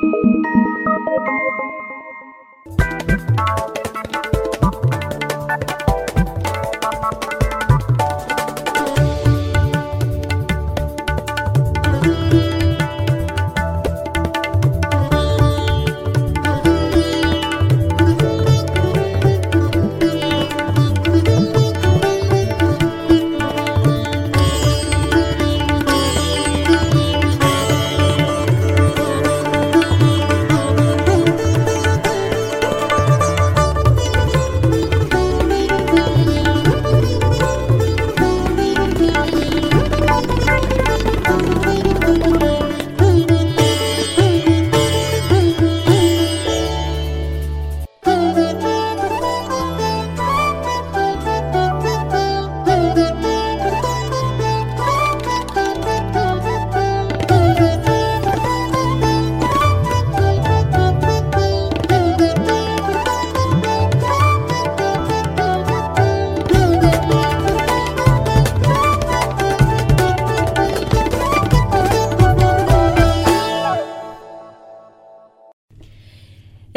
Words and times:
Thank 0.00 0.14
you. 0.14 1.83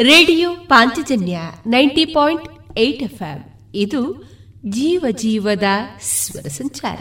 Radio 0.02 0.50
Panchajanya 0.54 1.38
ninety 1.66 2.04
point 2.04 2.78
eight 2.78 3.02
F 3.02 3.56
ಇದು 3.74 4.24
ಜೀವ 4.66 5.04
ಜೀವದ 5.10 5.62
ಸ್ವರ 6.00 6.48
ಸಂಚಾರ. 6.48 6.98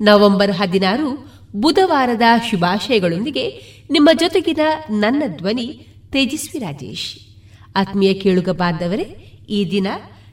ನವೆಂಬರ್ 0.00 0.52
ಹದಿನಾರು, 0.52 1.30
ಬುಧವಾರದ 1.56 2.22
ಶುಭಾಶಯಗಳೊಂದಿಗೆ 2.50 3.60
ನಿಮ್ಮ 3.90 4.10
ಜೊತೆಗಿನ 4.12 4.58
ನನ್ನ 4.90 5.22
ಧ್ವನಿ 5.26 5.86
ತೇಜಸ್ವಿ 6.12 6.58
ರಾಜೇಶ್. 6.58 7.16
ಆತ್ಮೀಯ 7.76 8.14
ಕೇಳುಗ 8.14 8.48
ಬಾಂಧವರೇ, 8.48 9.02
ಈ 9.48 9.70
ದಿನ 9.70 9.86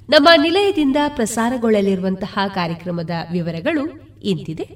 ನಮ್ಮ 0.09 0.29
ನಿಲಯದಿಂದ 0.41 0.97
ಪ್ರಸಾರಗೊಳ್ಳಲಿರುವಂತಹ 1.07 2.39
ಕಾರ್ಯಕ್ರಮದ 2.47 3.11
ವಿವರಗಳು 3.31 4.15
ಇಂತಿದೆ. 4.23 4.69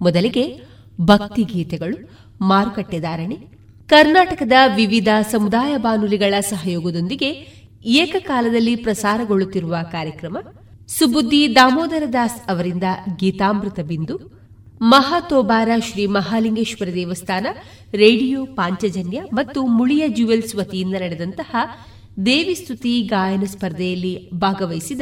ಮೊದಲಿಗೆ 0.00 0.60
ಭಕ್ತಿ 1.00 1.42
ಗೀತೆಗಳು 1.42 2.10
ಮಾರುಕಟ್ಟೆದಾರಣೆ 2.40 3.53
ಕರ್ನಾಟಕದ 3.88 4.52
ವಿವಿಧ 4.76 5.08
ಸಮುದಾಯ 5.30 5.76
ಬಾನುಲಿಗಳ 5.76 6.34
ಸಹಯೋಗದೊಂದಿಗೆ 6.40 7.30
ಏಕಕಾಲದಲ್ಲಿ 7.84 8.76
ಪ್ರಸಾರಗೊಳ್ಳುತ್ತಿರುವ 8.76 9.76
ಕಾರ್ಯಕ್ರಮ 9.92 10.38
ಸುಬುದ್ದಿ 10.88 11.54
ದಾಮೋದರ 11.54 12.02
ದಾಸ್ 12.12 12.50
ಅವರಿಂದ 12.50 12.82
ಗೀತಾಮೃತ 13.16 13.80
ಬಿಂದು, 13.80 14.16
ಮಹಾತೋಬಾರ 14.82 15.68
ಶ್ರೀ 15.82 16.06
ಮಹಾಲಿಂಗೇಶ್ವರ 16.06 16.94
ದೇವಸ್ಥಾನ, 16.94 17.46
ರೇಡಿಯೋ 17.92 18.46
ಪಾಂಚಜನ್ಯ 18.46 19.22
ಮತ್ತು 19.32 19.66
ಮುಳಿಯ 19.66 20.08
ಜ್ಯುವೆಲ್ಸ್ 20.08 20.56
ವತಿಯಿಂದ 20.56 20.94
ನಡೆದಂತಹ 20.94 21.56
ದೇವಿಸ್ತುತಿ 22.26 23.02
ಗಾಯನ 23.02 23.44
ಸ್ಪರ್ಧೆಯಲ್ಲಿ 23.44 24.30
ಭಾಗವಹಿಸಿದ 24.30 25.00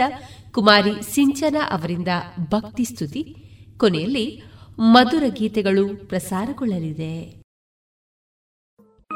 ಕುಮಾರಿ 0.50 1.14
ಸಿಂಚನ 1.14 1.56
ಅವರಿಂದ 1.70 2.08
ಭಕ್ತಿ 2.50 2.84
ಸ್ತುತಿ, 2.84 3.36
ಕೊನೆಯಲ್ಲಿ 3.76 4.42
ಮಧುರ 4.78 5.22
ಗೀತೆಗಳು 5.28 6.08
ಪ್ರಸಾರಗೊಳ್ಳಲಿದೆ. 6.08 7.41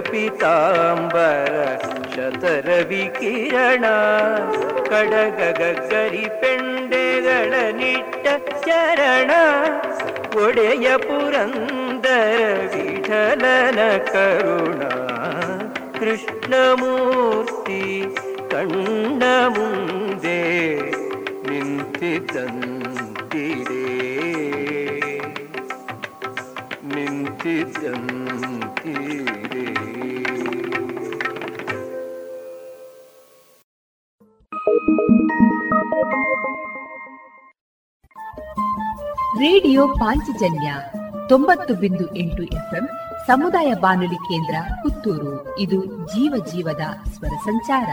ಪೀತಾಂಬರ 0.00 1.66
ಶತರವಿ 2.14 3.10
ಕಿರಣ. 3.20 3.84
ಕಡಗ 4.88 5.58
ಗಗ್ಗರಿ 5.58 6.16
ಪೆಂಡೆಗಳ 6.16 7.72
ನಿಟ್ಟ 7.72 8.26
ಚರಣ. 8.64 9.30
ಒಡೆಯ 10.44 10.96
ಪುರಂದರ 10.96 12.70
ವಿಠಲನ 12.74 13.98
ಕರುಣ. 13.98 14.82
ಕೃಷ್ಣಮೂರ್ತಿ 15.98 18.05
ಕಣ್ಣ 18.56 19.22
ಮುಂದೆ 19.48 20.80
ನಿಂತಿದ್ದಂತಿದೆ. 21.50 22.50
ನಿಂತಿದ್ದಂತಿದೆ. 26.94 27.76
ರೇಡಿಯೋ 39.40 39.88
ಪಾಂಚಜನ್ಯ 39.88 40.74
ತೊಂಬತ್ತು 41.28 41.74
ಬಿಂದು 41.74 42.16
ಎಂಟು 42.16 42.42
ಎಫ್ಎಂ 42.42 42.88
ಸಮುದಾಯ 43.26 43.74
ಬಾನುಲಿ 43.74 44.14
ಕೇಂದ್ರ 44.14 44.54
ಪುತ್ತೂರು. 44.82 45.58
ಇದು 45.58 45.84
ಜೀವ 45.84 46.44
ಜೀವದ 46.52 47.08
ಸ್ವರ 47.12 47.36
ಸಂಚಾರ. 47.44 47.88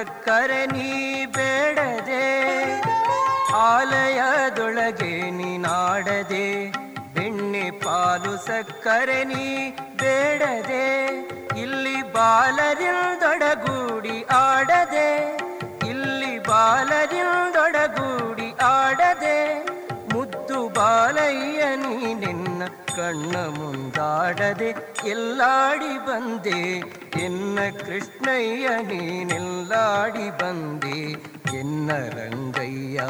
ಸಕ್ಕರೆ 0.00 0.60
ನೀ 0.72 0.90
ಬೇಡದೆ, 1.36 2.26
ಆಲಯದೊಳಗೆ 3.62 5.10
ನೀನಾಡದೆ 5.38 6.46
ಬೆಣ್ಣೆ 7.14 7.64
ಪಾಲು 7.82 8.32
ಸಕ್ಕರೆ 8.46 9.18
ನೀ 9.32 9.48
ಬೇಡದೆ, 10.02 10.86
ಇಲ್ಲಿ 11.64 11.96
ಬಾಲರಿಂದೊಡಗೂಡಿ 12.16 14.16
ಆಡದೆ, 14.38 15.10
ಇಲ್ಲಿ 15.90 16.32
ಬಾಲರಿಂದೊಡಗೂಡಿ 16.48 18.48
ಆಡದೆ, 18.72 19.36
ಮುದ್ದು 20.14 20.60
ಬಾಲಯ್ಯ 20.78 21.62
ನೀ 21.84 21.98
ನಿನ್ನ 22.24 22.62
ಕಣ್ಣ 22.96 23.36
ஆடதே 24.10 24.70
எல்லாடி 25.04 25.94
பந்தே 26.06 26.60
என்ன 27.18 27.66
கிருஷ்ணைய 27.82 28.64
நீ 28.90 29.02
நெல்லாடி 29.24 30.28
பந்தே 30.40 30.98
என்ன 31.52 31.98
ரங்கையா. 32.16 33.08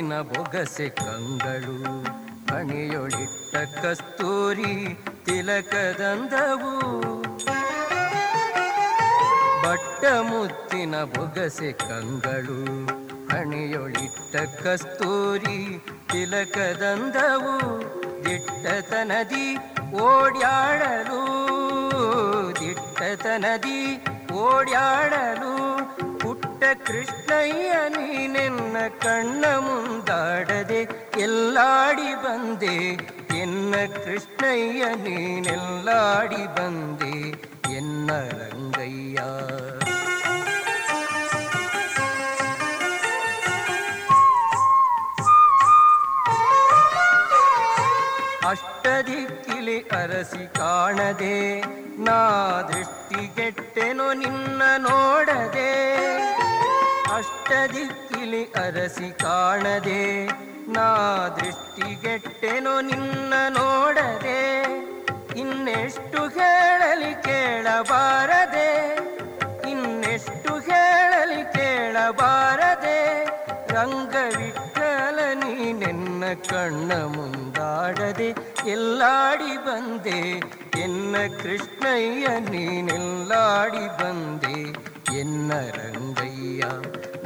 ಮುತ್ತಿನ 0.00 0.20
ಬೊಗಸೆ 0.20 0.88
ಕಂಗಳು, 0.88 1.74
ಕಣಿಯೊಳಿಟ್ಟ 2.48 3.56
ಕಸ್ತೂರಿ 3.82 4.72
ತಿಲಕದಂದವು. 5.24 6.72
ಬಟ್ಟ 9.62 10.04
ಮುತ್ತಿನ 10.30 10.94
ಬೊಗಸೆ 11.12 11.72
ಕಂಗಳು, 11.72 12.58
ಕಣಿಯೊಳಿಟ್ಟ 13.28 14.36
ಕಸ್ತೂರಿ 14.62 15.58
ತಿಲಕದಂದವು. 16.12 17.56
ದಿಟ್ಟತನದಿ 18.24 19.46
ಓಡ್ಯಾಡಲು 20.06 21.22
ದಿಟ್ಟತನದಿ 22.60 23.80
ಓಡ್ಯಾಡಲು 24.46 25.49
ಪುಟ್ಟ 26.59 26.63
ಕೃಷ್ಣಯ್ಯ 26.87 27.71
ನೀನೆನ್ನ 27.95 28.77
ಕಣ್ಣ 29.03 29.45
ಮುಂದಾಡದೆ 29.65 30.81
ಎಲ್ಲಾಡಿ 31.19 32.11
ಬಂದೆ 32.23 32.75
ಎನ್ನ 33.41 33.73
ಕೃಷ್ಣಯ್ಯ 33.97 34.83
ನೀನೆಲ್ಲಾಡಿ 35.05 36.43
ಬಂದೆ 36.57 37.15
ಎನ್ನ 37.77 38.09
ರಂಗಯ್ಯ 38.39 39.19
ಅಷ್ಟದಿಕ್ಕಿಲಿ 48.47 49.77
ಅರಸಿ 49.91 50.43
ಕಾಣದೆ 50.57 51.37
ನಾ 51.97 52.17
ದೃಷ್ಟಿಗೆಟ್ಟೆನು 52.69 54.07
ನಿನ್ನ 54.13 54.61
ನೋಡದೆ 54.79 55.71
ಅಷ್ಟದಿಕ್ಕಿಲಿ 57.15 58.41
ಅರಸಿ 58.61 59.09
ಕಾಣದೆ 59.21 60.03
ನಾ 60.75 60.87
ದೃಷ್ಟಿಗೆಟ್ಟೆನು 61.37 62.73
ನಿನ್ನ 62.81 63.33
ನೋಡದೆ 63.49 64.41
ಇನ್ನೆಷ್ಟು 65.35 66.21
ಹೇಳಲಿ 66.35 67.13
ಕೇಳಬಾರದೆ 67.23 68.69
ಇನ್ನೆಷ್ಟು 69.71 70.53
ಹೇಳಲಿ 70.67 71.43
ಕೇಳಬಾರದೆ 71.53 72.99
ರಂಗವಿಠಲ 73.75 75.19
ನೀನೆನ್ನ 75.35 76.25
ಕಣ್ಣ 76.49 76.91
ಮುಂದಾಡದೆ 77.15 78.29
ಎಲ್ಲಾಡಿ 78.71 79.53
ಬಂದೆ 79.65 80.19
ಎನ್ನ 80.81 81.15
ಕೃಷ್ಣಯ್ಯ 81.37 82.27
ನೀನೆಲ್ಲಾಡಿ 82.49 83.85
ಬಂದೆ 83.99 84.57
ಎನ್ನ 85.15 85.51
ರಂಗಯ್ಯ 85.75 86.45
ಬಾಲಯ್ಯ 86.57 86.63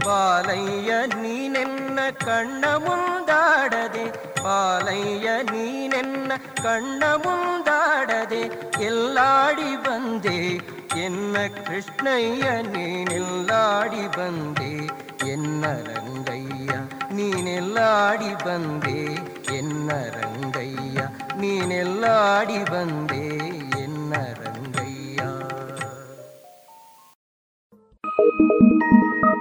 బాలయ్య 0.05 0.91
నీనెన్న 1.15 1.99
కన్న 2.25 2.65
ముందాడదే 2.85 4.05
బాలయ్య 4.45 5.27
నీనెన్న 5.53 6.31
కన్న 6.63 7.05
ముందాడదే 7.25 8.43
ఎల్లాడి 8.89 9.71
బందే 9.87 10.39
ఎన్న 11.05 11.37
కృష్ణయ్య 11.59 12.45
నీనెల్లాడి 12.75 14.05
బందే 14.17 14.73
ఎన్న 15.33 15.65
రంగయ్య 15.89 16.73
నీనెల్లాడి 17.17 18.33
బందే 18.45 18.99
ఎన్న 19.59 19.91
రంగయ్య 20.17 20.99
నీనెల్లాడి 21.43 22.61
బందే 22.73 23.25
ఎన్న 23.85 24.13
రంగయ్య 24.43 25.21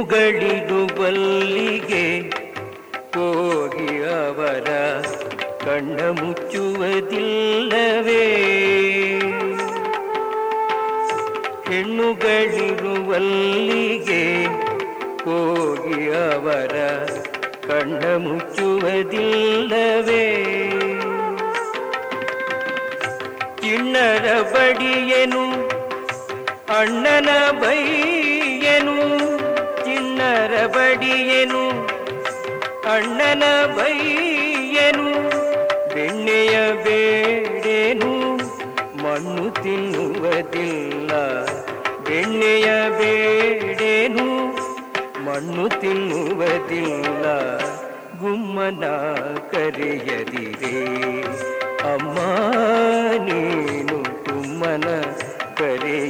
ಮುಗಳಿದು 0.00 0.86
ಬಲ್ಲಿಗೆ 0.86 2.30
ಹೋಗಿ 3.14 4.02
ಅವರ 4.02 4.68
ಕಣ್ಣ 5.64 6.10
ಮುಚ್ಚುವುದಿಲ್ಲವೇ? 6.10 8.24
ಹೆಣ್ಣುಗಳಿರುವಲ್ಲಿಗೆ 11.68 14.46
ಹೋಗಿ 15.24 16.10
ಅವರ 16.10 16.86
ಕಣ್ಣ 17.68 18.16
ಮುಚ್ಚುವುದಿಲ್ಲವೇ? 18.16 20.26
ಚಿಣ್ಣರ 23.62 24.26
ಬಡಿಯೇನು 24.42 25.44
ಅಣ್ಣನ 26.78 27.40
ಬೈ 27.50 27.99
ಬಡಿಯನು 30.66 31.90
ಅಣ್ಣನ 32.94 33.42
ಬೈಯನು, 33.76 35.10
ಬೆಣ್ಣೆಯ 35.94 36.72
ಬೇಡೇನು, 36.84 38.36
ಮಣ್ಣು 39.02 39.62
ತಿನ್ನುವುದಿಲ್ಲ, 39.62 41.12
ಬೆಣ್ಣೆಯ 42.00 42.66
ಬೇಡೇನು, 42.90 44.26
ಮಣ್ಣು 45.24 45.80
ತಿನ್ನುವುದಿಲ್ಲ, 45.80 47.24
ಗುಮ್ಮನ 48.18 48.84
ಕರೆಯದಿರೇ. 49.50 50.76
ಅಮ್ಮ, 51.94 52.18
ನೀನು 53.24 54.24
ತುಮ್ಮನ 54.24 54.84
ಕರೆಯ 55.54 56.09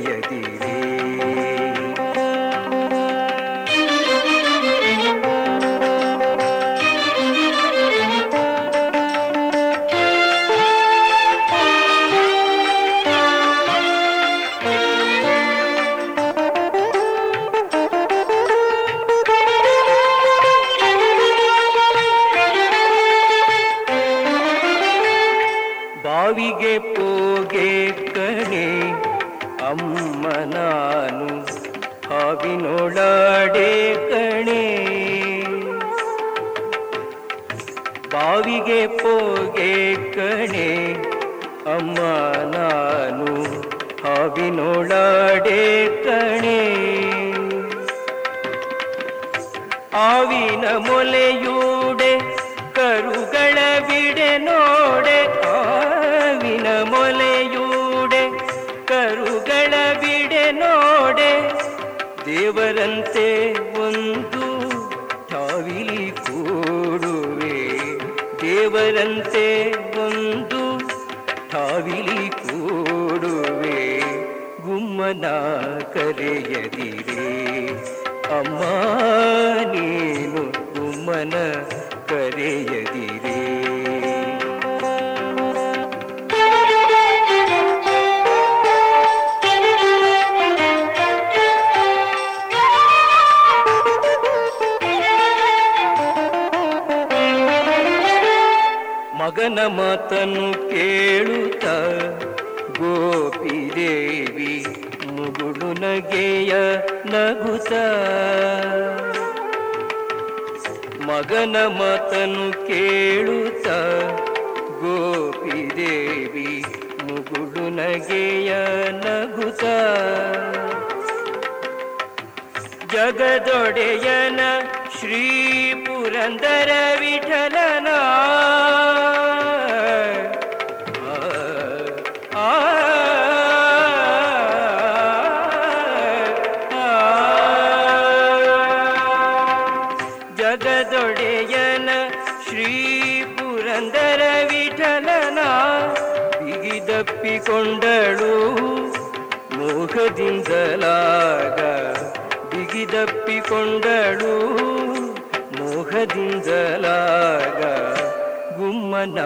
ಮನ 158.90 159.20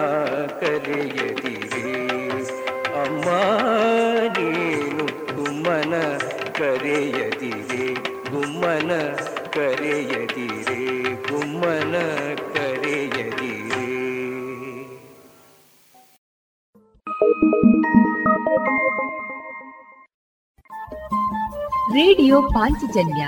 ಕರೆಯದಿರೇ. 0.59 2.07
ಅಮ್ಮ 3.01 3.25
ನೀನು 4.37 5.05
ಗುಮ್ಮನ 5.35 6.17
ಕರೆಯದಿರೇ. 6.57 7.93
ಗುಮ್ಮನ 8.31 8.91
ಕರೆಯದಿರೇ. 9.53 11.01
ಗುಮ್ಮನ 11.03 11.95
ಕರೆಯದಿರೇ. 12.53 13.65
ರೇಡಿಯೋ 21.93 22.41
ಪಾಂಚಜನ್ಯ 22.41 23.27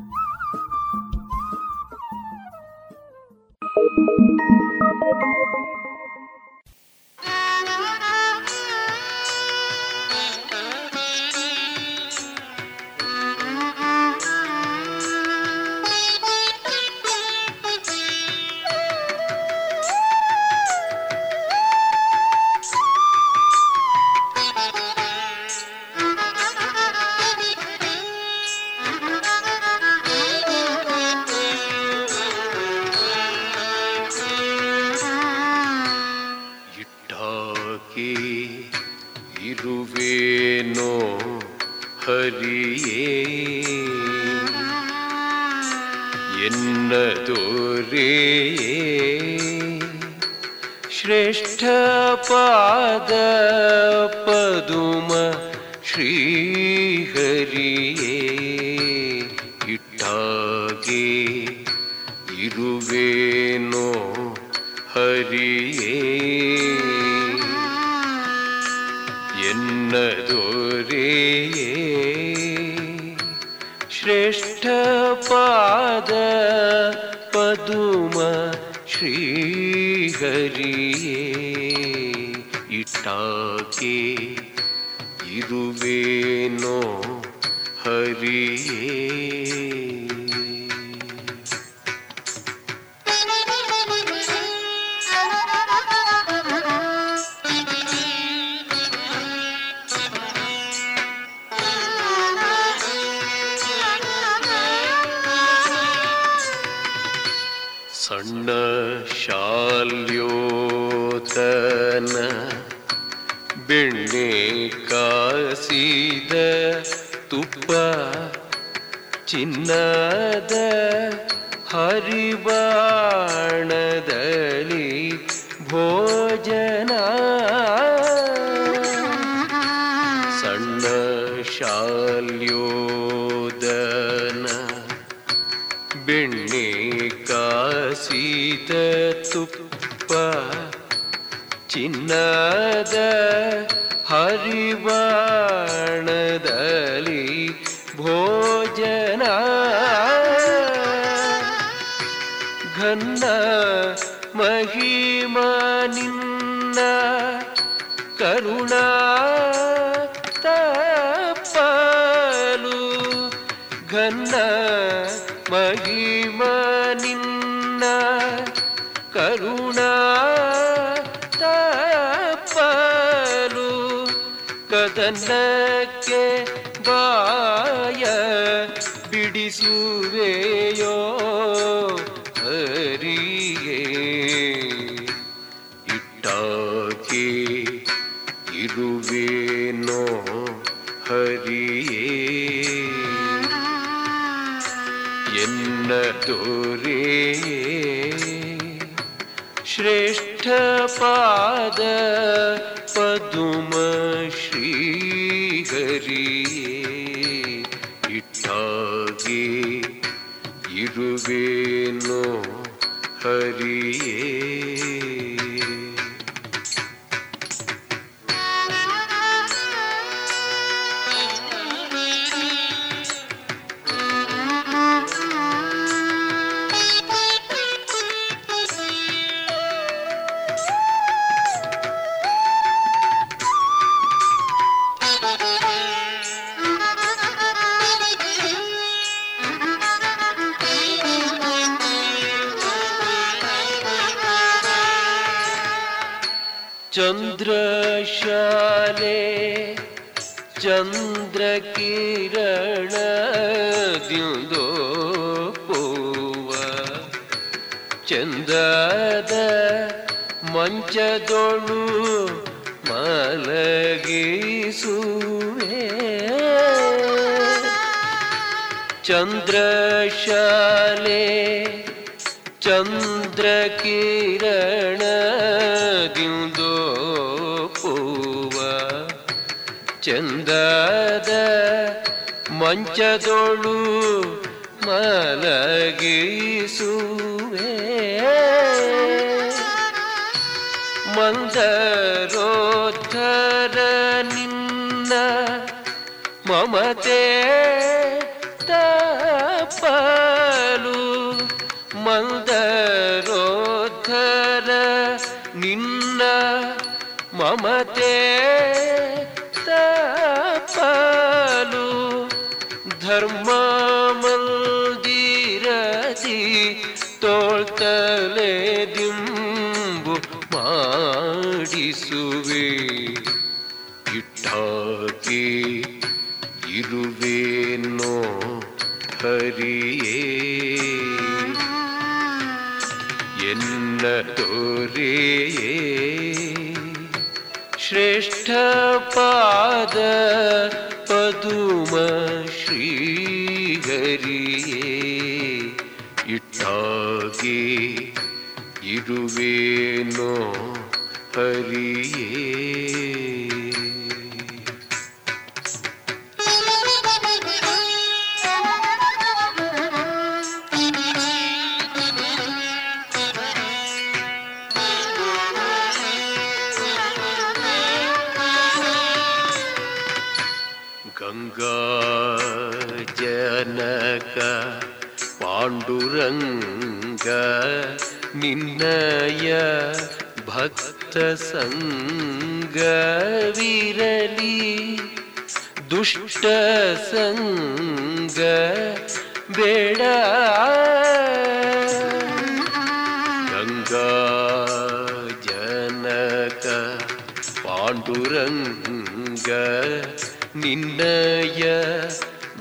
ನಿನ್ನಯ 400.81 401.63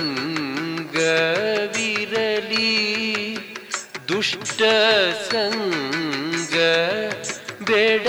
ದುಷ್ಟ 4.08 4.60
ಸಂಗ 5.30 6.54
ಬೇಡ. 7.66 8.06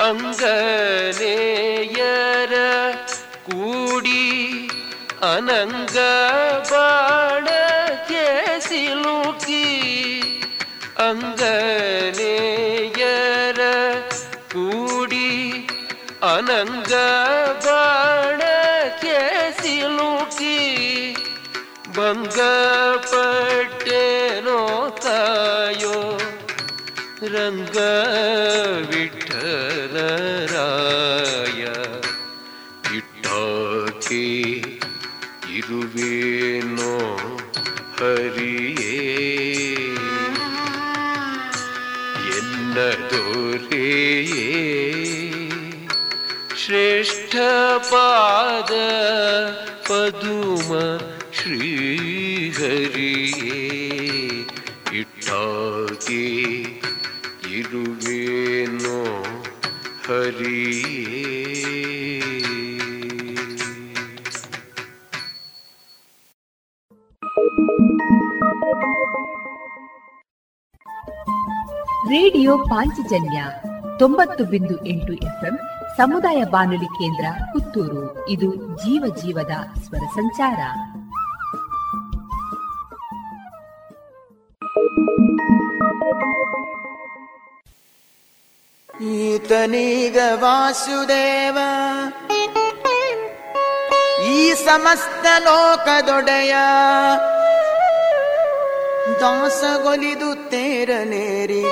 ಅಂಗನೇಯರ 0.00 2.54
ಕೂಡಿ 3.46 4.24
ಅನಂಗ 5.32 5.96
ಬಾಣಕ್ಕೆ 6.70 7.33
गंगबाण 16.66 18.40
कैसी 19.00 19.74
लूटी 19.96 20.60
भंग 21.96 22.38
पटेनो 23.10 24.62
तायो 25.04 25.98
रंग 27.34 27.76
विठल 28.90 29.94
राय। 30.54 31.33
ಶ್ರೇಷ್ಠ 47.34 47.92
ಪಾದ 47.92 48.70
ಪದುಮ 49.82 50.98
ಶ್ರೀಹರಿಯೇ. 51.32 52.26
ಇಟ್ಟಾಗೆ 54.92 56.30
ಇರುವೇನೋ 57.58 59.22
ಹರಿಯೇ. 60.06 60.84
ರೇಡಿಯೋ 72.08 72.58
ಪಾಂಚಜನ್ಯ 72.58 73.44
ತೊಂಬತ್ತು 73.98 74.44
ಬಿಂದು 74.44 74.86
ಎಂಟು 74.86 75.12
ಎಫ್ಎಂ 75.12 75.58
ಸಮುದಾಯ 75.96 76.44
ಬಾನುಲಿ 76.44 76.86
ಕೇಂದ್ರ 76.86 77.26
ಪುತ್ತೂರು. 77.52 78.28
ಇದು 78.28 78.48
ಜೀವ 78.54 79.14
ಜೀವದ 79.22 79.54
ಸ್ವರ 79.82 80.04
ಸಂಚಾರ. 80.14 80.60
ಈತನೀಗ 89.02 90.18
ವಾಸುದೇವ, 90.34 91.58
ಈ 94.26 94.54
ಸಮಸ್ತ 94.54 95.26
ಲೋಕದೊಡೆಯ 95.38 96.54
ದಾಸಗೊಲಿದು 99.20 100.34
ತೇರನೇರಿ. 100.50 101.64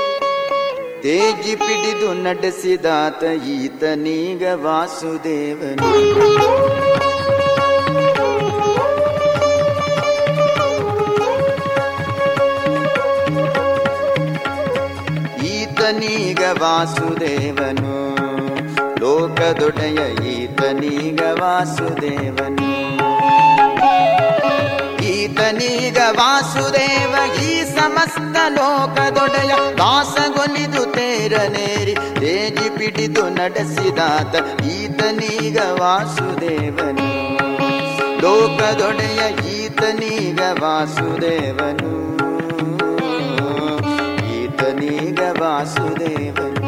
ತೇಜಿ 1.03 1.57
ಪಿಡಿದು 1.57 2.15
ನಡೆಸಿದಾತ 2.15 3.25
ಈತನೀಗ 3.47 4.43
ವಾಸುದೇವನು. 4.53 5.89
ಈತನೀಗ 15.47 16.43
ವಾಸುದೇವನು. 16.61 18.15
ಲೋಕದೊಡೆಯ 19.01 19.99
ಈತನೀಗ 20.43 21.23
ವಾಸುದೇವನು. 21.41 22.82
ಈತನೀಗ 25.23 25.99
ವಾಸುದೇವ, 26.11 27.15
ಈ 27.43 27.63
ಸಮಸ್ತ 27.63 28.37
ಲೋಕದೊಡೆಯ 28.49 29.55
ವಾಸಗೊಲಿದು 29.55 30.85
ತೇರನೇರಿ 30.85 31.95
ತೇಜಿ 31.95 32.79
ಪಿಡಿದು 32.79 33.29
ನಡೆಸಿದಾತ 33.29 34.65
ಈತನೀಗ 34.65 35.59
ವಾಸುದೇವನು. 35.81 37.09
ಲೋಕದೊಡೆಯ 38.21 39.21
ಈತನೀಗ 39.57 40.41
ವಾಸುದೇವನು. 40.61 41.93
ಈತನೀಗ 44.35 45.21
ವಾಸುದೇವನು. 45.41 46.63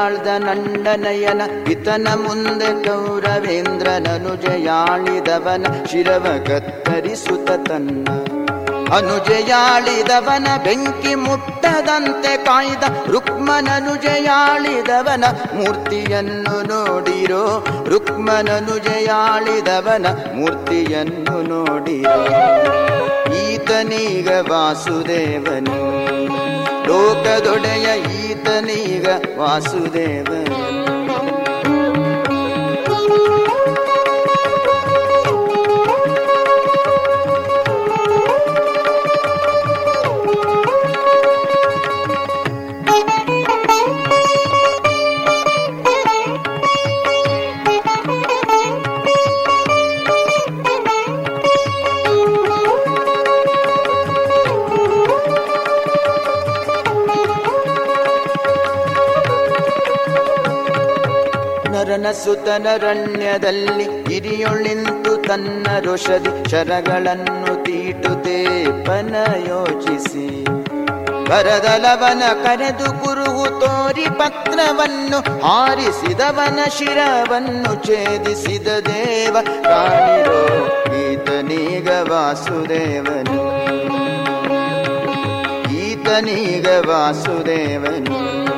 ಧನುಜಯಾಳ್ದ 0.00 0.26
ನಂಡನಯನ, 0.26 1.42
ಇತನ 1.70 2.08
ಮುಂದೆ 2.14 2.84
ಕೌರವೇಂದ್ರನನುಜಯಾಳಿದವನ 2.84 5.66
ಶಿರವ 5.90 6.26
ಕತ್ತರಿಸುತ್ತ 6.46 7.50
ತನ್ನ. 7.50 8.08
ಅನುಜಯಾಳಿದವನ, 8.96 10.46
ಬೆಂಕಿ 10.64 11.14
ಮುಟ್ಟದಂತೆ 11.14 12.36
ಕಾಯ್ದ 12.36 13.08
ರುಕ್ಮನನುಜಯಾಳಿದವನ 13.08 15.24
ಮೂರ್ತಿಯನ್ನು 15.54 16.62
ನೋಡಿರೋ 16.62 17.66
ರುಕ್ಮನನುಜಯಾಳಿದವನ 17.88 20.06
ಮೂರ್ತಿಯನ್ನು 20.34 21.42
ನೋಡಿರೋ. 21.42 23.19
ಈತನೀಗ 23.70 24.28
ವಾಸುದೇವನು. 24.28 25.76
ಲೋಕದೊಡೆಯ 26.86 27.86
ಈತನೀಗ 28.00 29.08
ವಾಸುದೇವನು. 29.38 30.99
ಸುತನರಣ್ಯದಲ್ಲಿ 62.12 64.08
ಹಿರಿಯೊಳಿಂತು 64.08 65.16
ತನ್ನ 65.16 65.66
ಋಷದಿ 65.84 66.50
ಶರಗಳನ್ನು 66.50 67.64
ತೀಟುತೆ 67.64 68.64
ಪನ 68.84 69.14
ಯೋಚಿಸಿ 69.48 70.44
ಬರದಲವನ 71.28 72.22
ಕರೆದು 72.44 72.84
ಕುರುಹು 72.84 73.60
ತೋರಿ 73.60 74.02
ಪತ್ರವನ್ನು 74.02 75.46
ಹಾರಿಸಿದವನ 75.46 76.58
ಶಿರವನ್ನು 76.78 77.86
ಛೇದಿಸಿದ 77.86 78.68
ದೇವ 78.68 79.36
ಕಾಣಿರೋ 79.62 80.68
ಈತನೀಗ 81.02 81.88
ವಾಸುದೇವನು. 81.88 83.40
ಈತನೀಗ 85.74 86.66
ವಾಸುದೇವನು. 86.66 88.49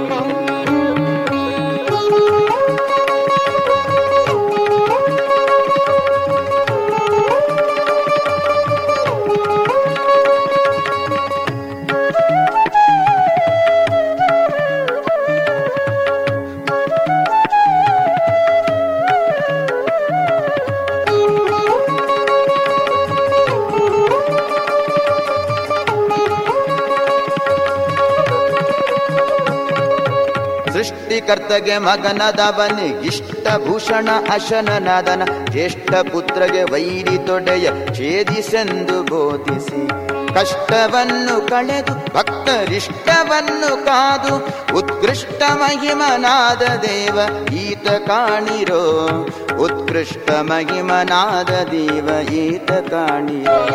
ಸೃಷ್ಟಿಕರ್ತಗೆ 31.32 31.78
ಮಗನದವನಿ 31.78 33.06
ಇಷ್ಟ 33.06 33.48
ಭೂಷಣ 33.66 34.08
ಅಶನನದನ, 34.32 35.22
ಜ್ಯೇಷ್ಠ 35.50 35.94
ಪುತ್ರಗೆ 35.94 36.62
ವೈರಿ 36.62 37.26
ತೊಡೆಯ 37.26 37.68
ಛೇದಿಸೆಂದು 37.94 39.02
ಬೋಧಿಸಿ. 39.02 39.88
ಕಷ್ಟವನ್ನು 40.34 41.48
ಕಳೆದು, 41.48 41.94
ಭಕ್ತರಿಷ್ಟವನ್ನು 41.94 43.84
ಕಾದು, 43.84 44.36
ಉತ್ಕೃಷ್ಟ 44.76 45.42
ಮಹಿಮನಾದ 45.52 46.62
ದೇವ, 46.62 47.18
ಈತ 47.52 47.88
ಕಾಣಿರೋ. 47.88 49.08
ಉತ್ಕೃಷ್ಟ 49.60 50.30
ಮಹಿಮನಾದ 50.30 51.50
ದೇವ, 51.50 52.30
ಈತ 52.32 52.72
ಕಾಣಿರೋ. 52.72 53.66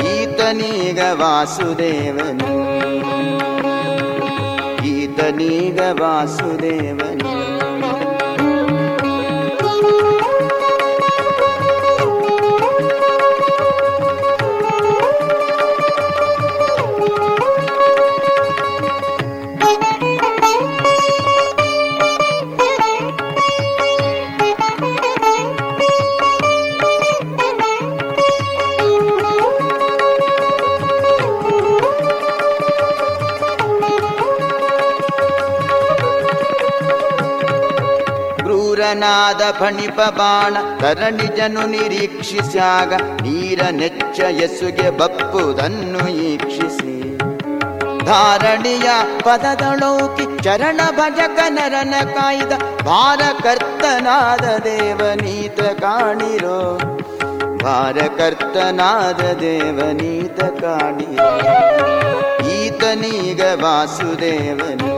ಈತನೀಗ 0.00 0.98
ವಾಸುದೇವನು. 1.12 2.83
कनीग 5.24 5.78
वासुदेव 6.00 6.98
ಕ್ರೂರನಾದ 38.94 39.42
ಫಣಿಪ 39.52 40.00
ಬಾಣ 40.00 40.56
ಕರಣಿಜನು 40.80 41.66
ನಿರೀಕ್ಷಿಸಾಗ 41.66 42.92
ನೀರ 42.94 43.60
ನೆಚ್ಚ 43.70 44.20
ಎಸುಗೆ 44.20 44.90
ಬಪ್ಪುದನ್ನು 44.90 46.08
ಈಕ್ಷಿಸಿ. 46.08 47.16
ಧಾರಣಿಯ 48.04 48.90
ಪದದಳೋಕಿ 49.22 50.42
ಚರಣ 50.42 50.80
ಭಜಕ 50.96 51.38
ನರನ 51.48 51.94
ಕಾಯ್ದ 52.04 52.52
ಭಾರಕರ್ತನಾದ 52.82 54.44
ದೇವನೀತ 54.62 55.60
ಕಾಣಿರೋ. 55.60 56.78
ಭಾರಕರ್ತನಾದ 57.64 59.20
ದೇವನೀತ 59.40 60.44
ಕಾಣಿರೋ. 60.44 61.30
ಈತನೀಗ 62.48 63.40
ವಾಸುದೇವನು. 63.40 64.93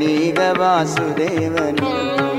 ीग 0.00 0.38
वासुदेवनि 0.58 2.31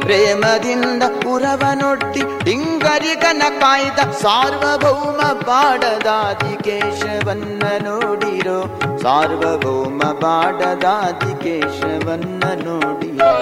ಪ್ರೇಮದಿಂದ 0.00 1.02
ಪುರವನೊಟ್ಟಿ 1.02 2.20
ಟಿಂಗರಿಗನ 2.44 3.42
ಕಾಯ್ದ 3.60 3.98
ಸಾರ್ವಭೌಮ 4.10 5.32
ಬಾಡದಾದಿ 5.32 6.62
ಕೇಶವನ್ನ 6.62 7.62
ನೋಡಿರೋ. 7.82 8.80
ಸಾರ್ವಭೌಮ 9.02 9.98
ಬಾಡದಾದಿ 9.98 11.42
ಕೇಶವನ್ನ 11.42 12.44
ನೋಡಿರೋ. 12.64 13.40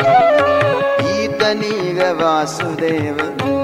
ಈತನೀಗ 1.21 2.03
ವಾಸುದೇವನು 2.03 3.55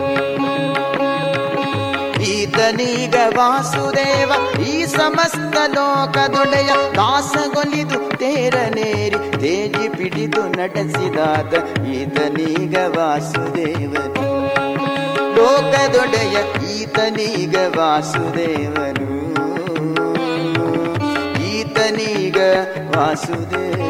ಈತನೀಗ 2.60 3.14
ವಾಸುದೇವ, 3.36 4.32
ಈ 4.62 4.84
ಸಮಸ್ತ 4.86 5.56
ಲೋಕದೊಡೆಯ 5.74 6.70
ದಾಸಗೊಲಿದು 6.96 8.16
ತೇರನೇರಿ, 8.16 9.40
ತೇಜಿ 9.40 9.88
ಪಿಡಿದು 9.88 10.48
ನಡೆಸಿದಾದ 10.48 11.54
ಈತನೀಗ 11.84 12.76
ವಾಸುದೇವನು 12.96 14.26
ಲೋಕದೊಡೆಯ 15.36 16.36
ಈತನೀಗ 16.74 17.56
ವಾಸುದೇವನು. 17.76 19.10
ಈತನೀಗ 21.48 22.36
ವಾಸುದೇವ. 22.96 23.89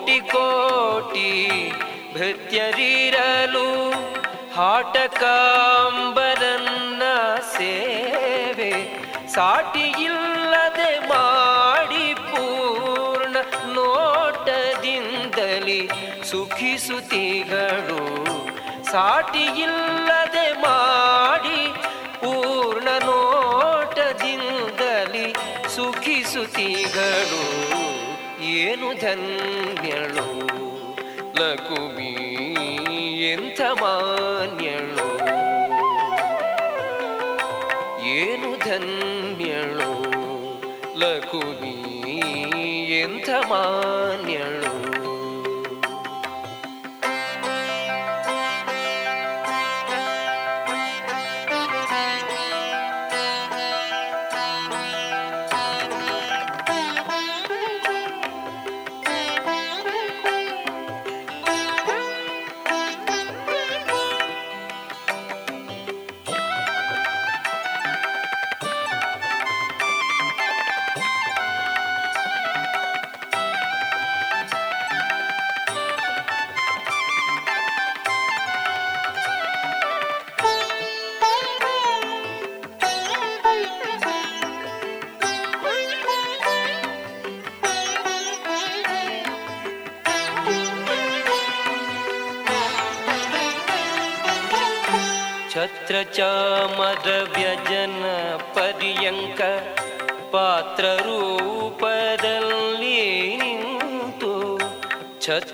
ಕೋಟಿ 0.00 0.18
ಕೋಟಿ 0.30 1.30
ಭೃತ್ಯರಿರಲು 2.12 3.66
ಹಾಟಕಾಂಬರನ್ನ 4.56 5.02
ಸೇವೆ. 7.56 8.72
ಸಾಟಿ 9.28 9.84
ಇಲ್ಲದೆ 10.04 10.92
ಮಾಡಿ 11.08 12.06
ಪೂರ್ಣ 12.30 13.36
ನೋಟದಿಂದಲಿ 13.74 15.80
ಸುಖಿಸುತಿಗಳು 16.30 18.00
ಸಾಟಿ 18.92 19.44
ಇಲ್ಲದೆ 19.62 20.46
ಮಾಡಿ 20.62 21.60
ಪೂರ್ಣ 22.20 22.88
ನೋಟದಿಂದಲಿ 23.06 25.26
ಸುಖಿಸುತ್ತಿಗಳು 25.76 27.42
ಏನು 28.42 29.00
ಧನ್ಯಳು? 29.00 30.46
ಲಕುಮಿ 31.40 32.12
ಎಂಥ 33.32 33.60
ಮಾನ್ಯಳು? 33.60 35.10
ಏನು 38.08 38.58
ಧನ್ಯಳು? 38.58 40.10
ಲಕುಮಿ 40.98 42.00
ಎಂಥ 43.00 43.28
ಮಾನ್ಯಳು? 43.28 44.79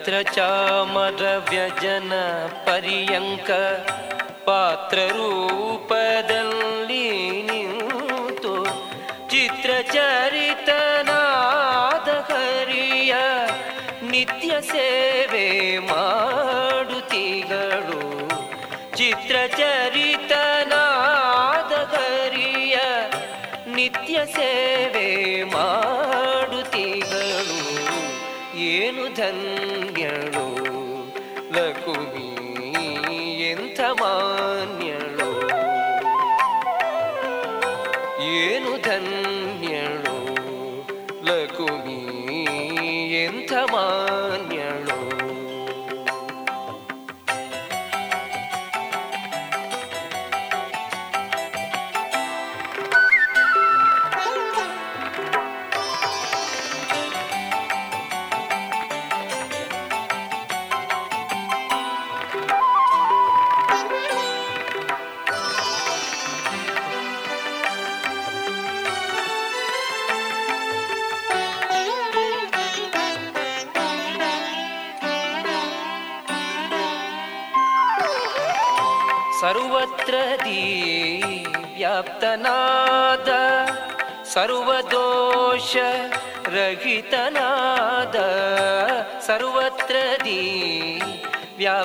ಛತ್ರ 0.06 0.18
ಚಾಮರ 0.34 1.22
ವ್ಯಜನ 1.48 2.12
ಪರ್ಯಂಕ 2.66 3.48
ಪಾತ್ರ 4.44 4.98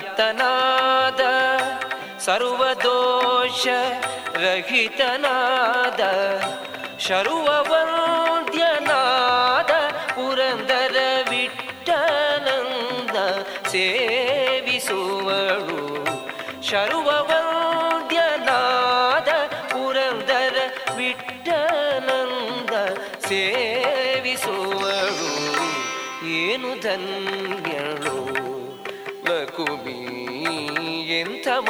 ವ್ಯಾಪ್ತನಾದ 0.02 1.24
ಸರ್ವದೋಷ 2.26 3.68
ರಹಿತನಾದ 4.34 6.02
ಶರುವವಂದ್ಯನಾದ 7.00 7.52
ಪುರಂದರ 10.16 10.98
ವಿಠ್ಠಲಂದ 11.30 13.18
ಸೇವಿಸುವಳು. 13.68 15.80
ಶರುವವಂದ್ಯನಾದ 16.70 19.30
ಪುರಂದರ 19.72 20.58
ವಿಠ್ಠಲಂದ 20.96 22.74
ಸೇವಿಸುವಳು. 23.26 25.30
ಏನು 26.42 26.70
ಧನ್ಯಳು 26.82 27.21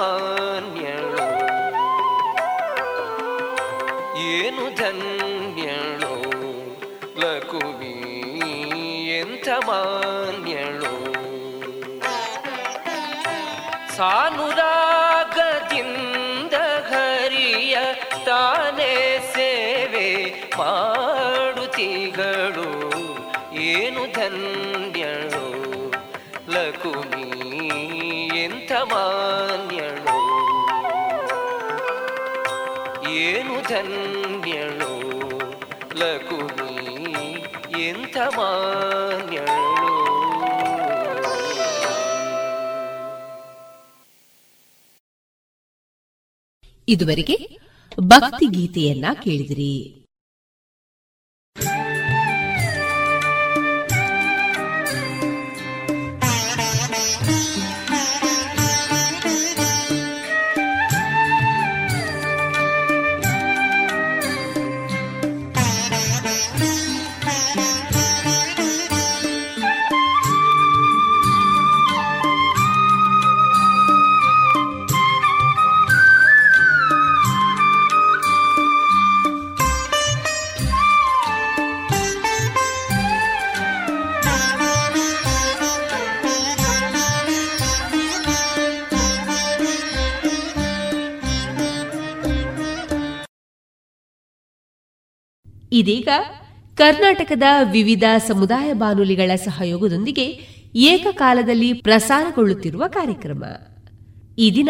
ಮಾನ್ಯಳು. 0.02 1.26
ಏನು 4.20 4.76
ಧನ್ಯಳು? 4.76 6.14
ಲಕುಮಿ 7.20 7.96
ಎಂಥ 9.20 9.48
ಮಾನ್ಯಳು? 9.68 10.92
ಸಾನುರಾಗದಿಂದ 13.96 16.54
ಹರಿಯ 16.88 17.78
ತಾನೇ 18.26 19.20
ಸೇವೆ 19.34 20.08
ಮಾಡುತಿಗಳು 20.58 22.70
ಏನು 23.54 24.14
ಧನ್ಯಳು 24.14 24.71
ಮಾನ್ಯಳು 28.72 30.32
ಏನು 33.10 33.70
ಧನ್ಯಳು? 33.70 35.12
ಲಕುಮಿ 35.98 36.82
ಎಂಥ 37.82 38.18
ಮಾನ್ಯಳು? 38.18 39.72
ಇದುವರೆಗೆ 46.88 47.60
ಭಕ್ತಿ 48.00 48.46
ಗೀತೆಯನ್ನ 48.46 49.06
ಕೇಳಿದಿರಿ. 49.24 50.01
ಇದೀಗ 95.82 96.10
ಕರ್ನಾಟಕದ 96.78 97.44
ವಿವಿಧ 97.72 98.04
ಸಮುದಾಯ 98.28 98.74
ಬಾನುಲಿಗಳ 98.74 99.32
ಸಹಯೋಗದೊಂದಿಗೆ 99.36 100.26
ಏಕಕಾಲದಲ್ಲಿ 100.76 101.74
ಪ್ರಸಾರಗೊಳ್ಳುತ್ತಿರುವ 101.74 102.84
ಕಾರ್ಯಕ್ರಮ. 102.88 103.44
ಈ 104.38 104.48
ದಿನ 104.56 104.70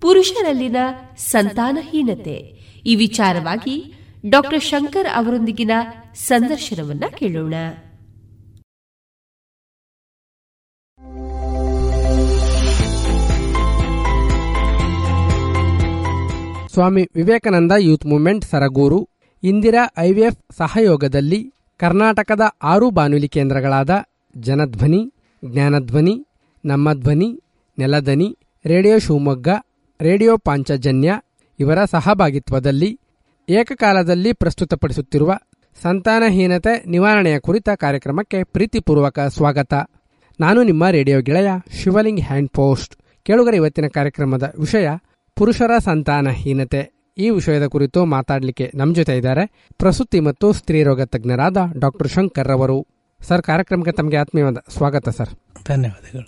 ಪುರುಷರಲ್ಲಿನ 0.00 0.76
ಸಂತಾನಹೀನತೆ. 1.16 2.36
ಈ 2.86 2.94
ವಿಚಾರವಾಗಿ 2.94 3.76
ಡಾಕ್ಟರ್ 4.28 4.62
ಶಂಕರ್ 4.62 5.08
ಅವರೊಂದಿಗಿನ 5.14 5.70
ಸಂದರ್ಶನವನ್ನ 6.14 7.04
ಕೇಳೋಣ. 7.18 7.54
Swami 16.72 17.02
Vivekananda 17.14 17.72
youth 17.78 18.06
movement 18.06 18.44
Saragur 18.44 19.13
Indira 19.44 19.92
IVF 19.98 20.54
ಸಹಯೋಗದಲ್ಲಿ 20.56 21.52
ಕರ್ನಾಟಕದ 21.76 22.40
ಆರು 22.62 22.90
ಬಾನುಲಿ 22.90 23.28
ಕೇಂದ್ರಗಳಾದ 23.28 24.04
ಜನಧ್ವನಿ, 24.36 25.12
ಜ್ಞಾನಧ್ವನಿ 25.44 26.26
ನಮ್ಮ 26.64 26.92
ಧ್ವನಿ 26.92 27.40
ನೆಲದನಿ, 27.78 28.38
ರೇಡಿಯೋ 28.66 28.98
ಶಿವಮೊಗ್ಗ, 28.98 29.48
ರೇಡಿಯೋ 30.00 30.36
ಪಾಂಚಜನ್ಯ 30.36 31.20
ಇವರ 31.60 31.84
ಸಹಭಾಗಿತ್ವದಲ್ಲಿ 31.84 33.00
ಏಕಕಾಲದಲ್ಲಿ 33.48 34.32
ಪ್ರಸ್ತುತಪಡಿಸುತ್ತಿರುವ 34.32 35.38
ಸಂತಾನಹೀನತೆ 35.82 36.84
ನಿವಾರಣೆಯ 36.86 37.38
ಕುರಿತ 37.38 37.68
ಕಾರ್ಯಕ್ರಮಕ್ಕೆ 37.76 38.44
ಪ್ರೀತಿಪೂರ್ವಕ 38.44 39.20
ಸ್ವಾಗತ. 39.20 39.74
ನಾನು 40.40 40.62
ನಿಮ್ಮ 40.62 40.88
ರೇಡಿಯೋ 40.88 41.20
ಗೆಳೆಯ 41.20 41.50
ಶಿವಲಿಂಗ್ 41.82 42.20
ಹ್ಯಾಂಡ್ 42.20 42.50
ಪೋಸ್ಟ್. 42.50 42.96
ಕೇಳುಗರ 43.24 43.54
ಇವತ್ತಿನ 43.54 43.84
ಕಾರ್ಯಕ್ರಮದ 43.86 44.54
ವಿಷಯ 44.58 44.88
ಪುರುಷರ 45.36 45.70
ಸಂತಾನಹೀನತೆ. 45.78 47.03
ಈ 47.16 47.30
ವಿಷಯದ 47.30 47.66
ಕುರಿತು 47.66 48.04
ಮಾತಾಡಲಿಕ್ಕೆ 48.04 48.70
ನಮ್ಮ 48.74 48.94
ಜೊತೆ 48.94 49.16
ಇದ್ದಾರೆ 49.16 49.42
ಪ್ರಸೂತಿ 49.78 50.20
ಮತ್ತು 50.20 50.52
ಸ್ತ್ರೀ 50.52 50.82
ರೋಗ 50.82 51.02
ತಜ್ಞರಾದ 51.02 51.58
ಡಾಕ್ಟರ್ 51.78 52.08
ಶಂಕರ್ 52.08 52.50
ಅವರು 52.50 52.86
ಸರ್ 53.20 53.42
ಕಾರ್ಯಕ್ರಮಕ್ಕೆ 53.42 53.92
ತಮಗೆ 53.92 54.16
ಆತ್ಮೀಯವಾದ 54.16 54.56
ಸ್ವಾಗತ 54.68 55.08
ಸರ್. 55.08 55.30
ಧನ್ಯವಾದಗಳು. 55.66 56.24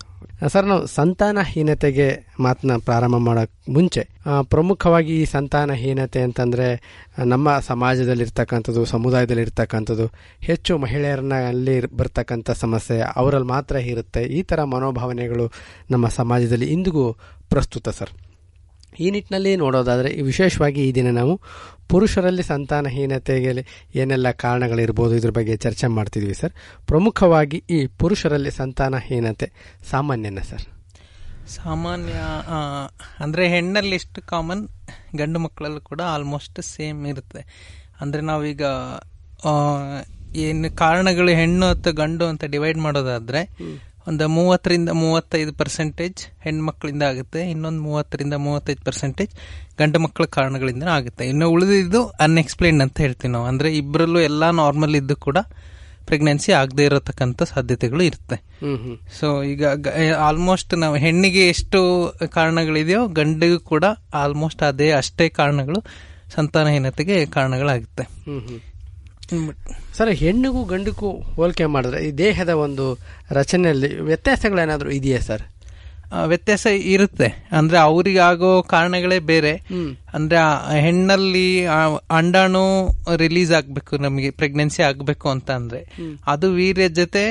ಸರ್ 0.49 0.65
ನಾವು 0.65 0.85
ಸಂತಾನಹೀನತೆಗೆ 0.85 2.07
ಮಾತನ್ನ 2.39 2.77
ಪ್ರಾರಂಭ 2.77 3.17
ಮಾಡೋಕ್ 3.17 3.51
ಮುಂಚೆ 3.69 4.03
ಪ್ರಮುಖವಾಗಿ 4.49 5.21
ಈ 5.21 5.25
ಸಂತಾನಹೀನತೆ 5.25 6.21
ಅಂತಂದ್ರೆ 6.21 6.67
ನಮ್ಮ 7.25 7.57
ಸಮಾಜದಲ್ಲಿರ್ತಕ್ಕಂಥದ್ದು 7.59 8.85
ಸಮುದಾಯದಲ್ಲಿರ್ತಕ್ಕಂಥದ್ದು 8.85 10.07
ಹೆಚ್ಚು 10.41 10.77
ಮಹಿಳೆಯರನ್ನ 10.77 11.33
ಅಲ್ಲಿ 11.47 11.75
ಬರ್ತಕ್ಕಂಥ 11.95 12.51
ಸಮಸ್ಯೆ 12.51 12.99
ಅವರಲ್ಲಿ 13.15 13.47
ಮಾತ್ರ 13.47 13.75
ಇರುತ್ತೆ. 13.75 14.23
ಈ 14.23 14.41
ಥರ 14.41 14.63
ಮನೋಭಾವನೆಗಳು 14.63 15.47
ನಮ್ಮ 15.91 16.07
ಸಮಾಜದಲ್ಲಿ 16.07 16.65
ಇಂದಿಗೂ 16.65 17.05
ಪ್ರಸ್ತುತ 17.49 17.89
ಸರ್. 17.89 18.13
ಈ 18.99 19.07
ನಿಟ್ಟಿನಲ್ಲಿ 19.15 19.51
ನೋಡೋದಾದರೆ 19.55 20.09
ಈ 20.19 20.21
ವಿಶೇಷವಾಗಿ 20.21 20.81
ಈ 20.87 20.91
ದಿನ 20.97 21.09
ನಾವು 21.19 21.33
ಪುರುಷರಲ್ಲಿ 21.91 22.43
ಸಂತಾನಹೀನತೆಗೆ 22.43 23.51
ಏನೆಲ್ಲ 24.01 24.31
ಕಾರಣಗಳಿರ್ಬೋದು 24.43 25.13
ಇದ್ರ 25.19 25.31
ಬಗ್ಗೆ 25.37 25.53
ಚರ್ಚೆ 25.57 25.87
ಮಾಡ್ತಿದ್ವಿ 25.97 26.33
ಸರ್. 26.33 26.53
ಪ್ರಮುಖವಾಗಿ 26.87 27.57
ಈ 27.69 27.79
ಪುರುಷರಲ್ಲಿ 28.01 28.51
ಸಂತಾನಹೀನತೆ 28.51 29.47
ಸಾಮಾನ್ಯನ 29.91 30.41
ಸರ್? 30.49 30.65
ಸಾಮಾನ್ಯ 31.57 32.13
ಅಂದರೆ 33.23 33.43
ಹೆಣ್ಣಲ್ಲಿ 33.55 33.95
ಎಷ್ಟು 33.95 34.21
ಕಾಮನ್ 34.31 34.63
ಗಂಡು 35.17 35.39
ಮಕ್ಕಳಲ್ಲೂ 35.39 35.81
ಕೂಡ 35.81 36.01
ಆಲ್ಮೋಸ್ಟ್ 36.15 36.59
ಸೇಮ್ 36.61 37.01
ಇರುತ್ತೆ. 37.07 37.41
ಅಂದರೆ 38.01 38.21
ನಾವೀಗ 38.21 38.63
ಏನು 40.45 40.69
ಕಾರಣಗಳು 40.75 41.31
ಹೆಣ್ಣು 41.41 41.65
ಅಥವಾ 41.65 41.93
ಗಂಡು 42.01 42.25
ಅಂತ 42.25 42.45
ಡಿವೈಡ್ 42.55 42.77
ಮಾಡೋದಾದ್ರೆ 42.77 43.41
ಒಂದು 44.09 44.25
ಮೂವತ್ತರಿಂದ 44.37 44.89
ಮೂವತ್ತೈದು 45.03 45.53
ಪರ್ಸೆಂಟೇಜ್ 45.61 46.21
ಮಕ್ಕಳಿಂದ 46.69 47.03
ಆಗುತ್ತೆ 47.11 47.41
ಇನ್ನೊಂದು 47.53 47.81
ಮೂವತ್ತರಿಂದ 47.87 48.35
ಮೂವತ್ತೈದು 48.47 48.83
ಪರ್ಸೆಂಟೇಜ್ 48.89 49.33
ಗಂಡು 49.79 49.99
ಮಕ್ಕಳ 50.05 50.25
ಕಾರಣಗಳಿಂದ 50.37 50.85
ಆಗುತ್ತೆ. 50.97 51.23
ಇನ್ನು 51.31 51.47
ಉಳಿದಿದ್ದು 51.55 52.01
ಅನ್ಎಕ್ಸ್ಪ್ಲೈನ್ಡ್ 52.25 52.83
ಅಂತ 52.85 52.97
ಹೇಳ್ತೀವಿ 53.05 53.31
ನಾವು. 53.33 53.47
ಅಂದ್ರೆ 53.51 53.69
ಇಬ್ಬರಲ್ಲೂ 53.81 54.19
ಎಲ್ಲ 54.29 54.43
ನಾರ್ಮಲ್ 54.61 54.95
ಇದ್ದು 55.01 55.17
ಕೂಡ 55.27 55.37
ಪ್ರೆಗ್ನೆನ್ಸಿ 56.09 56.51
ಆಗದೆ 56.59 56.83
ಇರತಕ್ಕಂಥ 56.89 57.43
ಸಾಧ್ಯತೆಗಳು 57.53 58.03
ಇರುತ್ತೆ. 58.09 58.37
ಸೊ 59.19 59.27
ಈಗ 59.53 59.63
ಆಲ್ಮೋಸ್ಟ್ 60.27 60.73
ನಾವು 60.83 60.95
ಹೆಣ್ಣಿಗೆ 61.05 61.43
ಎಷ್ಟು 61.53 61.79
ಕಾರಣಗಳಿದೆಯೋ 62.37 63.01
ಗಂಡಿಗೂ 63.19 63.59
ಕೂಡ 63.73 63.85
ಆಲ್ಮೋಸ್ಟ್ 64.23 64.63
ಅದೇ 64.69 64.89
ಅಷ್ಟೇ 65.01 65.27
ಕಾರಣಗಳು 65.39 65.81
ಸಂತಾನಹೀನತೆಗೆ 66.35 67.17
ಕಾರಣಗಳಾಗುತ್ತೆ. 67.35 68.05
ಸರ್ 69.97 70.09
ಹೆಣ್ಣಿಗೂ 70.09 70.63
ಗಂಡಿಗೂ 70.63 71.09
ಹೋಲಿಕೆ 71.35 71.65
ಮಾಡಿದ್ರೆ 71.65 72.05
ಈ 72.07 72.11
ದೇಹದ 72.11 72.49
ಒಂದು 72.49 72.85
ರಚನೆಯಲ್ಲಿ 73.31 74.01
ವ್ಯತ್ಯಾಸಗಳೇನಾದರೂ 74.01 74.89
ಇದೆಯಾ 74.89 75.19
ಸರ್? 75.19 75.43
ವ್ಯತ್ಯಾಸ 76.25 76.65
ಇರುತ್ತೆ. 76.65 77.47
ಅಂದ್ರೆ 77.51 77.77
ಅವರಿಗಾಗೋ 77.77 78.61
ಕಾರಣಗಳೇ 78.63 79.19
ಬೇರೆ. 79.19 79.51
ಅಂದ್ರೆ 80.13 80.37
ಹೆಣ್ಣಲ್ಲಿ 80.81 81.65
ಅಂಡಾಣು 82.11 82.63
ರಿಲೀಸ್ 83.15 83.51
ಆಗ್ಬೇಕು 83.51 83.97
ನಮಗೆ 83.97 84.29
ಪ್ರೆಗ್ನೆನ್ಸಿ 84.31 84.83
ಆಗ್ಬೇಕು 84.83 85.29
ಅಂತ 85.29 85.51
ಅಂದ್ರೆ. 85.51 85.81
ಅದು 86.27 86.51
ವೀರ್ಯ 86.51 86.89
ಜೊತೆ 86.89 87.23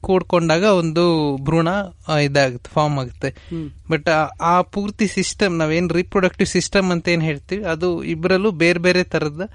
ಕೂಡ್ಕೊಂಡಾಗ 0.00 0.62
ಒಂದು 0.62 1.04
ಭ್ರೂಣ 1.36 1.68
ಇದಾಗುತ್ತೆ 2.24 2.70
ಫಾರ್ಮ್ 2.70 2.98
ಆಗುತ್ತೆ. 2.98 3.28
ಬಟ್ 3.90 4.08
ಆ 4.42 4.62
ಪೂರ್ತಿ 4.62 5.06
ಸಿಸ್ಟಮ್ 5.08 5.58
ನಾವೇನು 5.58 5.88
ರಿಪ್ರೊಡಕ್ಟಿವ್ 5.88 6.48
ಸಿಸ್ಟಮ್ 6.48 6.90
ಅಂತ 6.90 7.08
ಏನ್ 7.08 7.22
ಹೇಳ್ತೀವಿ 7.22 7.64
ಅದು 7.64 8.02
ಇಬ್ಬರಲ್ಲೂ 8.04 8.50
ಬೇರೆ 8.50 8.78
ಬೇರೆ 8.78 9.02
ತರದ 9.04 9.46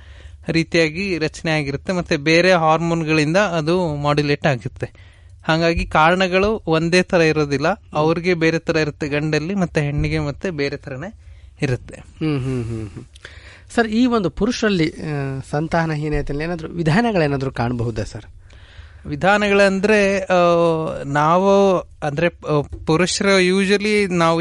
ರೀತಿಯಾಗಿ 0.57 1.05
ರಚನೆ 1.17 1.51
ಆಗಿರುತ್ತೆ. 1.51 1.91
ಮತ್ತೆ 1.93 2.17
ಬೇರೆ 2.29 2.51
ಹಾರ್ಮೋನ್ಗಳಿಂದ 2.63 3.39
ಅದು 3.59 3.75
ಮಾಡ್ಯುಲೇಟ್ 4.05 4.45
ಆಗುತ್ತೆ 4.45 4.87
ಹಾಗಾಗಿ 5.47 5.83
ಕಾರಣಗಳು 5.85 6.49
ಒಂದೇ 6.67 7.01
ತರ 7.01 7.21
ಇರೋದಿಲ್ಲ. 7.31 7.67
ಅವ್ರಿಗೆ 7.93 8.33
ಬೇರೆ 8.33 8.59
ತರ 8.59 8.75
ಇರುತ್ತೆ 8.75 9.07
ಗಂಡಲ್ಲಿ, 9.07 9.53
ಮತ್ತೆ 9.53 9.81
ಹೆಣ್ಣಿಗೆ 9.81 10.19
ಮತ್ತೆ 10.19 10.47
ಬೇರೆ 10.61 10.77
ತರನೇ 10.77 11.09
ಇರುತ್ತೆ. 11.61 11.97
ಸರ್, 13.75 13.87
ಈ 13.99 14.01
ಒಂದು 14.15 14.29
ಪುರುಷರಲ್ಲಿ 14.39 14.89
ಸಂತಾನಹೀನತೆಯಲ್ಲಿ 15.49 16.43
ಏನಾದರೂ 16.43 16.67
ವಿಧಾನಗಳೇನಾದರೂ 16.79 17.51
ಕಾಣಬಹುದಾ 17.51 18.03
ಸರ್? 18.03 18.27
ವಿಧಾನಗಳಂದ್ರೆ 19.07 19.99
ನಾವು 21.13 21.51
ಅಂದ್ರೆ 22.03 22.27
ಪುರುಷರು 22.85 23.39
ಯೂಶಲಿ 23.43 24.07
ನಾವು 24.07 24.39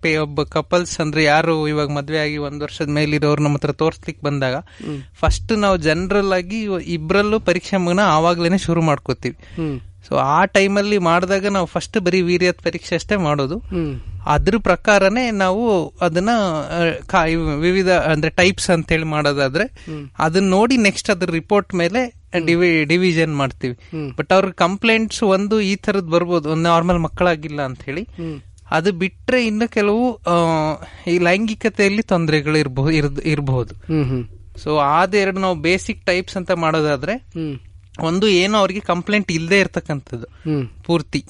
ಪೇ- 0.00 0.20
ಒಬ್ಬ 0.20 0.42
ಕಪಲ್ಸ್ 0.50 1.00
ಅಂದ್ರೆ 1.00 1.24
ಯಾರು 1.24 1.68
ಇವಾಗ 1.68 1.88
ಮದ್ವೆ 1.90 2.18
ಆಗಿ 2.18 2.36
ಒಂದ್ 2.38 2.62
ವರ್ಷದ 2.62 2.88
ಮೇಲಿರೋರು 2.90 3.42
ನಮ್ಮ 3.42 3.54
ಹತ್ರ 3.54 3.72
ತೋರ್ಸ್ಲಿಕ್ಕೆ 3.74 4.26
ಬಂದಾಗ 4.26 4.56
ಫಸ್ಟ್ 5.20 5.52
ನಾವು 5.58 5.76
ಜನರಲ್ 5.82 6.32
ಆಗಿ 6.32 6.60
ಇಬ್ರಲ್ಲೂ 6.92 7.40
ಪರೀಕ್ಷೆ 7.40 7.76
ಮಗನ 7.78 8.00
ಆವಾಗ್ಲೇನೆ 8.10 8.58
ಶುರು 8.58 8.82
ಮಾಡ್ಕೋತೀವಿ. 8.82 9.36
ಸೊ 10.08 10.16
ಆ 10.16 10.44
ಟೈಮಲ್ಲಿ 10.44 10.98
ಮಾಡಿದಾಗ 10.98 11.46
ನಾವು 11.46 11.66
ಫಸ್ಟ್ 11.66 12.00
ಬರೀ 12.00 12.20
ವೀರ್ಯದ 12.20 12.54
ಪರೀಕ್ಷೆ 12.64 12.94
ಅಷ್ಟೇ 12.94 13.16
ಮಾಡೋದು. 13.16 13.56
ಅದ್ರ 14.26 14.58
ಪ್ರಕಾರನೇ 14.58 15.30
ನಾವು 15.30 15.64
ಅದನ್ನ 16.00 16.30
ವಿವಿಧ 17.60 17.90
ಅಂದ್ರೆ 17.90 18.30
ಟೈಪ್ಸ್ 18.30 18.70
ಅಂತ 18.70 18.92
ಹೇಳಿ 18.92 19.04
ಮಾಡೋದಾದ್ರೆ 19.04 19.64
ಅದನ್ನ 20.18 20.48
ನೋಡಿ 20.48 20.76
ನೆಕ್ಸ್ಟ್ 20.76 21.10
ಅದ್ರ 21.10 21.30
ರಿಪೋರ್ಟ್ 21.30 21.74
ಮೇಲೆ 21.74 22.00
ಡಿವಿ 22.46 22.84
ಡಿವಿಷನ್ 22.84 23.36
ಮಾಡ್ತೀವಿ. 23.36 23.76
ಬಟ್ 24.16 24.32
ಅವ್ರ 24.32 24.50
ಕಂಪ್ಲೇಂಟ್ಸ್ 24.50 25.22
ಒಂದು 25.22 25.60
ಈ 25.60 25.76
ತರದ್ 25.76 26.10
ಬರ್ಬೋದು 26.10 26.50
ಒಂದು 26.50 26.62
ನಾರ್ಮಲ್ 26.62 26.98
ಮಕ್ಕಳಾಗಿಲ್ಲ 26.98 27.62
ಅಂತ 27.62 27.82
ಹೇಳಿ 27.82 28.04
ಅದು 28.70 28.92
ಬಿಟ್ರೆ 28.92 29.46
ಇನ್ನು 29.46 29.68
ಕೆಲವು 29.68 30.20
ಈ 31.06 31.18
ಲೈಂಗಿಕತೆಯಲ್ಲಿ 31.18 32.02
ತೊಂದರೆಗಳು 32.02 32.58
ಇರಬಹುದು 33.24 33.74
ಸೊ 34.62 34.76
ಅದೆರಡು 34.76 35.40
ನಾವು 35.40 35.54
ಬೇಸಿಕ್ 35.54 36.06
ಟೈಪ್ಸ್ 36.06 36.36
ಅಂತ 36.36 36.50
ಮಾಡೋದಾದ್ರೆ 36.50 37.14
ಒಂದು 38.00 38.28
ಏನು 38.28 38.58
ಅವ್ರಿಗೆ 38.58 38.80
ಕಂಪ್ಲೇಂಟ್ 38.80 39.32
ಇಲ್ಲದೆ 39.32 39.58
ಇರ್ತಕ್ಕಂಥದ್ದು. 39.60 40.26
ಪೂರ್ತಿ. 40.88 41.20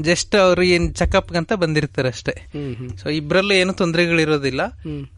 ಜಸ್ಟ್ 0.00 0.34
ಅವ್ರು 0.36 0.62
ಏನ್ 0.62 0.94
ಚೆಕಪ್ 0.94 1.30
ಅಂತ 1.32 1.52
ಬಂದಿರ್ತಾರೆ 1.52 2.08
ಅಷ್ಟೇ. 2.08 2.34
ಸೊ 2.96 3.08
ಇಬ್ರಲ್ಲೂ 3.08 3.54
ಏನು 3.54 3.72
ತೊಂದರೆಗಳಿರೋದಿಲ್ಲ. 3.72 4.62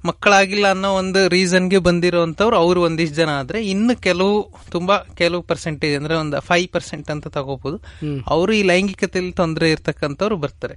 ಮಕ್ಕಳಾಗಿಲ್ಲ 0.05 0.67
ಅನ್ನೋ 0.71 0.91
ಒಂದು 0.95 1.29
ರೀಸನ್ಗೆ 1.29 1.79
ಬಂದಿರೋಂಥವ್ರು 1.79 2.57
ಅವ್ರು 2.57 2.83
ಒಂದಿಷ್ಟು 2.83 3.17
ಜನ 3.17 3.29
ಆದ್ರೆ 3.39 3.67
ಇನ್ನು 3.67 3.95
ಕೆಲವು 4.01 4.35
ತುಂಬಾ 4.71 4.97
ಕೆಲವು 5.15 5.43
ಪರ್ಸೆಂಟೇಜ್ 5.43 5.97
ಅಂದ್ರೆ 5.97 6.15
ಒಂದು 6.15 6.41
ಫೈವ್ 6.41 6.69
ಪರ್ಸೆಂಟ್ 6.69 7.11
ಅಂತ 7.11 7.27
ತಗೋಬಹುದು 7.29 7.79
ಅವರು 8.27 8.53
ಈ 8.53 8.63
ಲೈಂಗಿಕತೆಯಲ್ಲಿ 8.63 9.33
ತೊಂದರೆ 9.33 9.71
ಇರ್ತಕ್ಕಂಥವ್ರು 9.71 10.37
ಬರ್ತಾರೆ. 10.37 10.77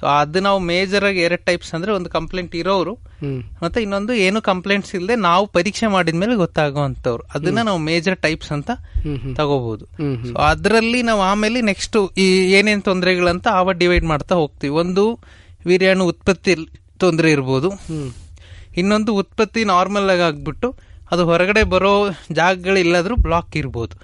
ಸೊ 0.00 0.06
ಅದು 0.06 0.40
ನಾವು 0.40 0.58
ಮೇಜರ್ 0.58 1.04
ಆಗಿ 1.04 1.20
ಎರಡು 1.20 1.44
ಟೈಪ್ಸ್ 1.44 1.74
ಅಂದ್ರೆ 1.74 1.92
ಒಂದು 1.92 2.10
ಕಂಪ್ಲೇಂಟ್ 2.10 2.54
ಇರೋರು 2.54 2.94
ಮತ್ತೆ 3.62 3.82
ಇನ್ನೊಂದು 3.82 4.12
ಏನು 4.12 4.38
ಕಂಪ್ಲೇಂಟ್ಸ್ 4.42 4.94
ಇಲ್ಲದೆ 4.94 5.16
ನಾವು 5.16 5.46
ಪರೀಕ್ಷೆ 5.46 5.86
ಮಾಡಿದ್ಮೇಲೆ 5.86 6.34
ಗೊತ್ತಾಗುವಂತವ್ರು 6.34 7.24
ಅದನ್ನ 7.34 7.60
ನಾವು 7.62 7.78
ಮೇಜರ್ 7.78 8.16
ಟೈಪ್ಸ್ 8.16 8.52
ಅಂತ 8.52 8.70
ತಗೋಬಹುದು 9.36 9.84
ಸೊ 10.28 10.34
ಅದರಲ್ಲಿ 10.42 11.02
ನಾವು 11.02 11.20
ಆಮೇಲೆ 11.22 11.60
ನೆಕ್ಸ್ಟ್ 11.60 11.96
ಈ 12.18 12.26
ಏನೇನ್ 12.56 12.82
ತೊಂದರೆಗಳಂತ 12.88 13.46
ಆವ 13.58 13.72
ಡಿವೈಡ್ 13.82 14.06
ಮಾಡ್ತಾ 14.12 14.34
ಹೋಗ್ತೀವಿ. 14.42 14.72
ಒಂದು 14.82 15.04
ವೀರ್ಯಾಣು 15.70 16.04
ಉತ್ಪತ್ತಿ 16.12 16.54
ತೊಂದರೆ 17.02 17.28
ಇರ್ಬೋದು. 17.36 17.68
ಇನ್ನೊಂದು 18.80 19.12
ಉತ್ಪತ್ತಿ 19.22 19.62
ನಾರ್ಮಲ್ 19.72 20.10
ಆಗಿ 20.14 20.24
ಆಗ್ಬಿಟ್ಟು 20.30 20.68
ಅದು 21.12 21.22
ಹೊರಗಡೆ 21.30 21.62
ಬರೋ 21.72 21.92
ಜಾಗಗಳಿಲ್ಲಾದ್ರೂ 22.38 23.14
ಬ್ಲಾಕ್ 23.24 23.56
ಇರ್ಬೋದು. 23.60 23.94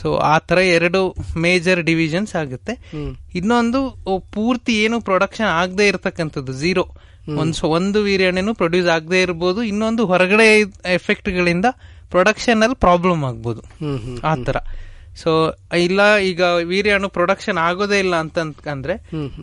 ಸೊ 0.00 0.08
ಆ 0.32 0.36
ತರ 0.48 0.58
ಎರಡು 0.76 1.00
ಮೇಜರ್ 1.44 1.80
ಡಿವಿಷನ್ಸ್ 1.90 2.32
ಆಗುತ್ತೆ. 2.40 2.74
ಇನ್ನೊಂದು 3.40 3.80
ಪೂರ್ತಿ 4.36 4.74
ಏನು 4.84 4.96
ಪ್ರೊಡಕ್ಷನ್ 5.00 5.50
ಆಗದೆ 5.62 5.84
ಇರತಕ್ಕಂಥದ್ದು 5.92 6.54
ಝೀರೋ 6.62 6.84
ಒಂದ್ 7.42 7.60
ಒಂದು 7.76 7.98
ವೀರ್ಯಾಣೆನು 8.08 8.54
ಪ್ರೊಡ್ಯೂಸ್ 8.54 8.88
ಆಗದೆ 8.94 9.20
ಇರ್ಬೋದು. 9.26 9.60
ಇನ್ನೊಂದು 9.62 10.02
ಹೊರಗಡೆ 10.06 10.46
ಎಫೆಕ್ಟ್ 10.98 11.30
ಗಳಿಂದ 11.38 11.66
ಪ್ರೊಡಕ್ಷನ್ 12.14 12.62
ಅಲ್ಲಿ 12.64 12.78
ಪ್ರಾಬ್ಲಮ್ 12.86 13.22
ಆಗ್ಬೋದು. 13.30 13.62
ಆ 14.30 14.34
ತರ 14.48 14.56
ಸೊ 15.22 15.54
ಇಲ್ಲ 15.78 16.18
ಈಗ 16.18 16.40
ವೀರ್ಯಾಣು 16.40 17.08
ಪ್ರೊಡಕ್ಷನ್ 17.08 17.58
ಆಗೋದೇ 17.58 17.98
ಇಲ್ಲ 17.98 18.16
ಅಂತ 18.16 18.38
ಅಂದ್ರೆ 18.70 18.94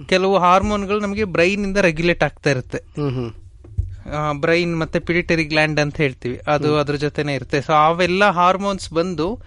ಕೆಲವು 0.07 0.37
ಹಾರ್ಮೋನ್ಗಳು 0.37 0.99
ನಮಗೆ 0.99 1.23
ಬ್ರೈನ್ 1.23 1.63
ಇಂದ 1.63 1.77
ರೆಗ್ಯುಲೇಟ್ 1.77 2.23
ಆಗ್ತಾ 2.23 2.49
ಇರುತ್ತೆ. 2.49 2.79
ಬ್ರೈನ್ 4.33 4.79
ಮತ್ತೆ 4.79 4.99
ಪಿಡಿಟರಿ 4.99 5.43
ಗ್ಲ್ಯಾಂಡ್ 5.43 5.79
ಅಂತ 5.79 5.97
ಹೇಳ್ತೀವಿ. 5.97 6.39
ಅದು 6.47 6.77
ಅದ್ರ 6.77 6.95
ಜೊತೆನೆ 6.95 7.33
ಇರುತ್ತೆ. 7.33 7.61
ಸೊ 7.61 7.73
ಅವೆಲ್ಲ 7.73 8.29
ಹಾರ್ಮೋನ್ಸ್ 8.29 8.93
ಬಂದು 8.93 9.41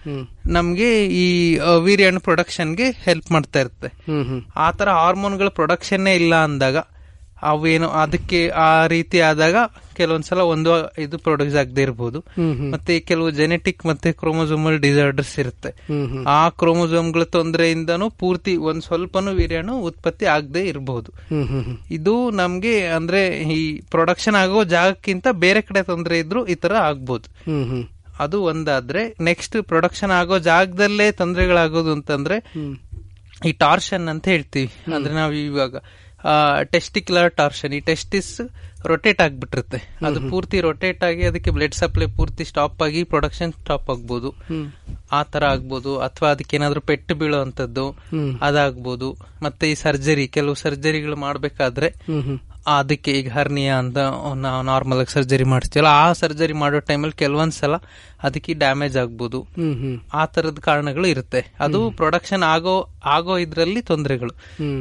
ನಮ್ಗೆ 0.47 1.05
ಈ 1.07 1.57
ವೀರ್ಯಾಣು 1.79 2.19
ಪ್ರೊಡಕ್ಷನ್ಗೆ 2.19 2.89
ಹೆಲ್ಪ್ 2.91 3.31
ಮಾಡ್ತಾ 3.31 3.59
ಇರುತ್ತೆ. 3.59 3.87
ಆತರ 3.87 4.21
ಹ್ಮ್. 4.21 4.41
ಆ 4.55 4.71
ತರ 4.71 4.89
ಹಾರ್ಮೋನ್ಗಳ 4.89 5.47
ಪ್ರೊಡಕ್ಷನ್ನೇ 5.47 6.15
ಇಲ್ಲ 6.15 6.35
ಅಂದಾಗ 6.35 6.77
ಅವೇನು 7.43 7.89
ಅದಕ್ಕೆ 7.89 8.49
ಆ 8.49 8.87
ರೀತಿ 8.87 9.19
ಆದಾಗ 9.19 9.55
ಕೆಲವೊಂದ್ಸಲ 9.93 10.39
ಒಂದು 10.39 10.71
ಇದು 11.01 11.17
ಪ್ರೊಡ್ಯೂಸ್ 11.17 11.55
ಆಗದೆ 11.55 11.81
ಇರಬಹುದು 11.81 12.19
ಮತ್ತೆ 12.71 12.99
ಕೆಲವು 12.99 13.29
ಜೆನೆಟಿಕ್ 13.31 13.85
ಮತ್ತೆ 13.85 14.11
ಕ್ರೋಮೋಸೋಮಲ್ 14.11 14.79
ಡಿಸಾರ್ಡರ್ಸ್ 14.79 15.39
ಇರುತ್ತೆ. 15.39 15.71
ಆ 16.27 16.49
ಕ್ರೋಮೋಸೋಮ್ಗಳ 16.49 17.23
ತೊಂದರೆಯಿಂದನೂ 17.23 18.09
ಪೂರ್ತಿ 18.09 18.55
ಒಂದ್ 18.55 18.81
ಸ್ವಲ್ಪನೂ 18.81 19.31
ವೀರ್ಯಾಣು 19.31 19.79
ಉತ್ಪತ್ತಿ 19.79 20.25
ಆಗದೆ 20.25 20.67
ಇರಬಹುದು 20.67 21.11
ಇದು 21.91 22.29
ನಮ್ಗೆ 22.31 22.87
ಅಂದ್ರೆ 22.87 23.39
ಈ 23.39 23.81
ಪ್ರೊಡಕ್ಷನ್ 23.81 24.35
ಆಗೋ 24.35 24.63
ಜಾಗಕ್ಕಿಂತ 24.63 25.27
ಬೇರೆ 25.31 25.61
ಕಡೆ 25.61 25.83
ತೊಂದರೆ 25.83 26.19
ಇದ್ರು 26.19 26.47
ಈ 26.47 26.55
ತರ 26.55 26.75
ಆಗ್ಬೋದು. 26.75 27.27
ಅದು 28.19 28.43
ಒಂದಾದ್ರೆ 28.43 29.15
ನೆಕ್ಸ್ಟ್ 29.21 29.63
ಪ್ರೊಡಕ್ಷನ್ 29.63 30.11
ಆಗೋ 30.11 30.39
ಜಾಗದಲ್ಲೇ 30.39 31.11
ತೊಂದರೆಗಳಾಗೋದು 31.11 31.91
ಅಂತಂದ್ರೆ 31.91 32.53
ಈ 33.47 33.51
ಟಾರ್ಷನ್ 33.51 34.07
ಅಂತ 34.07 34.27
ಹೇಳ್ತೀವಿ. 34.27 34.93
ಅಂದ್ರೆ 34.95 35.13
ನಾವು 35.13 35.33
ಇವಾಗ 35.33 35.75
ಟೆಸ್ಟಿಕ್ಯುಲರ್ 36.71 37.35
ಟಾರ್ಷನ್ 37.35 37.73
ಈ 37.73 37.79
ಟೆಸ್ಟಿಸ್ 37.79 38.41
ರೊಟೇಟ್ 38.85 39.21
ಆಗ್ಬಿಟ್ಟಿರುತ್ತೆ. 39.21 39.79
ಅದು 40.05 40.29
ಪೂರ್ತಿ 40.29 40.61
ರೊಟೇಟ್ 40.61 41.03
ಆಗಿ 41.03 41.23
ಅದಕ್ಕೆ 41.25 41.51
ಬ್ಲಡ್ 41.51 41.73
ಸಪ್ಲೈ 41.73 42.07
ಪೂರ್ತಿ 42.07 42.45
ಸ್ಟಾಪ್ 42.45 42.81
ಆಗಿ 42.81 43.03
ಪ್ರೊಡಕ್ಷನ್ 43.03 43.53
ಸ್ಟಾಪ್ 43.53 43.89
ಆಗ್ಬೋದು. 43.89 44.29
ಆ 45.11 45.23
ತರ 45.23 45.45
ಆಗ್ಬೋದು. 45.45 45.99
ಅಥವಾ 45.99 46.29
ಅದಕ್ಕೆ 46.29 46.55
ಏನಾದ್ರೂ 46.57 46.81
ಪೆಟ್ಟು 46.81 47.15
ಬೀಳುವಂತದ್ದು 47.15 47.85
ಅದಾಗ್ಬೋದು. 48.41 49.09
ಮತ್ತೆ 49.41 49.71
ಈ 49.71 49.75
ಸರ್ಜರಿ 49.75 50.27
ಕೆಲವು 50.27 50.55
ಸರ್ಜರಿಗಳು 50.55 51.15
ಮಾಡ್ಬೇಕಾದ್ರೆ 51.15 51.89
ಅದಕ್ಕೆ 52.67 53.11
ಈಗ 53.11 53.31
ಹರ್ನಿಯಾ 53.31 53.75
ಅಂತ 53.77 53.97
ನಾವು 54.35 54.61
ನಾರ್ಮಲ್ 54.63 54.99
ಆಗಿ 54.99 55.13
ಸರ್ಜರಿ 55.13 55.43
ಮಾಡ್ತೀವಲ್ಲ 55.43 55.87
ಆ 55.87 56.13
ಸರ್ಜರಿ 56.13 56.53
ಮಾಡೋ 56.53 56.79
ಟೈಮಲ್ಲಿ 56.79 57.17
ಕೆಲವೊಂದ್ಸಲ 57.17 57.75
ಅದಕ್ಕೆ 58.23 58.53
ಡ್ಯಾಮೇಜ್ 58.53 58.97
ಆಗ್ಬೋದು. 58.97 59.47
ಆ 60.13 60.25
ತರದ 60.25 60.59
ಕಾರಣಗಳು 60.59 61.07
ಇರುತ್ತೆ. 61.07 61.41
ಅದು 61.59 61.91
ಪ್ರೊಡಕ್ಷನ್ 61.91 62.43
ಆಗೋ 62.43 62.89
ಆಗೋ 63.05 63.37
ಇದರಲ್ಲಿ 63.37 63.81
ತೊಂದರೆಗಳು. 63.81 64.33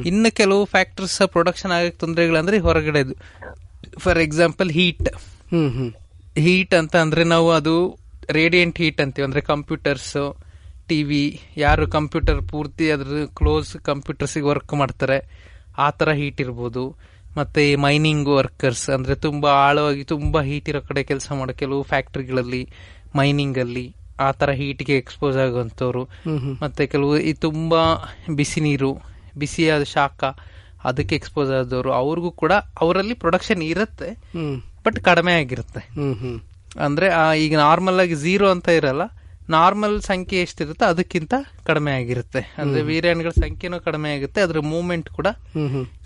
ಇನ್ನು 0.03 0.35
ಕೆಲವು 0.35 0.65
ಫ್ಯಾಕ್ಟರ್ಸ್ 0.65 1.23
ಪ್ರೊಡಕ್ಷನ್ 1.27 1.73
ಆಗಕ್ಕೆ 1.73 1.99
ತೊಂದರೆಗಳು 1.99 2.39
ಅಂದ್ರೆ 2.39 2.59
ಹೊರಗಡೆ 2.59 3.03
ಫಾರ್ 3.99 4.19
ಎಕ್ಸಾಂಪಲ್ 4.19 4.71
ಹೀಟ್ 4.71 5.09
ಹೀಟ್ 6.37 6.75
ಅಂತ 6.75 6.97
ಅಂದ್ರೆ 6.97 7.25
ನಾವು 7.25 7.51
ಅದು 7.51 7.75
ರೇಡಿಯಂಟ್ 8.31 8.79
ಹೀಟ್ 8.79 9.01
ಅಂತೀವಿ. 9.01 9.25
ಅಂದ್ರೆ 9.25 9.41
ಕಂಪ್ಯೂಟರ್ಸ್ 9.41 10.37
ಟಿವಿ 10.89 11.41
ಯಾರು 11.57 11.87
ಕಂಪ್ಯೂಟರ್ 11.89 12.49
ಪೂರ್ತಿ 12.49 12.91
ಅದ್ರ 12.91 13.25
ಕ್ಲೋಸ್ 13.37 13.77
ಕಂಪ್ಯೂಟರ್ಸಿಗೆ 13.77 14.47
ವರ್ಕ್ 14.47 14.75
ಮಾಡ್ತಾರೆ 14.75 15.19
ಆ 15.79 15.91
ತರ 15.91 16.11
ಹೀಟ್ 16.11 16.41
ಇರ್ಬೋದು. 16.41 17.14
ಮತ್ತೆ 17.37 17.77
ಮೈನಿಂಗ್ 17.77 18.29
ವರ್ಕರ್ಸ್ 18.29 18.91
ಅಂದ್ರೆ 18.91 19.15
ತುಂಬಾ 19.15 19.51
ಆಳವಾಗಿ 19.51 20.05
ತುಂಬಾ 20.05 20.43
ಹೀಟ್ 20.43 20.69
ಇರೋ 20.69 20.81
ಕಡೆ 20.81 21.03
ಕೆಲಸ 21.03 21.33
ಮಾಡೋ 21.33 21.53
ಕೆಲವು 21.53 21.83
ಫ್ಯಾಕ್ಟ್ರಿಗಳಲ್ಲಿ 21.83 22.69
ಮೈನಿಂಗ್ 23.15 23.59
ಅಲ್ಲಿ 23.59 23.95
ಆ 24.21 24.33
ತರ 24.33 24.51
ಹೀಟ್ಗೆ 24.51 24.97
ಎಕ್ಸ್ಪೋಸ್ 24.97 25.37
ಹ್ಮ್. 25.37 26.57
ಮತ್ತೆ 26.63 26.87
ಕೆಲವು 26.87 27.19
ಈ 27.19 27.33
ತುಂಬಾ 27.33 27.81
ಬಿಸಿ 28.35 28.61
ನೀರು 28.61 28.91
ಬಿಸಿಯಾದ 29.37 29.83
ಶಾಖ 29.83 30.25
ಅದಕ್ಕೆ 30.85 31.17
ಎಕ್ಸ್ಪೋಸ್ 31.17 31.51
ಆದವರು. 31.51 31.93
ಅವ್ರಿಗೂ 31.93 32.31
ಕೂಡ 32.31 32.53
ಅವರಲ್ಲಿ 32.53 33.15
ಪ್ರೊಡಕ್ಷನ್ 33.15 33.63
ಇರುತ್ತೆ 33.63 34.09
ಬಟ್ 34.85 35.01
ಕಡಿಮೆ 35.01 35.33
ಆಗಿರುತ್ತೆ. 35.33 35.83
ಅಂದ್ರೆ 36.81 37.07
ಈಗ 37.39 37.59
ನಾರ್ಮಲ್ 37.59 38.01
ಆಗಿ 38.01 38.15
ಝೀರೋ 38.15 38.51
ಅಂತ 38.51 38.69
ಇರಲ್ಲ 38.69 39.03
ನಾರ್ಮಲ್ 39.49 40.01
ಸಂಖ್ಯೆ 40.01 40.41
ಎಷ್ಟಿರುತ್ತೆ 40.41 40.85
ಅದಕ್ಕಿಂತ 40.85 41.35
ಕಡಿಮೆ 41.67 41.93
ಆಗಿರುತ್ತೆ. 41.93 42.55
ಅಂದ್ರೆ 42.59 42.83
ವೀರ್ಯಾಣಿಗಳ 42.83 43.31
ಸಂಖ್ಯೆನೂ 43.31 43.81
ಕಡಿಮೆ 43.81 44.15
ಆಗುತ್ತೆ 44.15 44.41
ಅದ್ರ 44.41 44.61
ಮೂವ್ಮೆಂಟ್ 44.61 45.11
ಕೂಡ 45.11 45.27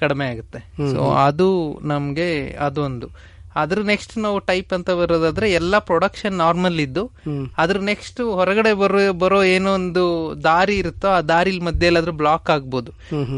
ಕಡಿಮೆ 0.01 0.26
ಆಗುತ್ತೆ. 0.26 0.93
ಸೊ 0.93 1.11
ಅದು 1.11 1.78
ನಮ್ಗೆ 1.82 2.51
ಅದೊಂದು. 2.51 3.39
ಅದ್ರ 3.55 3.80
ನೆಕ್ಸ್ಟ್ 3.80 4.18
ನಾವು 4.18 4.39
ಟೈಪ್ 4.39 4.72
ಅಂತ 4.72 4.91
ಬರೋದಾದ್ರೆ 4.91 5.53
ಎಲ್ಲಾ 5.53 5.78
ಪ್ರೊಡಕ್ಷನ್ 5.78 6.32
ನಾರ್ಮಲ್ 6.32 6.80
ಇದ್ದು 6.80 7.11
ಅದ್ರ 7.59 7.78
ನೆಕ್ಸ್ಟ್ 7.80 8.20
ಹೊರಗಡೆ 8.20 8.72
ಬರೋ 8.72 9.12
ಬರೋ 9.12 9.43
ಏನೋ 9.45 9.74
ಒಂದು 9.74 10.34
ದಾರಿ 10.45 10.78
ಇರುತ್ತೋ 10.78 11.09
ಆ 11.09 11.20
ದಾರಿಲ್ 11.20 11.61
ಮಧ್ಯೆ 11.61 11.86
ಎಲ್ಲಾದ್ರೂ 11.86 12.12
ಬ್ಲಾಕ್ 12.12 12.51
ಆಗ್ಬೋದು 12.51 12.93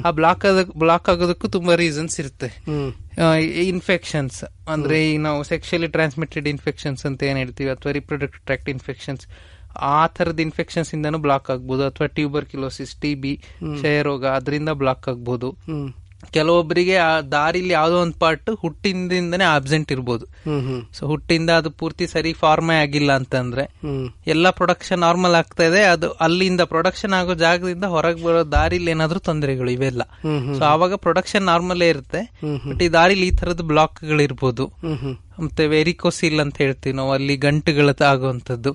ಆ 0.05 0.11
ಬ್ಲಾಕ್ 0.11 0.44
ಬ್ಲಾಕ್ 0.78 1.09
ಆಗೋದಕ್ಕೂ 1.09 1.48
ತುಂಬಾ 1.48 1.74
ರೀಸನ್ಸ್ 1.74 2.20
ಇರುತ್ತೆ. 2.20 2.51
ಇನ್ಫೆಕ್ಷನ್ಸ್ 3.68 4.44
ಅಂದ್ರೆ 4.68 5.12
ಈಗ 5.12 5.20
ನಾವು 5.20 5.42
ಸೆಕ್ಷುಲಿ 5.42 5.86
ಟ್ರಾನ್ಸ್ಮಿಟೆಡ್ 5.86 6.48
ಇನ್ಫೆಕ್ಷನ್ಸ್ 6.48 7.07
ಅಂತ 7.07 7.22
ಏನ್ 7.22 7.38
ಹೇಳ್ತೀವಿ 7.38 7.70
ಅಥವಾ 7.70 7.92
ರಿಪ್ರೊಡಕ್ಟಿವ್ 7.92 8.44
ಟ್ರಾಕ್ಟ್ 8.44 8.68
ಇನ್ಫೆಕ್ಷನ್ಸ್ 8.68 9.26
ಆ 9.76 10.06
ತರದ 10.06 10.40
ಇನ್ಫೆಕ್ಷನ್ಸ್ 10.40 10.94
ಇಂದಾನು 10.94 11.18
ಬ್ಲಾಕ್ 11.18 11.50
ಆಗ್ಬೋದು. 11.50 11.84
ಅಥವಾ 11.84 12.06
ಟ್ಯೂಬರ್ 12.06 12.46
ಕಿಲೋಸಿಸ್ 12.46 12.96
ಟಿ 12.96 13.14
ಬಿ 13.14 13.36
ಕ್ಷಯರೋಗ 13.76 14.26
ಅದರಿಂದ 14.26 14.68
ಬ್ಲಾಕ್ 14.68 15.08
ಆಗ್ಬೋದು. 15.08 15.56
ಕೆಲವೊಬ್ಬರಿಗೆ 16.34 16.96
ಆ 16.96 17.20
ದಾರಿಲಿ 17.20 17.68
ಯಾವುದೋ 17.68 17.96
ಒಂದು 18.00 18.18
ಪಾರ್ಟ್ 18.18 18.50
ಹುಟ್ಟಿಂದಿಂದನೇ 18.50 19.44
ಆಬ್ಸೆಂಟ್ 19.44 19.92
ಇರ್ಬೋದು. 19.92 20.24
ಸೊ 20.92 21.06
ಹುಟ್ಟಿಂದ 21.06 21.50
ಅದು 21.50 21.70
ಪೂರ್ತಿ 21.70 22.06
ಸರಿ 22.06 22.32
ಫಾರ್ಮೇ 22.32 22.76
ಆಗಿಲ್ಲ 22.80 23.12
ಅಂತಂದ್ರೆ 23.12 23.64
ಎಲ್ಲ 24.26 24.50
ಪ್ರೊಡಕ್ಷನ್ 24.50 25.00
ನಾರ್ಮಲ್ 25.00 25.34
ಆಗ್ತಾ 25.34 25.64
ಇದೆ. 25.64 25.82
ಅದು 25.82 26.10
ಅಲ್ಲಿಂದ 26.26 26.60
ಪ್ರೊಡಕ್ಷನ್ 26.60 27.12
ಆಗೋ 27.12 27.34
ಜಾಗದಿಂದ 27.34 27.84
ಹೊರಗೆ 27.84 28.22
ಬರೋ 28.24 28.42
ದಾರಿಲಿ 28.52 28.90
ಏನಾದ್ರೂ 28.90 29.20
ತೊಂದರೆಗಳು 29.20 29.70
ಇವೆಲ್ಲ. 29.70 30.02
ಸೊ 30.58 30.64
ಆವಾಗ 30.64 30.94
ಪ್ರೊಡಕ್ಷನ್ 30.94 31.42
ನಾರ್ಮಲೇ 31.42 31.88
ಇರುತ್ತೆ. 31.88 32.22
ಬಟ್ 32.68 32.82
ಈ 32.82 32.88
ದಾರಿಲಿ 32.88 33.26
ಈ 33.26 33.30
ತರದ 33.30 33.60
ಬ್ಲಾಕ್ಗಳು 33.60 34.22
ಇರ್ಬೋದು 34.22 34.66
ಮತ್ತೆ 35.42 35.66
ವೆರಿಕೋಸಿಲ್ 35.66 36.40
ಅಂತ 36.40 36.56
ಹೇಳ್ತೀವಿ 36.58 36.96
ನಾವು 36.96 37.12
ಅಲ್ಲಿ 37.12 37.36
ಗಂಟುಗಳ 37.36 37.90
ಆಗುವಂತದ್ದು 38.06 38.72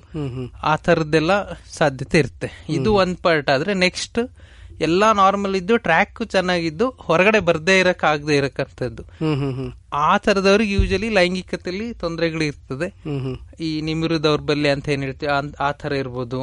ಆ 0.62 0.76
ತರದ್ದೆಲ್ಲ 0.76 1.32
ಸಾಧ್ಯತೆ 1.52 2.18
ಇರುತ್ತೆ. 2.18 2.48
ಇದು 2.68 2.94
ಒಂದ್ 2.94 3.16
ಪಾರ್ಟ್ 3.16 3.50
ಆದ್ರೆ 3.50 3.74
ನೆಕ್ಸ್ಟ್ 3.74 4.18
ಎಲ್ಲಾ 4.80 5.12
ನಾರ್ಮಲ್ 5.12 5.56
ಇದ್ದು 5.56 5.76
ಟ್ರ್ಯಾಕ್ 5.78 6.22
ಚೆನ್ನಾಗಿದ್ದು 6.26 6.90
ಹೊರಗಡೆ 6.98 7.40
ಬರ್ದೇ 7.40 7.78
ಇರಕ್ 7.78 8.04
ಆಗದೆ 8.04 8.36
ಇರಕ್ಕಂಥದ್ದು 8.36 9.02
ಆ 10.00 10.18
ತರದವ್ರಿಗೆ 10.18 10.74
ಯೂಶಲಿ 10.74 11.08
ಲೈಂಗಿಕತೆಯಲ್ಲಿ 11.10 11.92
ತೊಂದರೆಗಳು 11.94 12.44
ಇರ್ತದೆ 12.44 12.88
ಈ 13.60 13.80
ನಿಮಿರು 13.80 14.22
ದೌರ್ಬಲ್ಯ 14.22 14.68
ಅಂತ 14.70 14.88
ಏನ್ 14.88 15.02
ಹೇಳ್ತೀವಿ 15.02 15.32
ಆ- 15.60 15.72
ತರ 15.72 15.92
ಇರ್ಬೋದು. 15.94 16.40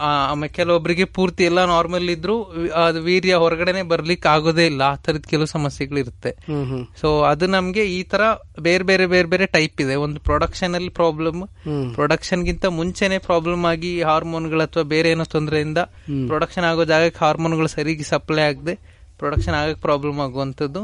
ಆಮೇಲೆ 0.00 0.52
ಕೆಲವೊಬ್ಬರಿಗೆ 0.52 1.04
ಪೂರ್ತಿ 1.04 1.44
ಎಲ್ಲ 1.44 1.64
ನಾರ್ಮಲ್ 1.64 2.10
ಇದ್ರು 2.10 2.42
ಅದು 2.84 3.02
ವೀರ್ಯ 3.02 3.34
ಹೊರಗಡೆನೆ 3.34 3.82
ಬರ್ಲಿಕ್ಕೆ 3.82 4.28
ಆಗೋದೇ 4.28 4.66
ಇಲ್ಲ. 4.66 4.82
ಆ 4.82 4.96
ತರದ 4.96 5.24
ಕೆಲವು 5.30 5.46
ಸಮಸ್ಯೆಗಳು 5.46 5.98
ಇರುತ್ತೆ. 5.98 6.30
ಹ್ಮ್ 6.30 6.66
ಹ್ಮ್. 6.66 6.86
ಸೊ 7.00 7.22
ಅದು 7.22 7.46
ನಮ್ಗೆ 7.46 7.84
ಈ 7.84 8.02
ತರ 8.02 8.20
ಬೇರೆ 8.60 8.84
ಬೇರೆ 8.84 9.06
ಬೇರೆ 9.06 9.28
ಬೇರೆ 9.28 9.46
ಟೈಪ್ 9.46 9.80
ಇದೆ. 9.80 9.94
ಒಂದು 9.94 10.20
ಪ್ರೊಡಕ್ಷನ್ 10.20 10.74
ಅಲ್ಲಿ 10.74 10.88
ಪ್ರಾಬ್ಲಮ್. 10.88 11.42
ಪ್ರೊಡಕ್ಷನ್ 11.94 12.44
ಗಿಂತ 12.44 12.66
ಮುಂಚೆನೆ 12.66 13.18
ಪ್ರಾಬ್ಲಮ್ 13.18 13.64
ಆಗಿ 13.64 14.02
ಹಾರ್ಮೋನ್ಗಳು 14.02 14.62
ಅಥವಾ 14.62 14.82
ಬೇರೆ 14.82 15.10
ಏನೋ 15.10 15.24
ತೊಂದರೆಯಿಂದ 15.24 15.78
ಪ್ರೊಡಕ್ಷನ್ 16.26 16.64
ಆಗೋ 16.64 16.84
ಜಾಗಕ್ಕೆ 16.84 17.24
ಹಾರ್ಮೋನ್ಗಳು 17.24 17.66
ಸರಿಗೆ 17.66 18.02
ಸಪ್ಲೈ 18.02 18.42
ಆಗದೆ 18.42 18.98
ಪ್ರೊಡಕ್ಷನ್ 19.18 19.54
ಆಗಕ್ಕೆ 19.54 19.80
ಪ್ರಾಬ್ಲಮ್ 19.80 20.20
ಆಗುವಂತದ್ದು 20.20 20.82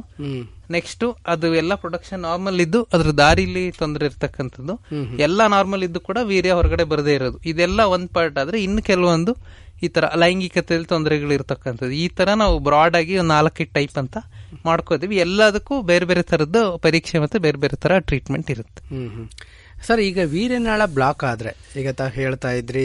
ನೆಕ್ಸ್ಟ್ 0.71 1.05
ಅದು 1.27 1.55
ಎಲ್ಲ 1.55 1.75
ಪ್ರೊಡಕ್ಷನ್ 1.75 2.21
ನಾರ್ಮಲ್ 2.21 2.61
ಇದ್ದು 2.61 2.81
ಅದ್ರ 2.93 3.11
ದಾರಿಲಿ 3.11 3.71
ತೊಂದರೆ 3.71 4.07
ಇರ್ತಕ್ಕಂಥದ್ದು. 4.07 4.75
ಎಲ್ಲ 5.19 5.47
ನಾರ್ಮಲ್ 5.47 5.83
ಇದ್ದು 5.83 6.01
ಕೂಡ 6.01 6.19
ವೀರ್ಯ 6.23 6.53
ಹೊರಗಡೆ 6.53 6.85
ಬರದೇ 6.85 7.15
ಇರೋದು. 7.15 7.39
ಇದೆಲ್ಲ 7.47 7.81
ಒಂದ್ 7.81 8.11
ಪಾರ್ಟ್ 8.13 8.39
ಆದ್ರೆ 8.39 8.63
ಇನ್ನು 8.63 8.83
ಕೆಲವೊಂದು 8.83 9.35
ಈ 9.83 9.89
ತರ 9.89 10.05
ಲೈಂಗಿಕತೆಯಲ್ಲಿ 10.17 10.89
ತೊಂದರೆಗಳು 10.89 11.33
ಇರ್ತಕ್ಕಂಥದ್ದು. 11.33 11.91
ಈ 11.91 12.09
ತರ 12.09 12.29
ನಾವು 12.35 12.59
ಬ್ರಾಡ್ 12.59 12.97
ಆಗಿ 12.97 13.19
ಒಂದು 13.19 13.29
ನಾಲ್ಕೈದು 13.29 13.73
ಟೈಪ್ 13.73 13.99
ಅಂತ 13.99 14.17
ಮಾಡ್ಕೋತೀವಿ. 14.65 15.17
ಎಲ್ಲದಕ್ಕೂ 15.17 15.83
ಬೇರೆ 15.83 16.05
ಬೇರೆ 16.05 16.23
ತರದ್ದು 16.23 16.79
ಪರೀಕ್ಷೆ 16.79 17.19
ಮತ್ತೆ 17.19 17.39
ಬೇರೆ 17.39 17.59
ಬೇರೆ 17.59 17.77
ತರ 17.77 17.99
ಟ್ರೀಟ್ಮೆಂಟ್ 17.99 18.51
ಇರುತ್ತೆ. 18.51 18.83
ಸರ್ 19.87 20.01
ಈಗ 20.01 20.19
ವೀರ್ಯನಾಳ 20.25 20.83
ಬ್ಲಾಕ್ 20.87 21.25
ಆದ್ರೆ 21.25 21.51
ಈಗ 21.81 21.91
ತಾವು 21.91 22.11
ಹೇಳ್ತಾ 22.11 22.51
ಇದ್ರಿ 22.51 22.85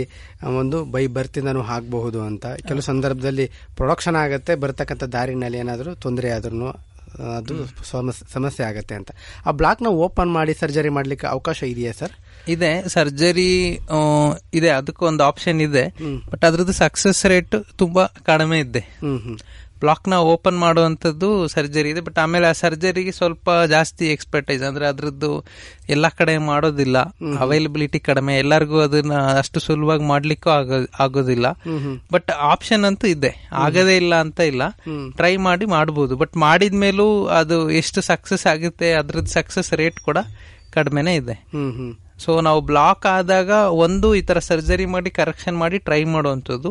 ಒಂದು 0.62 0.86
ಬೈ 0.86 1.08
ಬರ್ತಿಂದನೂ 1.08 1.62
ಹಾಕಬಹುದು 1.62 2.22
ಅಂತ. 2.22 2.46
ಕೆಲವು 2.68 2.82
ಸಂದರ್ಭದಲ್ಲಿ 2.82 3.46
ಪ್ರೊಡಕ್ಷನ್ 3.76 4.16
ಆಗುತ್ತೆ 4.16 4.56
ಬರ್ತಕ್ಕಂಥ 4.56 5.04
ದಾರಿನಲ್ಲಿ 5.04 5.58
ಏನಾದರೂ 5.58 5.94
ತೊಂದರೆ 5.96 6.30
ಆದ್ರೂ 6.32 6.72
ಅದು 7.38 7.54
ಸಮಸ್ಯೆ 7.92 8.66
ಆಗುತ್ತೆ 8.66 8.66
ಆಗತ್ತೆ 8.66 8.96
ಅಂತ. 8.96 9.12
ಆ 9.46 9.52
ಬ್ಲಾಕ್ನ 9.52 9.88
ಓಪನ್ 9.88 10.34
ಮಾಡಿ 10.34 10.54
ಸರ್ಜರಿ 10.54 10.90
ಮಾಡ್ಲಿಕ್ಕೆ 10.90 11.28
ಅವಕಾಶ 11.28 11.64
ಇದೆಯಾ 11.64 11.92
ಸರ್? 11.92 12.12
ಇದೆ. 12.48 12.90
ಸರ್ಜರಿ 12.90 13.80
ಇದೆ. 14.54 14.70
ಅದಕ್ಕೂ 14.70 15.06
ಒಂದು 15.06 15.24
ಆಪ್ಷನ್ 15.24 15.62
ಇದೆ. 15.62 15.84
ಬಟ್ 16.32 16.46
ಅದ್ರದ್ದು 16.46 16.74
ಸಕ್ಸಸ್ 16.74 17.26
ರೇಟ್ 17.26 17.56
ತುಂಬಾ 17.78 18.06
ಕಡಿಮೆ 18.06 18.60
ಇದೆ. 18.60 18.84
ಹ್ಮ್ 19.80 19.86
ಹ್ಮ್ 19.86 19.86
ಬ್ಲಾಕ್ನ 19.86 20.14
ಓಪನ್ 20.30 20.58
ಮಾಡುವಂಥದ್ದು 20.58 21.48
ಸರ್ಜರಿ 21.48 21.90
ಇದೆ 21.90 22.02
ಬಟ್ 22.02 22.18
ಆಮೇಲೆ 22.18 22.48
ಆ 22.48 22.52
ಸರ್ಜರಿಗೆ 22.52 23.12
ಸ್ವಲ್ಪ 23.12 23.50
ಜಾಸ್ತಿ 23.66 24.12
ಎಕ್ಸ್ಪರ್ಟೈಸ್ 24.12 24.64
ಅಂದ್ರೆ 24.64 24.86
ಅದ್ರದ್ದು 24.86 25.46
ಎಲ್ಲಾ 25.90 26.10
ಕಡೆ 26.10 26.38
ಮಾಡೋದಿಲ್ಲ. 26.38 26.98
ಅವೈಲಬಿಲಿಟಿ 27.38 28.00
ಕಡಿಮೆ 28.00 28.38
ಎಲ್ಲರಿಗೂ 28.38 28.80
ಅದನ್ನ 28.80 29.14
ಅಷ್ಟು 29.38 29.60
ಸುಲಭವಾಗಿ 29.60 30.04
ಮಾಡ್ಲಿಕ್ಕೂ 30.04 30.50
ಆಗೋ 30.50 30.74
ಆಗೋದಿಲ್ಲ. 31.00 31.48
ಬಟ್ 32.12 32.32
ಆಪ್ಷನ್ 32.32 32.86
ಅಂತೂ 32.86 33.08
ಇದೆ. 33.08 33.50
ಆಗದೇ 33.58 33.98
ಇಲ್ಲ 33.98 34.16
ಅಂತ 34.16 34.40
ಇಲ್ಲ. 34.40 34.62
ಟ್ರೈ 35.12 35.38
ಮಾಡಿ 35.38 35.66
ಮಾಡಬಹುದು 35.66 36.16
ಬಟ್ 36.16 36.38
ಮಾಡಿದ್ಮೇಲೂ 36.38 37.26
ಅದು 37.34 37.72
ಎಷ್ಟು 37.72 38.02
ಸಕ್ಸಸ್ 38.02 38.48
ಆಗುತ್ತೆ 38.48 38.94
ಅದ್ರದ್ದು 38.94 39.30
ಸಕ್ಸಸ್ 39.30 39.74
ರೇಟ್ 39.74 40.00
ಕೂಡ 40.00 40.18
ಕಡಿಮೆನೇ 40.72 41.16
ಇದೆ. 41.16 41.34
ಸೊ 42.20 42.42
ನಾವು 42.42 42.62
ಬ್ಲಾಕ್ 42.62 43.06
ಆದಾಗ 43.06 43.50
ಒಂದು 43.78 44.16
ಈ 44.16 44.22
ತರ 44.22 44.40
ಸರ್ಜರಿ 44.40 44.86
ಮಾಡಿ 44.86 45.10
ಕರೆಕ್ಷನ್ 45.10 45.58
ಮಾಡಿ 45.58 45.80
ಟ್ರೈ 45.80 46.04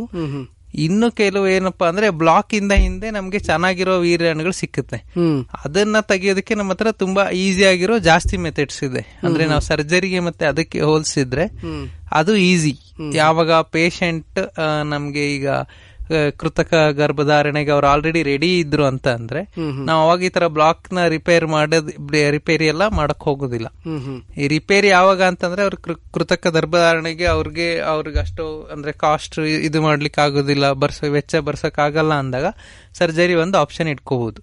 ಹ್ಮ್. 0.07 0.58
ಇನ್ನು 0.75 1.11
ಕೆಲವು 1.11 1.49
ಏನಪ್ಪಾ 1.49 1.89
ಅಂದ್ರೆ 1.89 2.11
ಬ್ಲಾಕ್ 2.11 2.55
ಇಂದ 2.55 2.73
ಹಿಂದೆ 2.73 3.11
ನಮ್ಗೆ 3.11 3.39
ಚೆನ್ನಾಗಿರೋ 3.39 3.99
ವೀರ್ಯಾಣುಗಳು 3.99 4.53
ಸಿಕ್ಕುತ್ತೆ. 4.53 4.99
ಅದನ್ನ 5.65 6.01
ತೆಗಿಯೋದಕ್ಕೆ 6.01 6.55
ನಮ್ಮ 6.55 6.73
ಹತ್ರ 6.73 6.93
ತುಂಬಾ 6.93 7.31
ಈಸಿ 7.31 7.65
ಆಗಿರೋ 7.65 7.99
ಜಾಸ್ತಿ 7.99 8.37
ಮೆಥಡ್ಸ್ 8.37 8.85
ಇದೆ. 8.85 9.21
ಅಂದ್ರೆ 9.23 9.47
ನಾವು 9.47 9.61
ಸರ್ಜರಿಗೆ 9.61 10.21
ಮತ್ತೆ 10.21 10.47
ಅದಕ್ಕೆ 10.47 10.81
ಹೋಲಿಸಿದ್ರೆ 10.81 11.47
ಅದು 12.13 12.37
ಈಸಿ 12.37 12.75
ಯಾವಾಗ 13.15 13.53
ಪೇಷಂಟ್ 13.53 14.39
ನಮ್ಗೆ 14.85 15.35
ಈಗ 15.35 15.49
ಕೃತಕ 16.39 16.71
ಗರ್ಭಧಾರಣೆಗೆ 16.99 17.71
ಅವ್ರು 17.71 17.87
ಆಲ್ರೆಡಿ 17.87 18.21
ರೆಡಿ 18.25 18.51
ಇದ್ರು 18.59 18.85
ಅಂತ 18.87 19.09
ಅಂದ್ರೆ 19.19 19.41
ನಾವು 19.87 20.01
ಅವಾಗ 20.03 20.21
ಈ 20.23 20.31
ತರ 20.31 20.47
ಬ್ಲಾಕ್ನ 20.55 21.05
ರಿಪೇರ್ 21.09 21.47
ಮಾಡೋದ್ 21.49 21.91
ರಿಪೇರಿ 22.31 22.67
ಎಲ್ಲ 22.67 22.85
ಮಾಡಕ್ 22.95 23.23
ಹೋಗೋದಿಲ್ಲ. 23.23 23.69
ಈ 24.37 24.49
ರಿಪೇರಿ 24.49 24.89
ಯಾವಾಗ 24.89 25.21
ಅಂತಂದ್ರೆ 25.29 25.63
ಅವ್ರ 25.63 25.77
ಕೃತಕ 26.13 26.47
ಗರ್ಭಧಾರಣೆಗೆ 26.55 27.27
ಅವ್ರಿಗೆ 27.29 27.69
ಅವ್ರಿಗೆ 27.89 28.21
ಅಷ್ಟು 28.21 28.45
ಅಂದ್ರೆ 28.73 28.93
ಕಾಸ್ಟ್ 29.01 29.39
ಇದು 29.63 29.81
ಮಾಡ್ಲಿಕ್ಕೆ 29.83 30.21
ಆಗೋದಿಲ್ಲ 30.21 30.67
ಬರ್ಸ 30.79 31.03
ವೆಚ್ಚ 31.11 31.37
ಬರ್ಸಕ್ 31.47 31.79
ಆಗಲ್ಲ 31.79 32.13
ಅಂದಾಗ 32.19 32.47
ಸರ್ಜರಿ 32.99 33.35
ಒಂದು 33.37 33.59
ಆಪ್ಷನ್ 33.59 33.89
ಇಟ್ಕೋಬಹುದು 33.89 34.41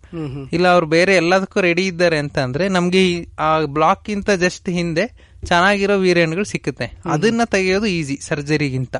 ಇಲ್ಲ 0.51 0.67
ಅವ್ರು 0.67 0.87
ಬೇರೆ 0.91 1.15
ಎಲ್ಲದಕ್ಕೂ 1.15 1.59
ರೆಡಿ 1.61 1.85
ಇದ್ದಾರೆ 1.87 2.19
ಅಂತ 2.19 2.37
ಅಂದ್ರೆ 2.45 2.67
ನಮ್ಗೆ 2.75 3.03
ಆ 3.41 3.49
ಬ್ಲಾಕ್ 3.75 4.03
ಗಿಂತ 4.05 4.29
ಜಸ್ಟ್ 4.41 4.69
ಹಿಂದೆ 4.71 5.05
ಚೆನ್ನಾಗಿರೋ 5.45 5.95
ವೀರ್ಯಾಣುಗಳು 5.99 6.43
ಸಿಕ್ಕುತ್ತೆ. 6.43 6.87
ಅದನ್ನ 7.05 7.41
ತೆಗೆಯೋದು 7.45 7.85
ಈಸಿ 7.85 8.17
ಸರ್ಜರಿಗಿಂತ. 8.21 8.95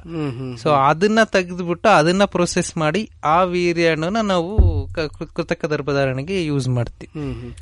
ಸೊ 0.57 0.69
ಅದನ್ನ 0.69 1.19
ತೆಗೆದ್ಬಿಟ್ಟು 1.31 1.89
ಅದನ್ನ 1.89 2.23
ಪ್ರೊಸೆಸ್ 2.25 2.77
ಮಾಡಿ 2.77 3.09
ಆ 3.23 3.43
ವೀರ್ಯಾಣುನ 3.43 4.21
ನಾವು 4.23 4.51
ಕೃತಕ 5.35 5.65
ಗರ್ಭಧಾರಣೆಗೆ 5.65 6.45
ಯೂಸ್ 6.45 6.67
ಮಾಡ್ತೀವಿ. 6.69 7.55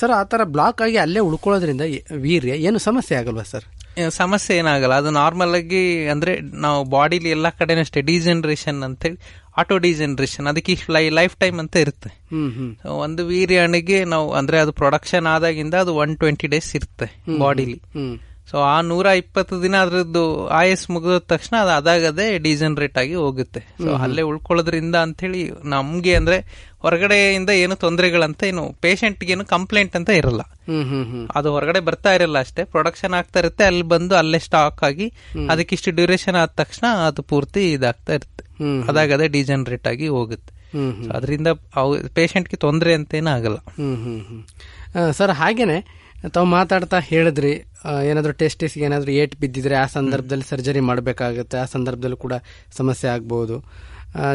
ಸರ್ 0.00 0.10
ಆ 0.10 0.22
ತರ 0.24 0.40
ಬ್ಲಾಕ್ 0.44 0.82
ಆಗಿ 0.82 0.96
ಅಲ್ಲೇ 0.96 1.20
ಉಳ್ಕೊಳ್ಳೋದ್ರಿಂದ 1.20 1.80
ವೀರ್ಯ 2.16 2.48
ಏನು 2.48 2.78
ಸಮಸ್ಯೆ 2.78 3.18
ಆಗಲ್ವಾ 3.18 3.42
ಸರ್? 3.42 3.64
ಸಮಸ್ಯೆ 4.10 4.56
ಏನಾಗಲ್ಲ. 4.56 4.94
ಅದು 4.94 5.10
ನಾರ್ಮಲ್ 5.10 5.54
ಆಗಿ 5.54 6.08
ಅಂದ್ರೆ 6.08 6.40
ನಾವು 6.40 6.84
ಬಾಡಿಲಿ 6.84 7.30
ಎಲ್ಲಾ 7.30 7.50
ಕಡೆನೂ 7.50 7.80
ಅಷ್ಟೇ 7.80 8.00
ಡಿಜನರೇಷನ್ 8.00 8.82
ಅಂತ 8.82 9.02
ಹೇಳಿ 9.02 9.18
ಆಟೋ 9.58 9.78
ಡಿಜನರೇಷನ್. 9.78 10.46
ಅದಕ್ಕೆ 10.46 10.76
ಲೈಫ್ 11.10 11.36
ಟೈಮ್ 11.36 11.58
ಅಂತ 11.58 11.76
ಇರುತ್ತೆ. 11.76 12.10
ಒಂದು 12.88 13.26
ವೀರ್ಯಾಣಿಗೆ 13.26 14.04
ನಾವು 14.04 14.32
ಅಂದ್ರೆ 14.32 14.58
ಅದು 14.58 14.72
ಪ್ರೊಡಕ್ಷನ್ 14.72 15.26
ಆದಾಗಿಂದ 15.26 15.74
ಅದು 15.74 15.94
ಒನ್ 15.94 16.16
ಟ್ವೆಂಟಿ 16.16 16.46
ಡೇಸ್ 16.46 16.76
ಇರುತ್ತೆ 16.76 17.38
ಬಾಡಿಲಿ 17.38 17.80
ಸೊ 18.50 18.58
ಆ 18.58 18.80
ನೂರ 18.80 19.06
ಇಪ್ಪತ್ತು 19.06 19.62
ದಿನ 19.62 19.76
ಅದ್ರದ್ದು 19.76 20.46
ಆಯಸ್ 20.46 20.90
ಮುಗಿದ 20.90 21.16
ತಕ್ಷಣ 21.32 21.56
ಅದು 21.62 21.70
ಅದಾಗದೆ 21.70 22.38
ಡಿಜನರೇಟ್ 22.38 22.98
ಆಗಿ 22.98 23.14
ಹೋಗುತ್ತೆ. 23.14 23.60
ಸೊ 23.84 23.88
ಅಲ್ಲೇ 23.94 24.22
ಉಳ್ಕೊಳ್ಳೋದ್ರಿಂದ 24.22 24.96
ಅಂತೇಳಿ 24.96 25.42
ನಮ್ಗೆ 25.64 26.14
ಅಂದ್ರೆ 26.14 26.38
ಹೊರಗಡೆಯಿಂದ 26.82 27.50
ಏನು 27.50 27.74
ತೊಂದರೆಗಳಂತ 27.76 28.42
ಏನು 28.42 28.72
ಪೇಷಂಟ್ಗೆ 28.80 29.32
ಏನು 29.32 29.44
ಕಂಪ್ಲೇಂಟ್ 29.44 29.96
ಅಂತ 29.96 30.10
ಇರಲ್ಲ. 30.10 30.42
ಅದು 31.36 31.52
ಹೊರಗಡೆ 31.52 31.80
ಬರ್ತಾ 31.80 32.12
ಇರಲ್ಲ 32.12 32.38
ಅಷ್ಟೇ. 32.38 32.64
ಪ್ರೊಡಕ್ಷನ್ 32.64 33.14
ಆಗ್ತಾ 33.14 33.38
ಇರುತ್ತೆ. 33.40 33.64
ಅಲ್ಲಿ 33.64 33.82
ಬಂದು 33.82 34.16
ಅಲ್ಲೇ 34.16 34.38
ಸ್ಟಾಕ್ 34.38 34.82
ಆಗಿ 34.84 35.12
ಅದಕ್ಕಿಷ್ಟು 35.50 35.90
ಡ್ಯೂರೇಷನ್ 35.90 36.36
ಆದ 36.36 36.50
ತಕ್ಷಣ 36.62 36.86
ಅದು 37.06 37.22
ಪೂರ್ತಿ 37.22 37.72
ಇದಾಗ್ತಾ 37.72 38.14
ಇರುತ್ತೆ. 38.14 38.44
ಅದಾಗದೆ 38.88 39.28
ಡಿಜನರೇಟ್ 39.28 39.86
ಆಗಿ 39.86 40.08
ಹೋಗುತ್ತೆ. 40.08 40.52
ಅದರಿಂದ 41.16 41.48
ಪೇಷಂಟ್ಗೆ 42.14 42.56
ತೊಂದರೆ 42.56 42.94
ಅಂತೇನು 42.94 43.30
ಆಗಲ್ಲ. 43.30 43.58
ಸರ್ 45.10 45.30
ಹಾಗೇನೆ 45.30 45.97
ತಾವು 46.32 46.46
ಮಾತಾಡ್ತಾ 46.46 46.98
ಹೇಳಿದ್ರಿ 46.98 47.64
ಏನಾದರೂ 48.04 48.32
ಟೆಸ್ಟಿಸ್ಗೆ 48.32 48.84
ಏನಾದ್ರೂ 48.84 49.12
ಏಟ್ 49.12 49.36
ಬಿದ್ದಿದ್ರೆ 49.36 49.74
ಆ 49.74 49.86
ಸಂದರ್ಭದಲ್ಲಿ 49.86 50.50
ಸರ್ಜರಿ 50.50 50.80
ಮಾಡಬೇಕಾಗುತ್ತೆ 50.80 51.58
ಆ 51.58 51.64
ಸಂದರ್ಭದಲ್ಲೂ 51.64 52.16
ಕೂಡ 52.16 52.32
ಸಮಸ್ಯೆ 52.76 53.10
ಆಗ್ಬೋದು. 53.10 53.64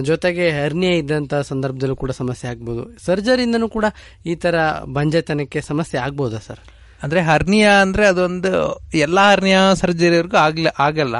ಜೊತೆಗೆ 0.01 0.49
ಹರ್ನಿಯ 0.49 0.97
ಇದ್ದಂತ 0.97 1.35
ಸಂದರ್ಭದಲ್ಲೂ 1.35 1.95
ಕೂಡ 1.95 2.11
ಸಮಸ್ಯೆ 2.11 2.51
ಆಗ್ಬೋದು. 2.51 3.05
ಸರ್ಜರಿಯಿಂದನೂ 3.05 3.69
ಕೂಡ 3.69 3.85
ಈ 4.25 4.35
ತರ 4.35 4.55
ಬಂಜೆತನಕ್ಕೆ 4.71 5.61
ಸಮಸ್ಯೆ 5.61 6.01
ಆಗ್ಬೋದಾ 6.01 6.37
ಸರ್? 6.37 6.59
ಅಂದ್ರೆ 7.03 7.21
ಹರ್ನಿಯಾ 7.21 7.81
ಅಂದ್ರೆ 7.81 8.07
ಅದೊಂದು 8.07 8.81
ಎಲ್ಲಾ 8.93 9.31
ಹರ್ನಿಯಾ 9.31 9.73
ಸರ್ಜರಿವರೆಗೂ 9.73 10.37
ಆಗ್ಲ 10.37 10.67
ಆಗಲ್ಲ. 10.79 11.15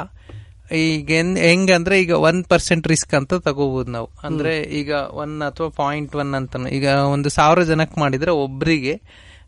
ಈಗ 0.74 1.08
ಹೆಂಗ್- 1.38 1.72
ಅಂದ್ರೆ 1.72 2.02
ಈಗ 2.02 2.10
ಒನ್ 2.10 2.44
ಪರ್ಸೆಂಟ್ 2.44 2.88
ರಿಸ್ಕ್ 2.88 3.14
ಅಂತ 3.14 3.34
ತಗೋಬಹುದು 3.34 3.90
ನಾವು. 3.90 4.10
ಅಂದ್ರೆ 4.24 4.62
ಈಗ 4.62 4.92
ಒನ್ 4.92 5.42
ಅಥವಾ 5.42 5.68
ಪಾಯಿಂಟ್ 5.68 6.16
ಒನ್ 6.16 6.34
ಅಂತ 6.34 6.56
ಈಗ 6.72 6.86
ಒಂದು 6.86 7.28
ಸಾವಿರ 7.28 7.62
ಜನಕ್ಕೆ 7.62 8.00
ಮಾಡಿದ್ರೆ 8.00 8.30
ಒಬ್ರಿಗೆ 8.30 9.02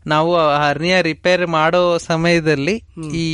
ನಾವು 0.07 0.37
ಹರ್ನಿಯ 0.37 1.01
ರಿಪೇರ್ 1.01 1.47
ಮಾಡೋ 1.47 1.97
ಸಮಯದಲ್ಲಿ 1.97 2.83
ಈ 3.15 3.27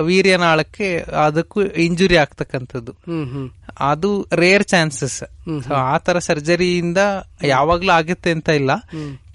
ವೀರ್ಯನಾಳಕ್ಕೆ 0.00 1.04
ಅದಕ್ಕೂ 1.26 1.62
ಇಂಜುರಿ 1.62 2.16
ಆಗ್ತಕ್ಕಂಥದ್ದು. 2.16 2.92
ಅದು 3.80 4.26
ರೇರ್ 4.34 4.64
ಚಾನ್ಸಸ್ 4.64 5.22
ಸೊ 5.66 5.72
ಆ 5.92 5.96
ತರ 6.06 6.18
ಸರ್ಜರಿಯಿಂದ 6.26 7.00
ಯಾವಾಗ್ಲೂ 7.52 7.92
ಆಗುತ್ತೆ 7.96 8.30
ಅಂತ 8.36 8.48
ಇಲ್ಲ. 8.60 8.72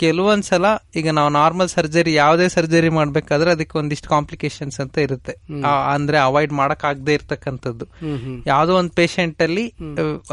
ಕೆಲವೊಂದ್ಸಲ 0.03 0.65
ಈಗ 0.99 1.07
ನಾವು 1.17 1.29
ನಾರ್ಮಲ್ 1.37 1.69
ಸರ್ಜರಿ 1.75 2.13
ಯಾವುದೇ 2.13 2.45
ಸರ್ಜರಿ 2.55 2.89
ಮಾಡ್ಬೇಕಾದ್ರೆ 2.97 3.49
ಅದಕ್ಕೆ 3.55 3.75
ಒಂದಿಷ್ಟು 3.77 4.09
ಕಾಂಪ್ಲಿಕೇಶನ್ಸ್ 4.09 4.77
ಅಂತ 4.83 4.97
ಇರುತ್ತೆ. 5.07 5.33
ಅಂದ್ರೆ 5.93 6.17
ಅವಾಯ್ಡ್ 6.27 6.53
ಮಾಡಕ್ 6.61 6.85
ಆಗದೆ 6.91 7.13
ಇರ್ತಕ್ಕಂಥದ್ದು. 7.19 7.87
ಯಾವುದೋ 8.51 8.75
ಒಂದು 8.81 8.93
ಪೇಷಂಟ್ 9.01 9.41
ಅಲ್ಲಿ, 9.47 9.65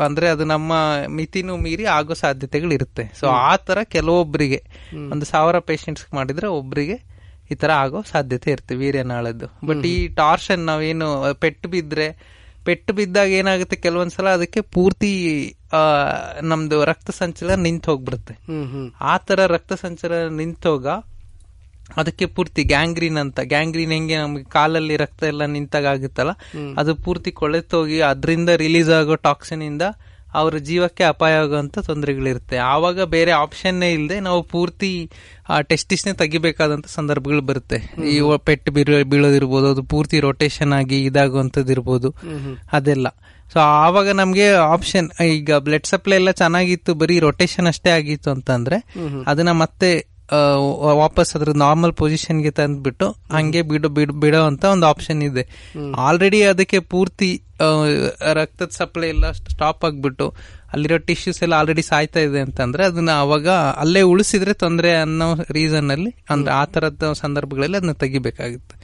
ಅಂದ್ರೆ 0.06 0.28
ಅದು 0.34 0.46
ನಮ್ಮ 0.54 0.72
ಮಿತಿನೂ 1.18 1.56
ಮೀರಿ 1.66 1.86
ಆಗೋ 1.98 2.16
ಸಾಧ್ಯತೆಗಳು 2.24 2.74
ಇರುತ್ತೆ 2.78 3.06
ಸೊ 3.20 3.26
ಆ 3.50 3.52
ತರ 3.68 3.78
ಕೆಲವೊಬ್ಬರಿಗೆ 3.96 4.62
ಒಂದು 5.12 5.26
ಸಾವಿರ 5.32 5.58
ಪೇಷಂಟ್ಸ್ 5.72 6.06
ಮಾಡಿದ್ರೆ 6.14 6.48
ಒಬ್ರಿಗೆ 6.60 6.98
ಈ 7.52 7.54
ತರ 7.62 7.70
ಆಗೋ 7.82 7.98
ಸಾಧ್ಯತೆ 8.12 8.48
ಇರುತ್ತೆ, 8.50 8.74
ವೀರ್ಯನಾಳದ್ದು. 8.74 9.46
ಬಟ್ 9.66 9.84
ಈ 9.92 9.98
ಟಾರ್ಷನ್ 10.20 10.62
ನಾವೇನು, 10.70 11.08
ಪೆಟ್ಟು 11.42 11.66
ಬಿದ್ರೆ 11.74 12.06
ಪೆಟ್ಟು 12.66 12.92
ಬಿದ್ದಾಗ 12.92 13.30
ಏನಾಗುತ್ತೆ? 13.32 13.76
ಕೆಲವೊಂದ್ಸಲ 13.76 14.28
ಅದಕ್ಕೆ 14.28 14.60
ಪೂರ್ತಿ 14.74 15.12
ಆ, 15.72 15.80
ನಮ್ದು 16.42 16.84
ರಕ್ತ 16.84 17.10
ಸಂಚಲನ 17.10 17.54
ನಿಂತು 17.60 17.90
ಹೋಗ್ಬಿಡುತ್ತೆ. 17.90 18.34
ಆ 19.04 19.14
ತರ 19.18 19.46
ರಕ್ತ 19.46 19.72
ಸಂಚಲನ 19.76 20.28
ನಿಂತೋಗ 20.36 20.86
ಅದಕ್ಕೆ 21.96 22.26
ಪೂರ್ತಿ 22.26 22.62
ಗ್ಯಾಂಗ್ರೀನ್ 22.64 23.16
ಅಂತ. 23.16 23.40
ಗ್ಯಾಂಗ್ರೀನ್ 23.44 23.92
ಹೆಂಗೆ 23.92 24.16
ನಮ್ಗೆ 24.16 24.44
ಕಾಲಲ್ಲಿ 24.50 24.96
ರಕ್ತ 24.96 25.22
ಎಲ್ಲ 25.24 25.44
ನಿಂತಾಗ 25.46 25.86
ಆಗುತ್ತಲ್ಲ? 25.86 26.32
ಅದು 26.78 26.94
ಪೂರ್ತಿ 27.04 27.32
ಕೊಳೆತೋಗಿ 27.32 27.98
ಅದರಿಂದ 28.02 28.48
ರಿಲೀಸ್ 28.56 28.90
ಆಗೋ 28.90 29.14
ಟಾಕ್ಸಿನ್ 29.26 29.62
ಇಂದ 29.62 29.84
ಅವ್ರ 30.41 30.59
ಜೀವಕ್ಕೆ 30.68 31.05
ಅಪಾಯ 31.05 31.34
ಆಗುವಂಥ 31.34 31.78
ತೊಂದರೆಗಳಿರುತ್ತೆ. 31.78 32.57
ಆವಾಗ 32.72 33.01
ಬೇರೆ 33.14 33.32
ಆಪ್ಷನ್ನೇ 33.43 33.89
ಇಲ್ಲದೆ 33.93 34.18
ನಾವು 34.20 34.41
ಪೂರ್ತಿ 34.43 34.91
ಆ 35.49 35.61
ಟೆಸ್ಟಿಸ್ನೇ 35.61 36.12
ತೆಗಿಬೇಕಾದಂಥ 36.12 36.87
ಸಂದರ್ಭಗಳು 36.95 37.43
ಬರುತ್ತೆ. 37.43 37.78
ಈ 38.12 38.16
ಪೆಟ್ಟು 38.45 38.72
ಬೀಳೋ 38.72 39.05
ಬೀಳೋದಿರ್ಬೋದು 39.05 39.68
ಅದು 39.70 39.82
ಪೂರ್ತಿ 39.82 40.20
ರೊಟೇಷನ್ 40.20 40.72
ಆಗಿ 40.72 40.99
ಇದಾಗುವಂಥದ್ದು 41.03 41.72
ಇರ್ಬೋದು 41.72 42.11
ಅದೆಲ್ಲ. 42.72 43.07
ಸೊ 43.53 43.59
ಆವಾಗ 43.59 44.09
ನಮ್ಗೆ 44.11 44.47
ಆಪ್ಷನ್ 44.74 45.09
ಈಗ 45.24 45.53
ಬ್ಲಡ್ 45.66 45.87
ಸಪ್ಲೈ 45.87 46.16
ಎಲ್ಲ 46.16 46.30
ಚೆನ್ನಾಗಿತ್ತು 46.30 46.95
ಬರೀ 46.95 47.16
ರೊಟೇಷನ್ 47.18 47.66
ಅಷ್ಟೇ 47.66 47.91
ಆಗಿತ್ತು 47.91 48.28
ಅಂತಂದ್ರೆ 48.30 48.78
ಅದನ್ನ 49.26 49.53
ಮತ್ತೆ 49.62 49.91
ವಾಪಸ್ 50.78 51.36
ಅದ್ರ 51.36 51.48
ನಾರ್ಮಲ್ 51.56 51.92
ಪೊಸಿಷನ್ಗೆ 51.92 52.50
ತಂದ್ಬಿಟ್ಟು 52.50 53.10
ಹಂಗೆ 53.10 53.62
ಬಿಡೋ 53.62 53.88
ಬಿಡೋ 53.88 54.12
ಬಿಡೋ 54.12 54.42
ಅಂತ 54.42 54.64
ಒಂದು 54.64 54.86
ಆಪ್ಷನ್ 54.86 55.22
ಇದೆ. 55.22 55.48
ಆಲ್ರೆಡಿ 55.96 56.42
ಅದಕ್ಕೆ 56.42 56.78
ಪೂರ್ತಿ 56.78 57.42
ರಕ್ತದ 58.32 58.68
ಸಪ್ಲೈ 58.70 59.08
ಎಲ್ಲ 59.08 59.30
ಸ್ಟಾಪ್ 59.30 59.84
ಆಗ್ಬಿಟ್ಟು 59.84 60.34
ಅಲ್ಲಿರೋ 60.76 60.98
ಟಿಶ್ಯೂಸ್ 60.98 61.42
ಎಲ್ಲ 61.42 61.54
ಆಲ್ರೆಡಿ 61.54 61.82
ಸಾಯ್ತಾ 61.82 62.20
ಇದೆ 62.20 62.40
ಅಂತಂದ್ರೆ 62.40 62.84
ಅದನ್ನ 62.84 63.10
ಅವಾಗ 63.10 63.48
ಅಲ್ಲೇ 63.48 64.00
ಉಳಿಸಿದ್ರೆ 64.02 64.52
ತೊಂದರೆ 64.52 64.96
ಅನ್ನೋ 64.96 65.34
ರೀಸನ್ 65.50 65.90
ಅಲ್ಲಿ 65.90 66.14
ಅಂದ್ರೆ 66.30 66.52
ಆ 66.52 66.64
ತರದ 66.64 67.12
ಸಂದರ್ಭಗಳಲ್ಲಿ 67.12 67.76
ಅದನ್ನ 67.76 67.92
ತೆಗಿಬೇಕಾಗುತ್ತೆ. 67.92 68.76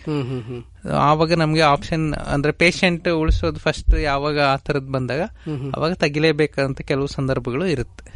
ಆವಾಗ 0.93 1.35
ನಮ್ಗೆ 1.35 1.61
ಆಪ್ಷನ್ 1.61 2.15
ಅಂದ್ರೆ 2.15 2.53
ಪೇಷಂಟ್ 2.53 3.09
ಉಳಿಸೋದು 3.09 3.61
ಫಸ್ಟ್ 3.61 3.95
ಯಾವಾಗ 4.01 4.41
ಆ 4.41 4.57
ತರದ್ 4.57 4.91
ಬಂದಾಗ 4.93 5.21
ಅವಾಗ 5.77 5.93
ತೆಗಿಲೇಬೇಕಂತ 5.93 6.81
ಕೆಲವು 6.81 7.07
ಸಂದರ್ಭಗಳು 7.07 7.67
ಇರುತ್ತೆ. 7.67 8.11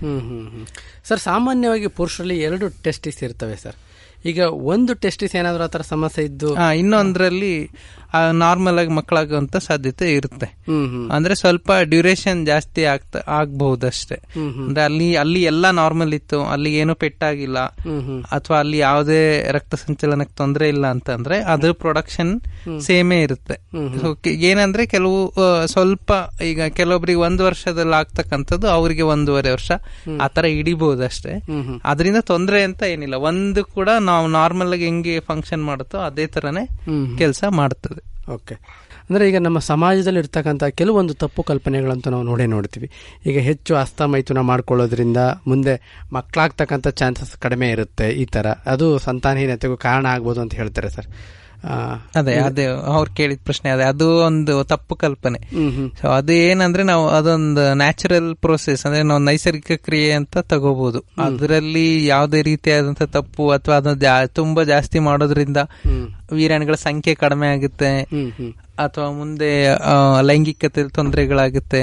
ಸರ್ 1.08 1.20
ಸಾಮಾನ್ಯವಾಗಿ 1.20 1.86
ಪುರುಷರಲ್ಲಿ 1.86 2.38
ಎರಡು 2.40 2.82
ಟೆಸ್ಟಿಸ್ 2.82 3.22
ಇರ್ತವೆ 3.22 3.56
ಸರ್. 3.56 3.74
ಈಗ 4.26 4.40
ಒಂದು 4.74 4.94
ಟೆಸ್ಟಿಸ್ 4.94 5.36
ಏನಾದ್ರೂ 5.36 5.64
ಆತರ 5.64 5.78
ಥರ 5.78 5.86
ಸಮಸ್ಯೆ 5.88 6.24
ಇದ್ದು? 6.24 6.50
ಇನ್ನೊಂದರಲ್ಲಿ 6.74 7.54
ನಾರ್ಮಲ್ 8.32 8.78
ಆಗಿ 8.78 8.88
ಮಕ್ಕಳಾಗುವಂತ 8.88 9.56
ಸಾಧ್ಯತೆ 9.56 10.06
ಇರುತ್ತೆ. 10.12 10.46
ಅಂದ್ರೆ 11.10 11.34
ಸ್ವಲ್ಪ 11.34 11.72
ಡ್ಯೂರೇಷನ್ 11.82 12.46
ಜಾಸ್ತಿ 12.46 12.84
ಆಗ್ತಾ 12.84 13.18
ಆಗ್ಬಹುದಷ್ಟೇ. 13.18 14.16
ಅಂದ್ರೆ 14.66 14.82
ಅಲ್ಲಿ 14.82 15.08
ಅಲ್ಲಿ 15.16 15.42
ಎಲ್ಲ 15.42 15.70
ನಾರ್ಮಲ್ 15.70 16.14
ಇತ್ತು 16.14 16.38
ಅಲ್ಲಿ 16.44 16.70
ಏನು 16.74 16.94
ಪೆಟ್ಟಾಗಿಲ್ಲ 16.94 17.58
ಅಥವಾ 18.32 18.58
ಅಲ್ಲಿ 18.58 18.78
ಯಾವುದೇ 18.78 19.20
ರಕ್ತ 19.52 19.74
ಸಂಚಲನಕ್ಕೆ 19.74 20.34
ತೊಂದರೆ 20.36 20.68
ಇಲ್ಲ 20.68 20.86
ಅಂತಂದ್ರೆ 20.86 21.38
ಅದ್ರ 21.54 21.72
ಪ್ರೊಡಕ್ಷನ್ 21.72 22.32
ಸೇಮೇ 22.80 23.18
ಇರುತ್ತೆ. 23.22 23.56
ಏನಂದ್ರೆ 24.50 24.86
ಕೆಲವು 24.86 25.18
ಸ್ವಲ್ಪ 25.66 26.12
ಈಗ 26.42 26.62
ಕೆಲವೊಬ್ರಿಗೆ 26.62 27.18
ಒಂದು 27.18 27.44
ವರ್ಷದಲ್ಲಿ 27.44 27.94
ಆಗ್ತಕ್ಕಂಥದ್ದು 27.94 28.68
ಅವರಿಗೆ 28.68 29.02
ಒಂದೂವರೆ 29.02 29.50
ವರ್ಷ. 29.50 29.70
ಆತರ 30.20 30.44
ಹಿಡಿಬಹುದಷ್ಟೇ. 30.44 31.34
ಅದರಿಂದ 31.84 32.16
ತೊಂದರೆ 32.32 32.62
ಅಂತ 32.62 32.82
ಏನಿಲ್ಲ. 32.82 33.14
ಒಂದು 33.14 33.64
ಕೂಡ 33.64 33.88
ನಾವು 34.00 34.15
ನಾರ್ಮಲ್ 34.24 34.72
ಆಗಿ 34.72 34.84
ಹೆಂಗೆ 34.84 35.20
ಫಂಕ್ಷನ್ 35.20 35.64
ಮಾಡುತ್ತೋ 35.64 35.98
ಅದೇ 35.98 36.26
ತರನೇ 36.26 36.66
ಕೆಲಸ 37.18 37.44
ಮಾಡ್ತದೆ. 37.48 38.32
ಓಕೆ. 38.32 38.54
ಅಂದರೆ 39.10 39.28
ಈಗ 39.28 39.36
ನಮ್ಮ 39.36 39.58
ಸಮಾಜದಲ್ಲಿ 39.58 40.18
ಇರ್ತಕ್ಕಂಥ 40.18 40.64
ಕೆಲವೊಂದು 40.64 41.14
ತಪ್ಪು 41.14 41.42
ಕಲ್ಪನೆಗಳಂತೂ 41.42 42.10
ನಾವು 42.10 42.22
ನೋಡೇ 42.22 42.46
ನೋಡ್ತೀವಿ. 42.46 42.90
ಈಗ 43.26 43.38
ಹೆಚ್ಚು 43.38 43.74
ಅಸ್ತಮೈಥುನ 43.74 44.38
ಮಾಡ್ಕೊಳ್ಳೋದ್ರಿಂದ 44.38 45.16
ಮುಂದೆ 45.46 46.04
ಮಕ್ಕಳಾಗ್ತಕ್ಕಂಥ 46.12 46.88
ಚಾನ್ಸಸ್ 46.88 47.36
ಕಡಿಮೆ 47.36 47.70
ಇರುತ್ತೆ 47.70 48.10
ಈ 48.10 48.24
ಥರ 48.24 48.46
ಅದು 48.46 48.98
ಸಂತಾನಹೀನತೆಗೂ 48.98 49.76
ಕಾರಣ 49.76 50.06
ಆಗ್ಬೋದು 50.06 50.40
ಅಂತ 50.40 50.54
ಹೇಳ್ತಾರೆ 50.54 50.90
ಸರ್. 50.90 51.06
ಅದೇ 52.16 52.34
ಅದೇ 52.34 52.64
ಅವ್ರು 52.64 53.14
ಕೇಳಿದ 53.14 53.38
ಪ್ರಶ್ನೆ 53.44 53.70
ಅದೇ 53.70 53.82
ಅದು 53.82 54.16
ಒಂದು 54.16 54.64
ತಪ್ಪು 54.64 54.94
ಕಲ್ಪನೆ. 54.94 55.38
ಸೊ 56.00 56.08
ಅದು 56.08 56.32
ಏನಂದ್ರೆ 56.32 56.82
ನಾವು 56.82 57.08
ಅದೊಂದು 57.08 57.74
ನ್ಯಾಚುರಲ್ 57.74 58.36
ಪ್ರೋಸೆಸ್ 58.36 58.86
ಅಂದ್ರೆ 58.86 59.02
ನಾವು 59.02 59.20
ನೈಸರ್ಗಿಕ 59.20 59.72
ಕ್ರಿಯೆ 59.72 60.12
ಅಂತ 60.12 60.38
ತಗೋಬಹುದು 60.38 61.04
ಅದರಲ್ಲಿ 61.22 62.06
ಯಾವುದೇ 62.06 62.42
ರೀತಿಯಾದಂತ 62.42 63.02
ತಪ್ಪು 63.02 63.50
ಅಥವಾ 63.50 63.74
ಅದನ್ನ 63.74 64.24
ತುಂಬಾ 64.26 64.62
ಜಾಸ್ತಿ 64.64 64.98
ಮಾಡೋದ್ರಿಂದ 64.98 65.56
ವೀರಾಣಿಗಳ 66.32 66.74
ಸಂಖ್ಯೆ 66.74 67.14
ಕಡಿಮೆ 67.14 67.48
ಆಗುತ್ತೆ. 67.48 68.02
ಅಥವಾ 68.78 69.10
ಮುಂದೆ 69.10 69.50
ಲೈಂಗಿಕತೆ 70.22 70.88
ತೊಂದರೆಗಳಾಗುತ್ತೆ. 70.88 71.80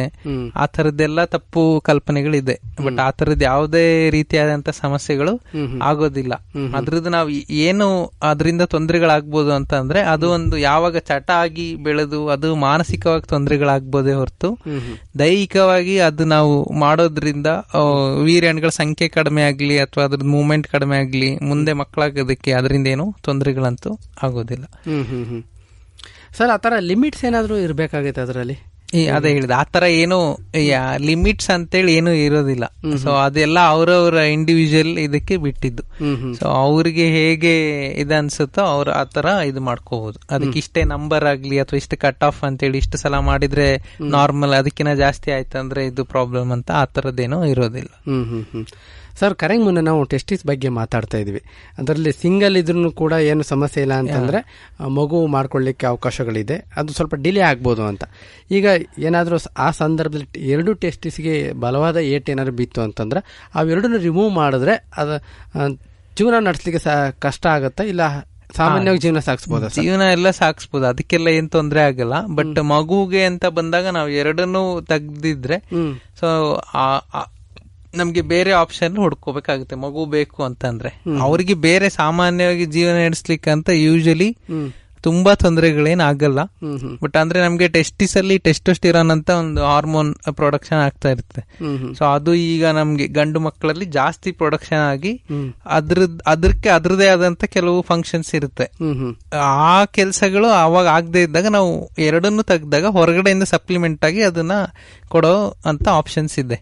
ಆ 0.55 0.65
ತರದ್ದೆಲ್ಲ 0.65 1.25
ತಪ್ಪು 1.25 1.81
ಕಲ್ಪನೆಗಳಿದೆ. 1.85 2.55
ಬಟ್ 2.85 2.99
ಆ 2.99 3.11
ತರದ್ 3.11 3.43
ಯಾವುದೇ 3.43 3.83
ರೀತಿಯಾದಂತ 4.09 4.69
ಸಮಸ್ಯೆಗಳು 4.69 5.33
ಆಗೋದಿಲ್ಲ. 5.81 6.33
ಅದ್ರದ್ದು 6.75 7.09
ನಾವು 7.09 7.29
ಏನು 7.63 7.87
ಅದರಿಂದ 8.23 8.61
ತೊಂದರೆಗಳಾಗ್ಬೋದು 8.61 9.53
ಅಂತ 9.53 9.73
ಅಂದ್ರೆ 9.73 10.01
ಅದು 10.03 10.31
ಒಂದು 10.31 10.57
ಯಾವಾಗ 10.57 10.97
ಚಟ 10.97 11.31
ಆಗಿ 11.35 11.75
ಬೆಳೆದು 11.75 12.27
ಅದು 12.27 12.55
ಮಾನಸಿಕವಾಗಿ 12.55 13.27
ತೊಂದರೆಗಳಾಗ್ಬೋದೇ 13.27 14.13
ಹೊರತು 14.13 14.49
ದೈಹಿಕವಾಗಿ 15.19 15.99
ಅದು 15.99 16.25
ನಾವು 16.25 16.53
ಮಾಡೋದ್ರಿಂದ 16.79 17.47
ವೀರ್ಯಾಣುಗಳ 18.23 18.69
ಸಂಖ್ಯೆ 18.69 19.07
ಕಡಿಮೆ 19.07 19.41
ಆಗ್ಲಿ 19.41 19.79
ಅಥವಾ 19.79 20.03
ಅದ್ರದ್ದು 20.03 20.25
ಮೂವ್ಮೆಂಟ್ 20.25 20.67
ಕಡಿಮೆ 20.67 20.97
ಆಗ್ಲಿ 20.97 21.37
ಮುಂದೆ 21.41 21.73
ಮಕ್ಕಳಾಗೋದಕ್ಕೆ 21.73 22.51
ಅದರಿಂದ 22.51 22.87
ಏನು 22.87 23.15
ತೊಂದರೆಗಳಂತೂ 23.23 23.91
ಆಗೋದಿಲ್ಲ. 24.23 24.65
ಸರ್ 26.37 26.49
ಆ 26.49 26.57
ತರ 26.57 26.73
ಲಿಮಿಟ್ಸ್ 26.79 27.25
ಏನಾದರೂ 27.25 27.57
ಇರಬೇಕಾಗೈತೆ 27.57 28.21
ಅದರಲ್ಲಿ? 28.21 28.59
ಅದೇ 29.15 29.29
ಹೇಳಿದ. 29.29 29.51
ಆ 29.51 29.63
ತರ 29.63 29.83
ಏನು 29.83 30.37
ಲಿಮಿಟ್ಸ್ 30.97 31.49
ಅಂತೇಳಿ 31.49 31.93
ಏನು 31.95 32.13
ಇರೋದಿಲ್ಲ. 32.13 32.63
ಸೊ 32.97 33.09
ಅದೆಲ್ಲ 33.09 33.59
ಅವರವರ 33.59 34.13
ಇಂಡಿವಿಜುವಲ್ 34.13 34.97
ಇದಕ್ಕೆ 34.97 35.37
ಬಿಟ್ಟಿದ್ದು. 35.37 35.83
ಸೊ 36.35 36.45
ಅವ್ರಿಗೆ 36.47 37.09
ಹೇಗೆ 37.09 37.87
ಇದು 37.87 38.17
ಅನ್ಸುತ್ತೋ 38.17 38.61
ಅವ್ರು 38.61 38.91
ಆ 38.91 39.03
ತರ 39.03 39.25
ಇದು 39.25 39.61
ಮಾಡ್ಕೋಬಹುದು 39.61 40.19
ಅದಕ್ಕೆ 40.29 40.59
ಇಷ್ಟೇ 40.59 40.83
ನಂಬರ್ 40.83 41.25
ಆಗ್ಲಿ 41.25 41.59
ಅಥವಾ 41.59 41.77
ಇಷ್ಟು 41.77 41.97
ಕಟ್ 41.97 42.23
ಆಫ್ 42.23 42.43
ಅಂತೇಳಿ 42.43 42.77
ಇಷ್ಟು 42.77 42.97
ಸಲ 42.97 43.17
ಮಾಡಿದ್ರೆ 43.17 43.83
ನಾರ್ಮಲ್ 44.01 44.53
ಅದಕ್ಕಿಂತ 44.53 44.89
ಜಾಸ್ತಿ 44.89 45.31
ಆಯ್ತು 45.31 45.57
ಅಂದ್ರೆ 45.57 45.85
ಇದು 45.85 46.05
ಪ್ರಾಬ್ಲಮ್ 46.05 46.51
ಅಂತ 46.51 46.71
ಆ 46.71 46.85
ಇರೋದಿಲ್ಲ. 47.43 47.89
ಸರ್ 49.19 49.35
ಕರೆಂಗ್ 49.35 49.63
ಮುನ್ನ 49.65 49.81
ನಾವು 49.89 50.03
ಟೆಸ್ಟಿಸ್ 50.03 50.43
ಬಗ್ಗೆ 50.45 50.69
ಮಾತಾಡ್ತಾ 50.77 51.17
ಇದ್ವಿ. 51.17 51.41
ಅದರಲ್ಲಿ 51.77 52.11
ಸಿಂಗಲ್ 52.21 52.57
ಇದ್ರೂ 52.61 52.91
ಕೂಡ 53.01 53.13
ಏನು 53.31 53.43
ಸಮಸ್ಯೆ 53.43 53.81
ಇಲ್ಲ 53.83 53.93
ಅಂತಂದ್ರೆ 53.93 54.39
ಮಗು 54.97 55.19
ಮಾಡ್ಕೊಳ್ಳಿಕ್ಕೆ 55.27 55.85
ಅವಕಾಶಗಳಿದೆ. 55.85 56.57
ಅದು 56.75 56.93
ಸ್ವಲ್ಪ 56.93 57.15
ಡಿಲೇ 57.15 57.41
ಆಗ್ಬೋದು 57.51 57.83
ಅಂತ. 57.83 58.03
ಈಗ 58.51 58.65
ಏನಾದರೂ 58.99 59.37
ಆ 59.57 59.69
ಸಂದರ್ಭದಲ್ಲಿ 59.71 60.27
ಎರಡು 60.49 60.73
ಟೆಸ್ಟಿಸ್ಗೆ 60.73 61.35
ಬಲವಾದ 61.65 61.97
ಏಟ್ 62.15 62.29
ಏನಾದ್ರು 62.29 62.55
ಬಿತ್ತು 62.61 62.81
ಅಂತಂದ್ರೆ 62.81 63.21
ಅವೆರಡನ್ನ 63.55 63.99
ರಿಮೂವ್ 64.09 64.31
ಮಾಡಿದ್ರೆ 64.33 64.75
ಅದು 64.97 65.15
ಜೀವನ 66.17 66.39
ನಡೆಸಲಿಕ್ಕೆ 66.47 66.81
ಸಹ 66.83 66.97
ಕಷ್ಟ 67.25 67.45
ಆಗುತ್ತಾ? 67.47 67.83
ಇಲ್ಲ 67.83 68.03
ಸಾಮಾನ್ಯವಾಗಿ 68.57 69.01
ಜೀವನ 69.01 69.19
ಸಾಕ್ಸ್ಬೋದು 69.19 69.67
ಜೀವನ 69.75 70.01
ಎಲ್ಲ 70.15 70.29
ಸಾಗಿಸ್ಬೋದು. 70.39 70.85
ಅದಕ್ಕೆಲ್ಲ 70.85 71.27
ಏನ್ 71.27 71.47
ತೊಂದರೆ 71.49 71.81
ಆಗಲ್ಲ. 71.81 72.15
ಬಟ್ 72.37 72.59
ಮಗುಗೆ 72.63 73.23
ಅಂತ 73.25 73.45
ಬಂದಾಗ 73.57 73.87
ನಾವು 73.97 74.09
ಎರಡನ್ನೂ 74.21 74.81
ತೆಗ್ದಿದ್ರೆ 74.81 75.57
ಸೊ 76.19 76.27
ನಮ್ಗೆ 77.95 78.21
ಬೇರೆ 78.21 78.51
ಆಪ್ಷನ್ 78.51 78.97
ಹುಡ್ಕೋಬೇಕಾಗುತ್ತೆ. 78.97 79.75
ಮಗು 79.75 80.05
ಬೇಕು 80.05 80.43
ಅಂತಂದ್ರೆ. 80.43 81.01
ಅವ್ರಿಗೆ 81.21 81.53
ಬೇರೆ 81.53 81.89
ಸಾಮಾನ್ಯವಾಗಿ 81.89 82.65
ಜೀವನ 82.65 82.93
ನಡೆಸ್ಲಿಕ್ಕೆ 83.05 83.49
ಅಂತ 83.49 83.69
ಯೂಶಲಿ 83.69 84.37
ತುಂಬಾ 85.03 85.33
ತೊಂದರೆಗಳೇನ್ 85.33 86.01
ಆಗಲ್ಲ. 86.01 86.41
ಬಟ್ 87.01 87.17
ಅಂದ್ರೆ 87.17 87.41
ನಮ್ಗೆ 87.41 87.67
ಟೆಸ್ಟಿಸ್ 87.67 88.17
ಅಲ್ಲಿ 88.17 88.37
ಟೆಸ್ಟೋಸ್ಟಿರಾನ್ 88.37 89.11
ಅಂತ 89.11 89.29
ಒಂದು 89.29 89.63
ಹಾರ್ಮೋನ್ 89.63 90.15
ಪ್ರೊಡಕ್ಷನ್ 90.31 90.77
ಆಗ್ತಾ 90.77 91.09
ಇರುತ್ತೆ. 91.09 91.41
ಸೊ 91.93 92.05
ಅದು 92.05 92.33
ಈಗ 92.33 92.65
ನಮ್ಗೆ 92.65 93.07
ಗಂಡು 93.07 93.39
ಮಕ್ಕಳಲ್ಲಿ 93.39 93.85
ಜಾಸ್ತಿ 93.85 94.31
ಪ್ರೊಡಕ್ಷನ್ 94.31 94.77
ಆಗಿ 94.77 95.23
ಅದ್ರದ್ 95.65 96.21
ಅದಕ್ಕೆ 96.27 96.69
ಅದ್ರದೇ 96.69 97.07
ಆದಂತ 97.07 97.43
ಕೆಲವು 97.43 97.81
ಫಂಕ್ಷನ್ಸ್ 97.81 98.35
ಇರುತ್ತೆ. 98.35 98.67
ಆ 99.37 99.85
ಕೆಲಸಗಳು 99.85 100.47
ಅವಾಗ 100.47 100.87
ಆಗದೆ 100.87 101.21
ಇದ್ದಾಗ 101.21 101.47
ನಾವು 101.47 101.89
ಎರಡನ್ನು 101.99 102.43
ತೆಗ್ದಾಗ 102.43 102.85
ಹೊರಗಡೆಯಿಂದ 102.85 103.43
ಸಪ್ಲಿಮೆಂಟ್ 103.43 104.05
ಆಗಿ 104.05 104.21
ಅದನ್ನ 104.21 104.51
ಕೊಡೋ 105.13 105.55
ಅಂತ 105.65 105.89
ಆಪ್ಷನ್ಸ್ 105.89 106.39
ಇದೆ. 106.39 106.57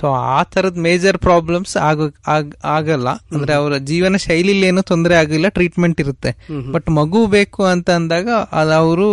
ಸೊ 0.00 0.12
ಆ 0.12 0.42
ತರದ 0.42 0.78
ಮೇಜರ್ 0.78 1.18
ಪ್ರಾಬ್ಲಮ್ಸ್ 1.18 1.76
ಆಗ 1.76 2.52
ಆಗಲ್ಲ. 2.64 3.08
ಅಂದ್ರೆ 3.08 3.54
ಅವರ 3.54 3.76
ಜೀವನ 3.76 4.16
ಶೈಲಿಲಿ 4.16 4.66
ಏನು 4.66 4.82
ತೊಂದರೆ 4.82 5.14
ಆಗಿಲ್ಲ 5.14 5.48
ಟ್ರೀಟ್ಮೆಂಟ್ 5.48 6.00
ಇರುತ್ತೆ. 6.00 6.32
ಬಟ್ 6.72 6.90
ಮಗು 6.90 7.26
ಬೇಕು 7.26 7.64
ಅಂತ 7.64 7.90
ಅಂದಾಗ 7.90 8.28
ಅದು 8.52 8.70
ಅವರು 8.70 9.08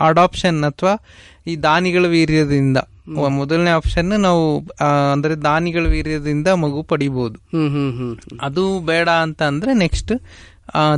ಅಡಾಪ್ಷನ್ 0.00 0.64
ಅಥವಾ 0.64 0.94
ಈ 1.46 1.56
ದಾನಿಗಳ 1.56 2.06
ವೀರ್ಯದಿಂದ 2.06 2.78
ಮೊದಲನೇ 3.28 3.70
ಆಪ್ಷನ್ 3.70 4.08
ನಾವು 4.20 4.42
ಅಂದ್ರೆ 5.12 5.34
ದಾನಿಗಳ 5.34 5.86
ವೀರ್ಯದಿಂದ 5.86 6.48
ಮಗು 6.48 6.82
ಪಡಿಬಹುದು 6.82 7.38
ಅದು 8.40 8.80
ಬೇಡ 8.80 9.08
ಅಂತ 9.08 9.42
ಅಂದ್ರೆ 9.42 9.74
ನೆಕ್ಸ್ಟ್ 9.74 10.12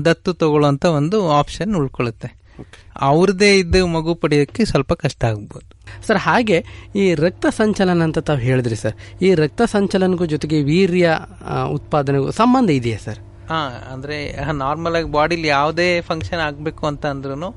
ದತ್ತು 0.04 0.32
ತಗೊಳ್ಳೋ 0.34 0.90
ಒಂದು 0.90 1.30
ಆಪ್ಷನ್ 1.30 1.74
ಉಳ್ಕೊಳ್ಳುತ್ತೆ 1.74 2.39
ಅವ್ರದೇ 3.00 3.58
ಇದ್ದ 3.58 3.76
ಮಗು 3.76 4.14
ಪಡೆಯೋಕ್ಕೆ 4.14 4.64
ಸ್ವಲ್ಪ 4.64 4.92
ಕಷ್ಟ 4.92 5.24
ಆಗ್ಬೋದು. 5.24 5.68
ಸರ್, 6.06 6.18
ಹಾಗೆ 6.18 6.64
ಈ 6.96 7.14
ರಕ್ತ 7.14 7.46
ಸಂಚಲನ 7.46 8.02
ಅಂತ 8.02 8.18
ತಾವು 8.18 8.38
ಹೇಳಿದ್ರಿ 8.38 8.76
ಸರ್. 8.76 9.22
ಈ 9.22 9.34
ರಕ್ತ 9.34 9.62
ಸಂಚಲನಗೂ 9.62 10.26
ಜೊತೆಗೆ 10.26 10.62
ವೀರ್ಯ 10.62 11.18
ಉತ್ಪಾದನೆಗೂ 11.68 12.30
ಸಂಬಂಧ 12.30 12.70
ಇದೆಯಾ 12.70 12.98
ಸರ್? 13.04 13.29
ಹಾ 13.50 13.58
ಅಂದ್ರೆ 13.92 14.16
ನಾರ್ಮಲ್ 14.52 14.96
ಆಗಿ 14.96 15.12
ಬಾಡಿಲಿ 15.12 15.48
ಯಾವುದೇ 15.48 16.00
ಫಂಕ್ಷನ್ 16.00 16.40
ಆಗ್ಬೇಕು 16.40 16.86
ಅಂತ 16.86 17.06
ಅಂದ್ರೂ 17.06 17.48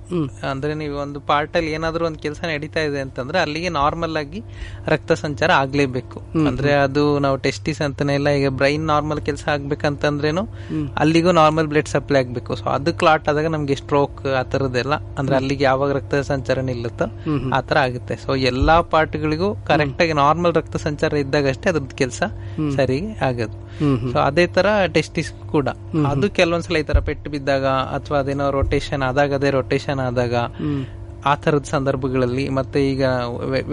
ಅಂದ್ರೆ 0.49 0.73
ನೀವು 0.73 0.95
ಒಂದು 0.97 1.19
ಪಾರ್ಟ್ 1.19 1.57
ಅಲ್ಲಿ 1.57 1.71
ಏನಾದ್ರೂ 1.71 2.05
ಒಂದು 2.05 2.19
ಕೆಲಸ 2.19 2.39
ನಡೀತಾ 2.43 2.79
ಇದೆ 2.79 2.99
ಅಂತಂದ್ರೆ 2.99 3.39
ಅಲ್ಲಿಗೆ 3.39 3.69
ನಾರ್ಮಲ್ 3.69 4.17
ಆಗಿ 4.17 4.39
ರಕ್ತ 4.87 5.11
ಸಂಚಾರ 5.11 5.51
ಆಗ್ಲೇಬೇಕು. 5.51 6.19
ಅಂದ್ರೆ 6.47 6.73
ಅದು 6.73 7.19
ನಾವು 7.19 7.37
ಟೆಸ್ಟಿಸ್ 7.37 7.81
ಅಂತಾನೆ 7.81 8.15
ಇಲ್ಲ 8.15 8.29
ಈಗ 8.29 8.49
ಬ್ರೈನ್ 8.49 8.85
ನಾರ್ಮಲ್ 8.85 9.21
ಕೆಲಸ 9.21 9.45
ಆಗ್ಬೇಕಂತಂದ್ರೇನು 9.47 10.43
ಅಲ್ಲಿಗೂ 10.95 11.31
ನಾರ್ಮಲ್ 11.31 11.67
ಬ್ಲಡ್ 11.67 11.87
ಸಪ್ಲೈ 11.87 12.19
ಆಗ್ಬೇಕು. 12.19 12.55
ಸೊ 12.55 12.65
ಅದು 12.69 12.93
ಕ್ಲಾಟ್ 12.93 13.29
ಆದಾಗ 13.29 13.45
ನಮ್ಗೆ 13.45 13.75
ಸ್ಟ್ರೋಕ್ 13.75 14.25
ಆ 14.39 14.43
ತರದೆಲ್ಲ 14.43 14.95
ಅಂದ್ರೆ 15.19 15.35
ಅಲ್ಲಿಗೆ 15.35 15.63
ಯಾವಾಗ 15.63 15.91
ರಕ್ತ 15.91 16.15
ಸಂಚಾರ 16.15 16.59
ನಿಲ್ಲುತ್ತೋ 16.59 17.07
ಆ 17.53 17.61
ತರ 17.61 17.77
ಆಗುತ್ತೆ. 17.77 18.15
ಸೊ 18.15 18.35
ಎಲ್ಲಾ 18.35 18.81
ಪಾರ್ಟ್ಗಳಿಗೂ 18.81 19.55
ಕರೆಕ್ಟ್ 19.55 20.01
ಆಗಿ 20.01 20.13
ನಾರ್ಮಲ್ 20.13 20.55
ರಕ್ತ 20.55 20.75
ಸಂಚಾರ 20.87 21.13
ಇದ್ದಾಗ 21.13 21.47
ಅಷ್ಟೇ 21.49 21.69
ಅದ್ರದ್ದು 21.69 21.95
ಕೆಲಸ 21.95 22.23
ಸರಿ 22.75 22.99
ಆಗೋದು. 23.21 23.57
ಸೊ 24.11 24.19
ಅದೇ 24.19 24.47
ತರ 24.47 24.67
ಟೆಸ್ಟಿಸ್ 24.93 25.31
ಕೂಡ. 25.51 25.67
ಅದು 26.11 26.27
ಕೆಲವೊಂದ್ಸಲ 26.39 26.77
ಈ 26.83 26.83
ತರ 26.83 26.99
ಪೆಟ್ಟು 27.09 27.29
ಬಿದ್ದಾಗ 27.29 27.65
ಅಥವಾ 27.97 28.19
ಅದೇನೋ 28.19 28.45
ರೊಟೇಷನ್ 28.59 29.03
ಆದಾಗ 29.09 29.33
ಅದೇ 29.39 29.49
ರೊಟೇಷನ್ 29.59 30.01
ಆದಾಗ 30.09 30.35
ಆ 31.31 31.33
ತರದ 31.35 31.63
ಸಂದರ್ಭಗಳಲ್ಲಿ 31.63 32.49
ಮತ್ತೆ 32.49 32.79
ಈಗ 32.89 33.03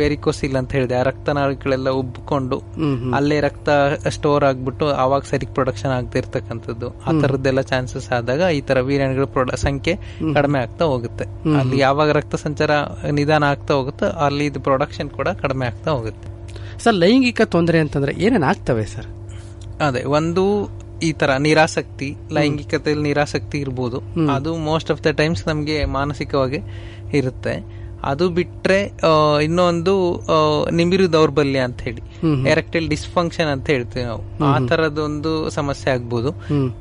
ವೆರಿಕೋಸಿಲ್ 0.01 0.57
ಅಂತ 0.57 0.71
ಹೇಳಿದೆ. 0.73 0.95
ಆ 0.99 1.03
ರಕ್ತನಾಳಗಳೆಲ್ಲ 1.03 1.89
ಉಬ್ಬಿಕೊಂಡು 2.01 2.57
ಅಲ್ಲೇ 3.15 3.41
ರಕ್ತ 3.41 3.69
ಸ್ಟೋರ್ 4.17 4.45
ಆಗ್ಬಿಟ್ಟು 4.45 4.87
ಅವಾಗ 5.05 5.23
ಸರಿ 5.31 5.47
ಪ್ರೊಡಕ್ಷನ್ 5.57 5.93
ಆಗ್ತಿರ್ತಕ್ಕಂಥದ್ದು 5.93 6.89
ಆ 7.07 7.13
ತರದ್ದೆಲ್ಲ 7.23 7.61
ಚಾನ್ಸಸ್ 7.61 8.13
ಆದಾಗ 8.19 8.43
ಈ 8.59 8.61
ತರ 8.61 8.81
ವೀರ್ಯಾಣುಗಳ 8.81 9.25
ಪ್ರೊಡ 9.37 9.51
ಸಂಖ್ಯೆ 9.67 9.95
ಕಡಿಮೆ 10.35 10.59
ಆಗ್ತಾ 10.59 10.85
ಹೋಗುತ್ತೆ. 10.85 11.27
ಅಲ್ಲಿ 11.61 11.79
ಯಾವಾಗ 11.79 12.11
ರಕ್ತ 12.11 12.35
ಸಂಚಾರ 12.47 12.71
ನಿಧಾನ 13.11 13.45
ಆಗ್ತಾ 13.45 13.75
ಹೋಗುತ್ತೋ 13.75 14.09
ಅಲ್ಲಿ 14.27 14.47
ಇದು 14.47 14.61
ಪ್ರೊಡಕ್ಷನ್ 14.61 15.11
ಕೂಡ 15.11 15.29
ಕಡಿಮೆ 15.43 15.67
ಆಗ್ತಾ 15.67 15.91
ಹೋಗುತ್ತೆ. 15.91 16.29
ಸರ್ 16.85 16.95
ಲೈಂಗಿಕ 16.95 17.43
ತೊಂದರೆ 17.57 17.79
ಅಂತಂದ್ರೆ 17.79 18.13
ಏನೇನು 18.27 18.47
ಆಗ್ತವೆ 18.47 18.85
ಸರ್? 18.85 19.09
ಅದೇ 19.89 20.03
ಒಂದು 20.19 20.45
ಈ 21.03 21.13
ತರ 21.13 21.37
ನಿರಾಸಕ್ತಿ 21.37 22.17
ಲೈಂಗಿಕತೆಯಲ್ಲಿ 22.33 23.03
ನಿರಾಸಕ್ತಿ 23.03 23.59
ಇರ್ಬೋದು. 23.59 24.03
ಅದು 24.33 24.57
ಮೋಸ್ಟ್ 24.57 24.91
ಆಫ್ 24.91 25.05
ದ 25.05 25.07
ಟೈಮ್ಸ್ 25.07 25.49
ನಮಗೆ 25.49 25.85
ಮಾನಸಿಕವಾಗಿ 25.85 26.59
ಇರುತ್ತೆ. 27.13 27.80
ಅದು 28.05 28.29
ಬಿಟ್ರೆ 28.29 28.93
ಇನ್ನೊಂದು 29.45 30.27
ನಿಮಿರು 30.71 31.13
ದೌರ್ಬಲ್ಯ 31.13 31.59
ಅಂತ 31.59 31.81
ಹೇಳಿ. 31.81 32.03
ಎರೆಕ್ಟೈಲ್ 32.49 32.89
ಡಿಸ್ಫಂಕ್ಷನ್ 32.89 33.47
ಅಂತ 33.47 33.71
ಹೇಳ್ತೀವಿ 33.71 34.05
ನಾವು. 34.05 34.45
ಆ 34.45 34.57
ತರದೊಂದು 34.69 35.51
ಸಮಸ್ಯೆ 35.51 35.93
ಆಗ್ಬೋದು. 35.93 36.31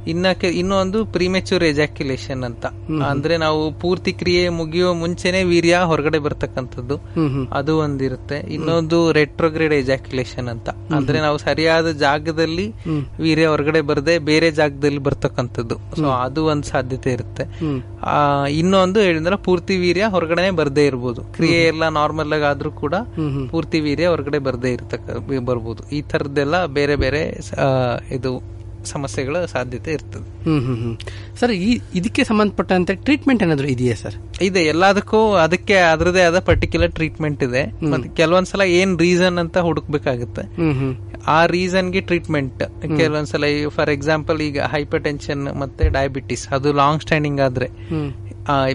ಇನ್ನ 0.07 0.25
ಇನ್ನೊಂದು 0.53 1.05
ಪ್ರಿಮೆಚೂರ್ 1.05 1.63
ಎಜಾಕ್ಯುಲೇಷನ್ 1.63 2.43
ಅಂತ. 2.43 2.65
ಅಂದ್ರೆ 3.03 3.37
ನಾವು 3.37 3.79
ಪೂರ್ತಿ 3.79 4.13
ಕ್ರಿಯೆ 4.13 4.49
ಮುಗಿಯೋ 4.49 4.93
ಮುಂಚೆನೆ 4.93 5.43
ವೀರ್ಯ 5.43 5.81
ಹೊರಗಡೆ 5.85 6.19
ಬರ್ತಕ್ಕಂಥದ್ದು. 6.19 6.97
ಅದು 7.51 7.77
ಒಂದಿರುತ್ತೆ. 7.77 8.35
ಇನ್ನೊಂದು 8.53 9.11
ರೆಟ್ರೋಗ್ರೇಡ್ 9.11 9.73
ಎಜಾಕ್ಯುಲೇಷನ್ 9.73 10.47
ಅಂತ. 10.47 10.69
ಅಂದ್ರೆ 10.69 11.19
ನಾವು 11.21 11.37
ಸರಿಯಾದ 11.37 11.91
ಜಾಗದಲ್ಲಿ 11.91 12.73
ವೀರ್ಯ 13.19 13.47
ಹೊರಗಡೆ 13.47 13.81
ಬರದೆ 13.81 14.19
ಬೇರೆ 14.19 14.51
ಜಾಗದಲ್ಲಿ 14.51 14.97
ಬರ್ತಕ್ಕಂಥದ್ದು. 14.97 15.75
ಸೊ 15.75 16.05
ಅದು 16.09 16.45
ಒಂದ್ 16.45 16.63
ಸಾಧ್ಯತೆ 16.63 17.11
ಇರುತ್ತೆ. 17.11 17.43
ಆ, 18.03 18.45
ಇನ್ನೊಂದು 18.45 18.99
ಹೇಳಿದ್ರೆ 18.99 19.37
ಪೂರ್ತಿ 19.37 19.77
ವೀರ್ಯ 19.77 20.05
ಹೊರಗಡೆ 20.09 20.51
ಬರ್ದೇ 20.51 20.85
ಇರ್ಬೋದು. 20.85 21.08
ಕ್ರಿಯೆ 21.37 21.59
ಎಲ್ಲ 21.71 21.89
ನಾರ್ಮಲ್ 21.99 22.33
ಆಗಿ 22.33 22.47
ಆದ್ರೂ 22.51 22.71
ಕೂಡ 22.83 22.95
ಪೂರ್ತಿ 23.51 23.79
ವೀರ್ಯ 23.87 24.07
ಹೊರಗಡೆ 24.13 24.39
ಬರದೇ 24.47 24.71
ಇರ್ತಕ್ಕ 24.73 25.09
ಬರ್ಬೋದು. 25.49 25.83
ಈ 25.95 26.01
ತರದ್ದೆಲ್ಲ 26.13 26.65
ಬೇರೆ 26.79 26.97
ಬೇರೆ 27.05 27.23
ಇದು 28.17 28.59
ಸಮಸ್ಯೆಗಳ 28.91 29.37
ಸಾಧ್ಯತೆ 29.53 29.91
ಇರ್ತದೆ. 29.91 30.27
ಸರ್ 31.39 31.51
ಈ 31.51 31.71
ಇದಕ್ಕೆ 31.99 32.23
ಸಂಬಂಧಪಟ್ಟಂತೆ 32.23 32.93
ಟ್ರೀಟ್ಮೆಂಟ್ 33.07 33.41
ಏನಾದ್ರು 33.45 33.67
ಇದೆಯಾ 33.73 33.95
ಸರ್? 34.01 34.15
ಇದೆ 34.47 34.61
ಎಲ್ಲದಕ್ಕೂ 34.73 35.19
ಅದಕ್ಕೆ 35.45 35.77
ಅದರದೇ 35.93 36.21
ಆದ 36.29 36.39
ಪರ್ಟಿಕ್ಯುಲರ್ 36.49 36.93
ಟ್ರೀಟ್ಮೆಂಟ್ 36.99 37.41
ಇದೆ. 37.47 37.63
ಮತ್ತೆ 37.91 38.09
ಕೆಲವೊಂದ್ಸಲ 38.09 38.61
ಏನ್ 38.79 38.93
ರೀಸನ್ 38.99 39.37
ಅಂತ 39.43 39.57
ಹುಡುಕ್ಬೇಕಾಗುತ್ತೆ. 39.67 40.45
ಆ 41.35 41.39
ರೀಸನ್ಗೆ 41.45 41.55
ರೀಸನ್ಗೆ 41.55 42.01
ಟ್ರೀಟ್ಮೆಂಟ್ 42.09 42.61
ಕೆಲವೊಂದ್ಸಲ 42.99 43.43
ಫಾರ್ 43.75 43.89
ಎಕ್ಸಾಂಪಲ್ 43.89 44.39
ಈಗ 44.41 44.59
ಹೈಪರ್ 44.73 45.03
ಟೆನ್ಷನ್ 45.07 45.43
ಮತ್ತೆ 45.61 45.89
ಡಯಾಬಿಟಿಸ್ 45.97 46.45
ಅದು 46.57 46.71
ಲಾಂಗ್ 46.81 47.01
ಸ್ಟ್ಯಾಂಡಿಂಗ್ 47.01 47.41
ಆದ್ರೆ. 47.47 47.67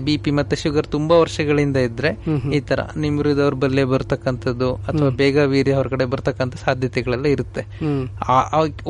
ಬಿ 0.06 0.16
ಪಿ 0.16 0.30
ಮತ್ತೆ 0.30 0.56
ಶುಗರ್ 0.56 0.86
ತುಂಬಾ 0.86 1.14
ವರ್ಷಗಳಿಂದ 1.18 1.76
ಇದ್ರೆ 1.88 2.10
ಈ 2.56 2.60
ತರ 2.60 2.80
ನಿಮ್ರು 2.96 3.36
ದೌರ್ಬಲ್ಯ 3.36 3.84
ಬರ್ತಕ್ಕಂಥದ್ದು 3.84 4.74
ಅಥವಾ 4.88 5.08
ಬೇಗ 5.20 5.36
ವೀರ್ಯ 5.46 5.74
ಹೊರಗಡೆ 5.74 6.04
ಬರ್ತಕ್ಕಂಥ 6.04 6.54
ಸಾಧ್ಯತೆಗಳೆಲ್ಲ 6.64 7.26
ಇರುತ್ತೆ. 7.26 7.62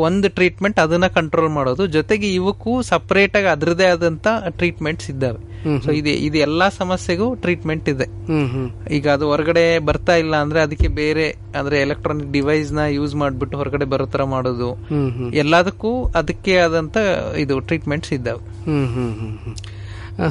ಒಂದು 0.06 0.28
ಟ್ರೀಟ್ಮೆಂಟ್ 0.28 0.80
ಅದನ್ನ 0.80 1.06
ಕಂಟ್ರೋಲ್ 1.18 1.48
ಮಾಡೋದು. 1.48 1.86
ಜೊತೆಗೆ 1.86 2.28
ಇವಕ್ಕೂ 2.34 2.82
ಸಪರೇಟ್ 2.82 3.36
ಆಗಿ 3.36 3.46
ಅದರದೇ 3.46 3.84
ಆದಂತ 3.84 4.26
ಟ್ರೀಟ್ಮೆಂಟ್ಸ್ 4.48 5.10
ಇದ್ದಾವೆ. 5.10 5.40
ಸೊ 5.84 5.90
ಇದು 5.90 6.12
ಇದು 6.28 6.38
ಎಲ್ಲಾ 6.38 6.68
ಸಮಸ್ಯೆಗೂ 6.80 7.34
ಟ್ರೀಟ್ಮೆಂಟ್ 7.34 7.88
ಇದೆ. 7.88 8.06
ಈಗ 8.96 9.08
ಅದು 9.08 9.26
ಹೊರಗಡೆ 9.26 9.78
ಬರ್ತಾ 9.78 10.16
ಇಲ್ಲ 10.16 10.36
ಅಂದ್ರೆ 10.36 10.60
ಅದಕ್ಕೆ 10.60 10.88
ಬೇರೆ 11.00 11.26
ಅಂದ್ರೆ 11.58 11.80
ಎಲೆಕ್ಟ್ರಾನಿಕ್ 11.80 12.32
ಡಿವೈಸ್ನ 12.32 12.78
ಯೂಸ್ 12.98 13.14
ಮಾಡ್ಬಿಟ್ಟು 13.14 13.56
ಹೊರಗಡೆ 13.56 13.84
ಬರೋ 13.84 14.06
ತರ 14.06 14.24
ಮಾಡೋದು. 14.34 14.70
ಎಲ್ಲದಕ್ಕೂ 15.34 15.92
ಅದಕ್ಕೆ 16.20 16.54
ಆದಂತ 16.56 16.96
ಇದು 17.38 17.60
ಟ್ರೀಟ್ಮೆಂಟ್ಸ್ 17.60 18.12
ಇದ್ದಾವೆ. 18.12 18.42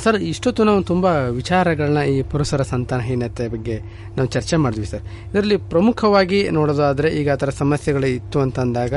ಸರ್, 0.04 0.16
ಇಷ್ಟೊತ್ತು 0.16 0.64
ನಾವು 0.64 0.84
ತುಂಬ 0.84 1.06
ವಿಚಾರಗಳನ್ನ 1.06 1.98
ಈ 1.98 2.22
ಪುರುಷರ 2.22 2.62
ಸಂತಾನಹೀನತೆ 2.62 3.48
ಬಗ್ಗೆ 3.48 3.80
ನಾವು 4.18 4.26
ಚರ್ಚೆ 4.26 4.56
ಮಾಡಿದ್ವಿ, 4.56 4.86
ಸರ್. 4.86 5.02
ಇದರಲ್ಲಿ 5.30 5.58
ಪ್ರಮುಖವಾಗಿ 5.58 6.50
ನೋಡೋದಾದ್ರೆ 6.50 7.10
ಈಗ 7.10 7.32
ಆ 7.32 7.36
ಥರ 7.36 7.50
ಸಮಸ್ಯೆಗಳು 7.50 8.06
ಇತ್ತು 8.06 8.40
ಅಂತ 8.40 8.60
ಅಂದಾಗ 8.60 8.94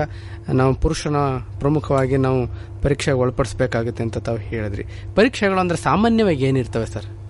ನಾವು 0.52 0.74
ಪುರುಷನ 0.74 1.16
ಪ್ರಮುಖವಾಗಿ 1.58 2.16
ನಾವು 2.16 2.46
ಪರೀಕ್ಷೆಗೆ 2.82 3.16
ಒಳಪಡಿಸ್ಬೇಕಾಗುತ್ತೆ 3.16 4.02
ಅಂತ 4.02 4.18
ತಾವು 4.18 4.38
ಹೇಳಿದ್ರಿ. 4.38 4.84
ಪರೀಕ್ಷೆಗಳು 5.14 5.58
ಅಂದ್ರೆ 5.58 5.78
ಸಾಮಾನ್ಯವಾಗಿ 5.78 6.44
ಏನಿರ್ತವೆ, 6.44 6.86
ಸರ್? 6.86 7.25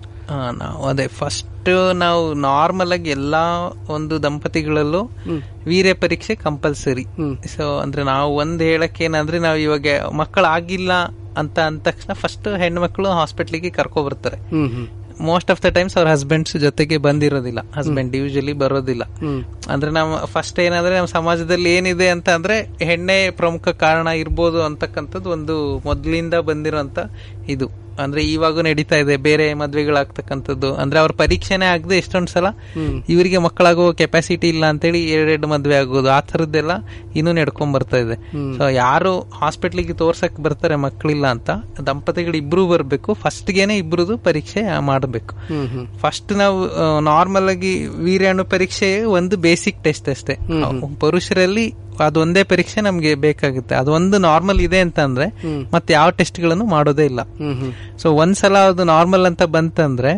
ನಾವು 0.51 0.85
ಅದೇ 0.85 1.07
ಫಸ್ಟ್ 1.07 1.69
ನಾವು 1.93 2.33
ನಾರ್ಮಲ್ 2.33 2.91
ಆಗಿ 2.91 3.09
ಎಲ್ಲಾ 3.09 3.43
ಒಂದು 3.89 4.23
ದಂಪತಿಗಳಲ್ಲೂ 4.23 5.09
ವೀರ್ಯ 5.65 5.93
ಪರೀಕ್ಷೆ 5.93 6.35
ಕಂಪಲ್ಸರಿ 6.35 7.05
ಸೊ 7.47 7.77
ಅಂದ್ರೆ 7.77 8.03
ನಾವು 8.03 8.35
ಒಂದ್ 8.35 8.63
ಹೇಳಕ್ 8.63 9.01
ಏನಂದ್ರೆ 9.01 9.39
ನಾವು 9.39 9.57
ಇವಾಗ 9.57 9.87
ಮಕ್ಕಳಾಗಿಲ್ಲ 10.11 10.91
ಅಂತ 11.37 11.59
ಅಂದ 11.59 11.81
ತಕ್ಷಣ 11.81 12.13
ಫಸ್ಟ್ 12.13 12.47
ಹೆಣ್ಮಕ್ಳು 12.47 12.81
ಮಕ್ಕಳು 12.81 13.09
ಹಾಸ್ಪಿಟ್ಲಿಗೆ 13.09 13.69
ಕರ್ಕೊ 13.69 14.03
ಬರ್ತಾರೆ 14.03 14.37
ಮೋಸ್ಟ್ 15.21 15.51
ಆಫ್ 15.51 15.63
ದ 15.63 15.65
ಟೈಮ್ಸ್ 15.65 15.97
ಅವ್ರ 15.97 16.09
ಹಸ್ಬೆಂಡ್ಸ್ 16.09 16.57
ಜೊತೆಗೆ 16.57 16.97
ಬಂದಿರೋದಿಲ್ಲ. 16.97 17.59
ಹಸ್ಬೆಂಡ್ 17.75 18.15
ಯೂಶಲಿ 18.15 18.53
ಬರೋದಿಲ್ಲ. 18.53 19.03
ಅಂದ್ರೆ 19.69 19.91
ನಮ್ಮ 19.91 20.15
ಫಸ್ಟ್ 20.25 20.59
ಏನಂದ್ರೆ 20.59 20.95
ನಮ್ಮ 20.95 21.07
ಸಮಾಜದಲ್ಲಿ 21.07 21.75
ಏನಿದೆ 21.75 22.09
ಅಂತ 22.09 22.29
ಅಂದ್ರೆ 22.29 22.61
ಹೆಣ್ಣೆ 22.61 23.31
ಪ್ರಮುಖ 23.31 23.69
ಕಾರಣ 23.69 24.07
ಇರ್ಬೋದು 24.07 24.63
ಅಂತಕ್ಕಂಥದ್ದು 24.63 25.29
ಒಂದು 25.29 25.79
ಮೊದಲಿಂದ 25.85 26.33
ಬಂದಿರೋಂತ 26.33 26.99
ಇದು. 27.49 27.86
ಅಂದ್ರೆ 27.99 28.21
ಇವಾಗೂ 28.33 28.61
ನಡೀತಾ 28.61 28.97
ಇದೆ 29.03 29.15
ಬೇರೆ 29.27 29.45
ಮದ್ವೆಗಳಾಗ್ತಕ್ಕಂಥದ್ದು. 29.61 30.69
ಅಂದ್ರೆ 30.75 30.99
ಅವ್ರ 30.99 31.11
ಪರೀಕ್ಷೆನೇ 31.21 31.65
ಆಗದೆ 31.65 31.97
ಎಷ್ಟೊಂದ್ 31.97 32.29
ಸಲ 32.29 32.47
ಇವರಿಗೆ 33.09 33.37
ಮಕ್ಕಳಾಗೋ 33.37 33.85
ಕೆಪಾಸಿಟಿ 33.93 34.49
ಇಲ್ಲ 34.49 34.65
ಅಂತೇಳಿ 34.65 35.01
ಎರಡೆರಡು 35.11 35.47
ಮದ್ವೆ 35.47 35.75
ಆಗೋದು. 35.75 36.09
ಆ 36.09 36.19
ತರದ್ದೆಲ್ಲ 36.31 36.71
ಇನ್ನೂ 37.15 37.31
ನಡ್ಕೊಂಡ್ 37.31 37.73
ಬರ್ತಾ 37.73 37.97
ಇದೆ. 37.97 38.17
ಸೊ 38.57 38.63
ಯಾರು 38.69 39.13
ಹಾಸ್ಪಿಟ್ಲಿಗೆ 39.19 39.93
ತೋರ್ಸಕ್ 39.93 40.37
ಬರ್ತಾರೆ 40.47 40.75
ಮಕ್ಕಳಿಲ್ಲ 40.85 41.27
ಅಂತ 41.27 41.49
ದಂಪತಿಗಳು 41.89 42.37
ಇಬ್ರು 42.37 42.65
ಬರ್ಬೇಕು. 42.67 43.13
ಫಸ್ಟ್ 43.13 43.51
ಗೆನೆ 43.51 43.77
ಇಬ್ರದು 43.77 44.17
ಪರೀಕ್ಷೆ 44.17 44.63
ಮಾಡಬೇಕು. 44.91 45.35
ಫಸ್ಟ್ 45.99 46.31
ನಾವು 46.33 46.59
ನಾರ್ಮಲ್ 47.01 47.49
ಆಗಿ 47.49 47.73
ವೀರ್ಯಾಣು 47.87 48.45
ಪರೀಕ್ಷೆ 48.45 48.89
ಒಂದು 49.19 49.37
ಬೇಸಿಕ್ 49.37 49.83
ಟೆಸ್ಟ್ 49.83 50.09
ಅಷ್ಟೇ. 50.09 50.35
ಪುರುಷರಲ್ಲಿ 50.99 51.65
ಅದೊಂದೇ 52.03 52.43
ಪರೀಕ್ಷೆ 52.43 52.81
ನಮ್ಗೆ 52.81 53.15
ಬೇಕಾಗುತ್ತೆ. 53.15 53.75
ಅದೊಂದು 53.75 54.17
ನಾರ್ಮಲ್ 54.17 54.59
ಇದೆ 54.59 54.79
ಅಂತ 54.79 54.99
ಅಂದ್ರೆ 54.99 55.27
ಮತ್ತೆ 55.73 55.93
ಯಾವ 55.93 56.09
ಟೆಸ್ಟ್ಗಳನ್ನು 56.09 56.65
ಮಾಡೋದೇ 56.65 57.05
ಇಲ್ಲ. 57.05 57.21
ಸೊ 57.97 58.09
ಒಂದ್ಸಲ 58.11 58.57
ಅದು 58.57 58.83
ನಾರ್ಮಲ್ 58.83 59.25
ಅಂತ 59.25 59.43
ಬಂತಂದ್ರೆ 59.43 60.13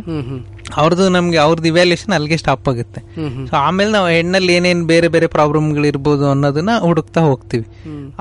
ಅವ್ರದ್ದು 0.78 1.10
ನಮ್ಗೆ 1.10 1.38
ಅವ್ರದ್ದು 1.38 1.68
ಇವ್ಯಾಲ್ಯೂಷನ್ 1.68 2.14
ಅಲ್ಲಿಗೆ 2.14 2.38
ಸ್ಟಾಪ್ 2.38 2.70
ಆಗುತ್ತೆ. 2.70 3.02
ಸೊ 3.50 3.56
ಆಮೇಲೆ 3.56 3.92
ನಾವು 3.92 4.08
ಹೆಣ್ಣಲ್ಲಿ 4.08 4.54
ಏನೇನ್ 4.54 4.88
ಬೇರೆ 4.88 5.08
ಬೇರೆ 5.08 5.28
ಪ್ರಾಬ್ಲಮ್ಗಳು 5.28 5.88
ಇರ್ಬೋದು 5.88 6.30
ಅನ್ನೋದನ್ನ 6.30 6.70
ಹುಡುಕ್ತಾ 6.80 7.22
ಹೋಗ್ತೀವಿ. 7.22 7.66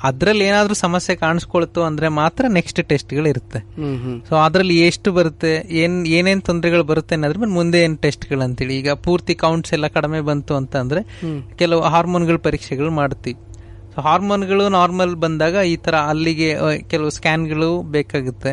ಅದ್ರಲ್ಲಿ 0.03 0.45
ಏನಾದ್ರೂ 0.45 0.75
ಸಮಸ್ಯೆ 0.75 1.17
ಕಾಣಿಸ್ಕೊಳ್ತು 1.17 1.83
ಅಂದ್ರೆ 1.83 2.09
ಮಾತ್ರ 2.09 2.45
ನೆಕ್ಸ್ಟ್ 2.49 2.81
ಟೆಸ್ಟ್ಗಳು 2.89 3.29
ಇರುತ್ತೆ. 3.29 3.61
ಸೊ 4.29 4.35
ಅದ್ರಲ್ಲಿ 4.37 4.81
ಎಷ್ಟು 4.87 5.13
ಬರುತ್ತೆ 5.13 5.53
ಏನ್ 5.71 6.07
ಏನೇನ್ 6.07 6.43
ತೊಂದರೆಗಳು 6.43 6.85
ಬರುತ್ತೆ 6.85 7.15
ಅನ್ನೋದ್ರ 7.15 7.39
ಮೇಲೆ 7.39 7.53
ಮುಂದೆ 7.53 7.81
ಏನ್ 7.83 7.99
ಟೆಸ್ಟ್ಗಳು 7.99 8.41
ಅಂತೇಳಿ 8.41 8.77
ಈಗ 8.77 8.91
ಪೂರ್ತಿ 8.91 9.35
ಕೌಂಟ್ಸ್ 9.35 9.73
ಎಲ್ಲ 9.73 9.87
ಕಡಿಮೆ 9.87 10.21
ಬಂತು 10.21 10.55
ಅಂತ 10.55 10.77
ಅಂದ್ರೆ 10.77 11.03
ಕೆಲವು 11.59 11.83
ಹಾರ್ಮೋನ್ಗಳ 11.83 12.37
ಪರೀಕ್ಷೆಗಳು 12.37 12.91
ಮಾಡ್ತೀವಿ. 12.91 13.37
ಹಾರ್ಮೋನ್ಗಳು 14.01 14.69
ನಾರ್ಮಲ್ 14.69 15.15
ಬಂದಾಗ 15.17 15.55
ಈ 15.67 15.77
ತರ 15.77 15.95
ಅಲ್ಲಿಗೆ 15.95 16.49
ಕೆಲವು 16.91 17.11
ಸ್ಕ್ಯಾನ್ಗಳು 17.11 17.83
ಬೇಕಾಗುತ್ತೆ. 17.83 18.53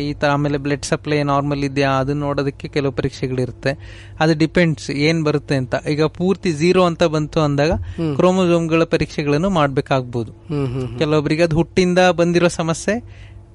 ಈ 0.00 0.12
ತರ 0.12 0.28
ಆಮೇಲೆ 0.30 0.58
ಬ್ಲಡ್ 0.58 0.84
ಸಪ್ಲೈ 0.84 1.22
ನಾರ್ಮಲ್ 1.22 1.64
ಇದೆಯಾ 1.64 1.90
ಅದನ್ನ 1.90 2.20
ನೋಡೋದಕ್ಕೆ 2.20 2.68
ಕೆಲವು 2.68 2.92
ಪರೀಕ್ಷೆಗಳಿರುತ್ತೆ. 2.92 3.72
ಅದು 4.20 4.32
ಡಿಪೆಂಡ್ಸ್ 4.38 4.90
ಏನ್ 4.90 5.22
ಬರುತ್ತೆ 5.24 5.54
ಅಂತ. 5.54 5.74
ಈಗ 5.90 6.04
ಪೂರ್ತಿ 6.04 6.52
ಝೀರೋ 6.52 6.84
ಅಂತ 6.84 7.04
ಬಂತು 7.14 7.40
ಅಂದಾಗ 7.40 7.72
ಕ್ರೋಮೋಸೋಮ್ಗಳ 8.16 8.84
ಪರೀಕ್ಷೆಗಳನ್ನು 8.84 9.50
ಮಾಡ್ಬೇಕಾಗ್ಬೋದು. 9.50 10.32
ಕೆಲವೊಬ್ಬರಿಗೆ 10.98 11.42
ಅದು 11.42 11.56
ಹುಟ್ಟಿಂದ 11.56 11.98
ಬಂದಿರೋ 12.10 12.48
ಸಮಸ್ಯೆ 12.48 12.96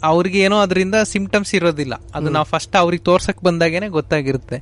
ಅವ್ರಿಗೆ 0.03 0.39
ಏನೋ 0.39 0.57
ಅದರಿಂದ 0.65 0.95
ಸಿಂಪ್ಟಮ್ಸ್ 1.13 1.55
ಇರೋದಿಲ್ಲ. 1.55 1.93
ಅದು 2.15 2.29
ನಾವು 2.29 2.45
ಫಸ್ಟ್ 2.45 2.75
ಅವ್ರಿಗೆ 2.75 3.03
ತೋರ್ಸಕ್ 3.03 3.41
ಬಂದಾಗೇನೆ 3.47 3.87
ಗೊತ್ತಾಗಿರುತ್ತೆ. 3.87 4.57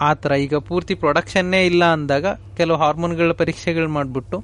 ಆತರ 0.00 0.32
ಈಗ 0.44 0.56
ಪೂರ್ತಿ 0.68 0.94
ಪ್ರೊಡಕ್ಷನ್ನೇ 0.94 1.66
ಇಲ್ಲ 1.66 1.84
ಅಂದಾಗ 1.96 2.26
ಕೆಲವು 2.58 2.78
ಹಾರ್ಮೋನ್ಗಳ 2.78 3.32
ಪರೀಕ್ಷೆಗಳು 3.40 3.88
ಮಾಡ್ಬಿಟ್ಟು 3.96 4.36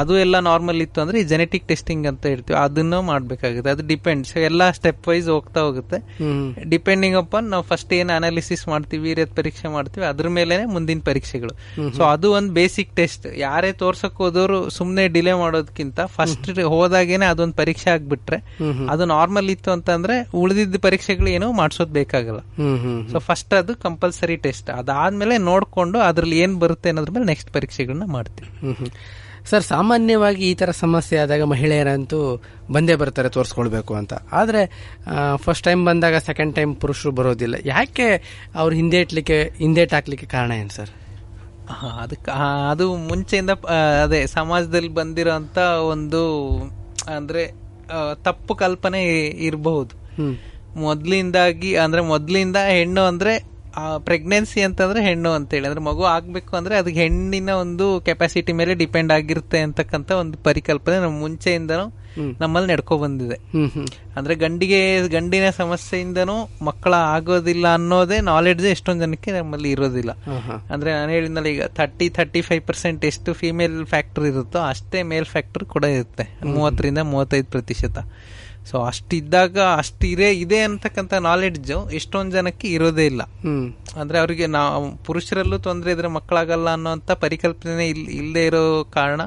ಅದು 0.00 0.18
ಎಲ್ಲ 0.18 0.36
ನಾರ್ಮಲ್ 0.48 0.80
ಇತ್ತು 0.84 1.00
ಅಂದ್ರೆ 1.00 1.20
ಈ 1.20 1.24
ಜೆನೆಟಿಕ್ 1.24 1.64
ಟೆಸ್ಟಿಂಗ್ 1.68 2.06
ಅಂತ 2.10 2.22
ಹೇಳ್ತೀವಿ. 2.26 2.58
ಅದನ್ನ 2.58 2.98
ಮಾಡ್ಬೇಕಾಗುತ್ತೆ. 3.10 3.70
ಅದು 3.74 3.86
ಡಿಪೆಂಡ್ಸ್ 3.92 4.36
ಎಲ್ಲ 4.48 4.62
ಸ್ಟೆಪ್ 4.78 5.08
ವೈಸ್ 5.08 5.28
ಹೋಗ್ತಾ 5.28 5.60
ಹೋಗುತ್ತೆ. 5.66 5.98
ಡಿಪೆಂಡಿಂಗ್ 6.74 7.16
ಅಪಾನ್ 7.22 7.46
ನಾವು 7.54 7.64
ಫಸ್ಟ್ 7.70 7.92
ಏನ್ 7.98 8.10
ಅನಾಲಿಸಿಸ್ 8.16 8.68
ಮಾಡ್ತೀವಿ 8.68 9.02
ವೀರ್ಯದ 9.08 9.32
ಪರೀಕ್ಷೆ 9.40 9.68
ಮಾಡ್ತೀವಿ 9.76 10.06
ಅದ್ರ 10.06 10.28
ಮೇಲೆನೆ 10.38 10.64
ಮುಂದಿನ 10.74 11.00
ಪರೀಕ್ಷೆಗಳು. 11.10 11.54
ಸೊ 11.96 12.02
ಅದು 12.14 12.32
ಒಂದು 12.32 12.52
ಬೇಸಿಕ್ 12.52 12.92
ಟೆಸ್ಟ್ 12.96 13.26
ಯಾರೇ 13.36 13.72
ತೋರ್ಸಕ್ 13.82 14.14
ಹೋದವರು 14.14 14.58
ಸುಮ್ನೆ 14.70 15.08
ಡಿಲೇ 15.08 15.32
ಮಾಡೋದಕ್ಕಿಂತ 15.32 16.00
ಫಸ್ಟ್ 16.18 16.50
ಹೋದಾಗೇನೆ 16.74 17.26
ಅದೊಂದು 17.26 17.56
ಪರೀಕ್ಷೆ 17.62 17.90
ಆಗ್ಬಿಟ್ರೆ 17.90 18.40
ಅದು 18.90 19.04
ನಾರ್ಮಲ್ 19.04 19.50
ಇತ್ತು 19.50 19.70
ಅಂತಂದ್ರೆ 19.82 20.16
ಉಳಿದಿದ್ದ 20.34 20.76
ಪರೀಕ್ಷೆಗಳು 20.82 21.28
ಏನೋ 21.28 21.52
ಮಾಡಿಸೋದ್ 21.52 21.90
ಬೇಕಾಗಲ್ಲ. 21.90 22.40
ಸೊ 23.12 23.18
ಫಸ್ಟ್ 23.18 23.54
ಅದು 23.54 23.72
ಕಂಪಲ್ಸರಿ 23.76 24.36
ಟೆಸ್ಟ್ 24.36 24.70
ಅದಾದ್ಮೇಲೆ 24.70 25.38
ನೋಡ್ಕೊಂಡು 25.38 25.98
ಅದ್ರಲ್ಲಿ 25.98 26.38
ಏನ್ 26.38 26.54
ಬರುತ್ತೆ 26.60 26.88
ಅನ್ನೋದ್ರ 26.88 27.12
ಮೇಲೆ 27.12 27.26
ನೆಕ್ಸ್ಟ್ 27.26 27.50
ಪರೀಕ್ಷೆಗಳನ್ನ 27.52 28.04
ಮಾಡ್ತೀವಿ. 28.04 28.50
ಸರ್ 29.50 29.64
ಸಾಮಾನ್ಯವಾಗಿ 29.64 30.50
ಈ 30.50 30.54
ತರ 30.54 30.70
ಸಮಸ್ಯೆ 30.70 31.18
ಆದಾಗ 31.18 31.42
ಮಹಿಳೆಯರಂತೂ 31.42 32.18
ಬಂದೇ 32.70 32.94
ಬರ್ತಾರೆ 32.94 33.28
ತೋರಿಸ್ಕೊಳ್ಬೇಕು 33.28 33.94
ಅಂತ. 33.94 34.12
ಆದ್ರೆ 34.32 34.62
ಫಸ್ಟ್ 35.36 35.64
ಟೈಮ್ 35.64 35.86
ಬಂದಾಗ 35.86 36.16
ಸೆಕೆಂಡ್ 36.16 36.54
ಟೈಮ್ 36.56 36.76
ಪುರುಷರು 36.76 37.10
ಬರೋದಿಲ್ಲ. 37.10 37.54
ಯಾಕೆ 37.64 38.08
ಅವ್ರು 38.54 38.74
ಹಿಂದೆ 38.76 39.00
ಇಟ್ಲಿಕ್ಕೆ 39.00 39.52
ಹಿಂದೆ 39.58 39.84
ಹಾಕ್ಲಿಕ್ಕೆ 39.84 40.26
ಕಾರಣ 40.26 40.52
ಏನು 40.52 40.68
ಸರ್? 40.68 40.92
ಅದಕ್ಕೆ 42.00 42.30
ಅದು 42.70 42.96
ಮುಂಚೆಯಿಂದ 42.96 43.50
ಅದೇ 44.04 44.26
ಸಮಾಜದಲ್ಲಿ 44.26 44.88
ಬಂದಿರೋ 44.88 45.34
ಒಂದು 45.86 46.22
ಅಂದ್ರೆ 47.16 47.61
ತಪ್ಪು 48.22 48.54
ಕಲ್ಪನೆ 48.54 49.00
ಇರಬಹುದು. 49.48 49.94
ಮೊದ್ಲಿಂದಾಗಿ 50.76 51.76
ಅಂದ್ರೆ 51.76 52.02
ಮೊದ್ಲಿಂದ 52.02 52.56
ಹೆಣ್ಣು 52.70 53.02
ಅಂದ್ರೆ 53.02 53.32
ಪ್ರೆಗ್ನೆನ್ಸಿ 54.04 54.60
ಅಂತಂದ್ರೆ 54.62 55.00
ಹೆಣ್ಣು 55.04 55.30
ಅಂತೇಳಿ 55.30 55.66
ಅಂದ್ರೆ 55.66 55.80
ಮಗು 55.80 56.02
ಆಗ್ಬೇಕು 56.04 56.56
ಅಂದ್ರೆ 56.56 56.76
ಅದಕ್ಕೆ 56.76 57.00
ಹೆಣ್ಣಿನ 57.00 57.50
ಒಂದು 57.60 58.00
ಕೆಪಾಸಿಟಿ 58.00 58.52
ಮೇಲೆ 58.52 58.74
ಡಿಪೆಂಡ್ 58.74 59.12
ಆಗಿರುತ್ತೆ 59.12 59.58
ಅಂತಕ್ಕಂಥ 59.58 60.10
ಒಂದು 60.22 60.38
ಪರಿಕಲ್ಪನೆ 60.38 60.96
ನಮ್ಮ 60.98 61.16
ಮುಂಚೆಯಿಂದನೂ 61.20 61.86
ನಮ್ಮಲ್ಲಿ 62.40 62.72
ನಡ್ಕೊ 62.72 62.98
ಬಂದಿದೆ. 62.98 63.38
ಅಂದ್ರೆ 64.16 64.34
ಗಂಡಿಗೆ 64.34 65.08
ಗಂಡಿನ 65.08 65.50
ಸಮಸ್ಯೆಯಿಂದನೂ 65.50 66.36
ಮಕ್ಕಳ 66.62 66.94
ಆಗೋದಿಲ್ಲ 66.94 67.66
ಅನ್ನೋದೇ 67.72 68.20
ನಾಲೆಡ್ಜ್ 68.20 68.66
ಎಷ್ಟೊಂದು 68.66 69.04
ಜನಕ್ಕೆ 69.04 69.30
ನಮ್ಮಲ್ಲಿ 69.30 69.70
ಇರೋದಿಲ್ಲ. 69.70 70.10
ಅಂದ್ರೆ 70.70 70.92
ನಾನು 70.92 71.10
ಹೇಳಿದ್ನಲ್ಲ 71.10 71.46
ಈಗ 71.46 71.64
ಥರ್ಟಿ 71.64 72.08
ಥರ್ಟಿ 72.08 72.40
ಫೈವ್ 72.40 72.62
ಪರ್ಸೆಂಟ್ 72.62 73.04
ಎಷ್ಟು 73.04 73.32
ಫಿಮೇಲ್ 73.32 73.86
ಫ್ಯಾಕ್ಟರ್ 73.86 74.24
ಇರುತ್ತೋ 74.24 74.58
ಅಷ್ಟೇ 74.58 75.02
ಮೇಲ್ 75.02 75.24
ಫ್ಯಾಕ್ಟರ್ 75.24 75.64
ಕೂಡ 75.64 75.84
ಇರುತ್ತೆ. 75.84 76.26
ಮೂವತ್ತರಿಂದ 76.44 76.98
ಮೂವತ್ತೈದು 76.98 77.50
ಪ್ರತಿಶತ. 77.50 77.98
ಸೊ 78.66 78.76
ಅಷ್ಟಿದ್ದಾಗ 78.86 79.56
ಅಷ್ಟಿರೇ 79.78 80.28
ಇದೆ 80.40 80.58
ಅಂತಕ್ಕಂಥ 80.66 81.14
ನಾಲೆಡ್ಜ್ 81.24 81.70
ಎಷ್ಟೊಂದು 81.92 82.32
ಜನಕ್ಕೆ 82.34 82.68
ಇರೋದೇ 82.70 83.06
ಇಲ್ಲ. 83.06 83.22
ಅಂದ್ರೆ 83.96 84.16
ಅವರಿಗೆ 84.18 84.46
ನಾವು 84.52 84.76
ಪುರುಷರಲ್ಲೂ 85.04 85.58
ತೊಂದರೆ 85.64 85.92
ಇದ್ರೆ 85.92 86.08
ಮಕ್ಕಳಾಗಲ್ಲ 86.14 86.68
ಅನ್ನೋಂತ 86.74 87.10
ಪರಿಕಲ್ಪನೆ 87.22 87.86
ಇಲ್ 87.88 88.04
ಇಲ್ಲದೆ 88.16 88.44
ಇರೋ 88.48 88.62
ಕಾರಣ 88.94 89.20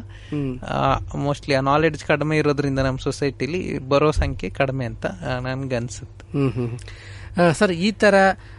ಮೋಸ್ಟ್ಲಿ 1.24 1.56
ಆ 1.56 1.64
ನಾಲೆಡ್ಜ್ 1.68 2.04
ಕಡಿಮೆ 2.06 2.38
ಇರೋದ್ರಿಂದ 2.38 2.80
ನಮ್ಮ 2.82 3.00
ಸೊಸೈಟಿಲಿ 3.04 3.62
ಬರೋ 3.88 4.12
ಸಂಖ್ಯೆ 4.20 4.50
ಕಡಿಮೆ 4.58 4.86
ಅಂತ 4.92 5.06
ನನ್ಗೆ 5.46 5.78
ಅನ್ಸುತ್ತೆ 5.78 6.26
ಹ್ಮ್ 6.34 6.52
ಹ್ಮ್ 6.56 6.74
ಆ, 7.38 7.46
ಸರ್ 7.54 7.74
ಈ 7.82 7.92
ತರ 8.00 8.16
ಆ, 8.26 8.55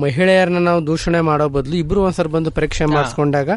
ಮಹಿಳೆಯರನ್ನ 0.00 0.58
ನಾವು 0.58 0.86
ದೂಷಣೆ 0.86 1.20
ಮಾಡೋ 1.20 1.48
ಬದಲು 1.48 1.76
ಇಬ್ರು 1.76 2.02
ಒಂದ್ಸರಿ 2.02 2.28
ಬಂದು 2.28 2.50
ಪರೀಕ್ಷೆ 2.50 2.84
ಮಾಡಿಸ್ಕೊಂಡಾಗ 2.84 3.50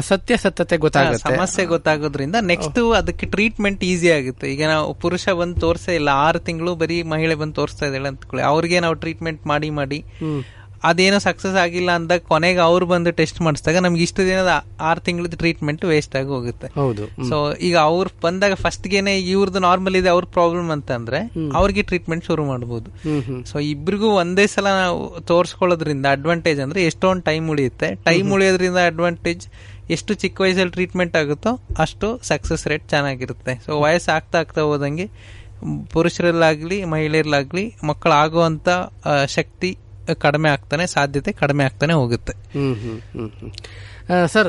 ಸತ್ಯ 0.00 0.36
ಸತ್ಯತೆ 0.36 0.76
ಗೊತ್ತಾಗುತ್ತೆ. 0.76 1.36
ಸಮಸ್ಯೆ 1.36 1.64
ಗೊತ್ತಾಗೋದ್ರಿಂದ 1.64 2.36
ನೆಕ್ಸ್ಟ್ 2.40 2.78
ಅದಕ್ಕೆ 2.96 3.26
ಟ್ರೀಟ್ಮೆಂಟ್ 3.26 3.84
ಈಸಿ 3.84 4.10
ಆಗುತ್ತೆ. 4.10 4.46
ಈಗ 4.52 4.62
ನಾವು 4.66 4.94
ಪುರುಷ 4.94 5.28
ಬಂದು 5.28 5.60
ತೋರ್ಸೇ 5.60 5.94
ಇಲ್ಲ 5.94 6.08
ಆರು 6.12 6.38
ತಿಂಗಳು 6.38 6.74
ಬರೀ 6.74 7.02
ಮಹಿಳೆ 7.02 7.34
ಬಂದು 7.34 7.54
ತೋರಿಸ್ತಾ 7.54 7.86
ಇದ್ದಾಳೆ 7.86 8.08
ಅಂತ 8.08 8.40
ಅವ್ರಿಗೆ 8.44 8.80
ನಾವು 8.80 8.94
ಟ್ರೀಟ್ಮೆಂಟ್ 8.94 9.46
ಮಾಡಿ 9.46 9.70
ಮಾಡಿ. 9.70 10.04
ಅದೇನೋ 10.88 11.18
ಸಕ್ಸಸ್ 11.26 11.56
ಆಗಿಲ್ಲ 11.64 11.90
ಅಂದಾಗ 11.98 12.22
ಕೊನೆಗೆ 12.30 12.60
ಅವ್ರು 12.68 12.86
ಬಂದು 12.92 13.10
ಟೆಸ್ಟ್ 13.20 13.38
ಮಾಡಿಸಿದಾಗ 13.46 13.80
ನಮ್ಗೆ 13.84 14.02
ಇಷ್ಟು 14.06 14.22
ದಿನದ 14.28 14.52
ಆರು 14.88 15.00
ತಿಂಗಳದ 15.06 15.36
ಟ್ರೀಟ್ಮೆಂಟ್ 15.42 15.82
ವೇಸ್ಟ್ 15.92 16.14
ಆಗಿ 16.20 16.30
ಹೋಗುತ್ತೆ. 16.36 16.68
ಹೌದು 16.80 17.04
ಸೊ 17.30 17.36
ಈಗ 17.68 17.76
ಅವ್ರು 17.90 18.10
ಬಂದಾಗ 18.24 18.56
ಫಸ್ಟ್ 18.64 18.86
ಗೆನೆ 18.94 19.14
ಇವ್ರದ್ದು 19.34 19.62
ನಾರ್ಮಲ್ 19.66 19.96
ಇದೆ 20.00 20.10
ಅವ್ರ 20.14 20.24
ಪ್ರಾಬ್ಲಮ್ 20.36 20.70
ಅಂತಂದ್ರೆ 20.76 21.20
ಅವ್ರಿಗೆ 21.60 21.84
ಟ್ರೀಟ್ಮೆಂಟ್ 21.90 22.24
ಶುರು 22.30 22.44
ಮಾಡಬಹುದು 22.52 22.90
ಸೊ 23.50 23.58
ಇಬ್ರಿಗೂ 23.72 24.10
ಒಂದೇ 24.22 24.46
ಸಲ 24.54 24.68
ನಾವು 24.82 25.02
ತೋರಿಸ್ಕೊಳ್ಳೋದ್ರಿಂದ 25.32 26.06
ಅಡ್ವಾಂಟೇಜ್ 26.16 26.62
ಅಂದ್ರೆ 26.66 26.82
ಎಷ್ಟೊಂದು 26.90 27.24
ಟೈಮ್ 27.30 27.46
ಉಳಿಯುತ್ತೆ. 27.54 27.90
ಟೈಮ್ 28.10 28.30
ಉಳಿಯೋದ್ರಿಂದ 28.38 28.80
ಅಡ್ವಾಂಟೇಜ್ 28.92 29.44
ಎಷ್ಟು 29.96 30.12
ಚಿಕ್ಕ 30.22 30.40
ವಯಸ್ಸಲ್ಲಿ 30.44 30.74
ಟ್ರೀಟ್ಮೆಂಟ್ 30.78 31.16
ಆಗುತ್ತೋ 31.20 31.50
ಅಷ್ಟು 31.84 32.08
ಸಕ್ಸಸ್ 32.30 32.64
ರೇಟ್ 32.72 32.84
ಚೆನ್ನಾಗಿರುತ್ತೆ. 32.92 33.54
ಸೊ 33.66 33.72
ವಯಸ್ಸು 33.84 34.10
ಆಗ್ತಾ 34.16 34.38
ಆಗ್ತಾ 34.42 34.62
ಹೋದಂಗೆ 34.70 35.06
ಪುರುಷರಲ್ಲಾಗ್ಲಿ 35.92 36.78
ಮಹಿಳೆಯರಲ್ಲಾಗ್ಲಿ 36.92 37.64
ಮಕ್ಕಳಾಗುವಂತ 37.88 38.68
ಶಕ್ತಿ 39.36 39.70
ಕಡಿಮೆ 40.24 40.48
ಆಗ್ತಾನೆ, 40.48 40.86
ಸಾಧ್ಯತೆ 40.96 41.32
ಕಡಿಮೆ 41.32 41.64
ಆಗ್ತಾನೆ 41.64 41.92
ಹೋಗುತ್ತೆ. 41.92 42.34
ಸರ್ 44.32 44.48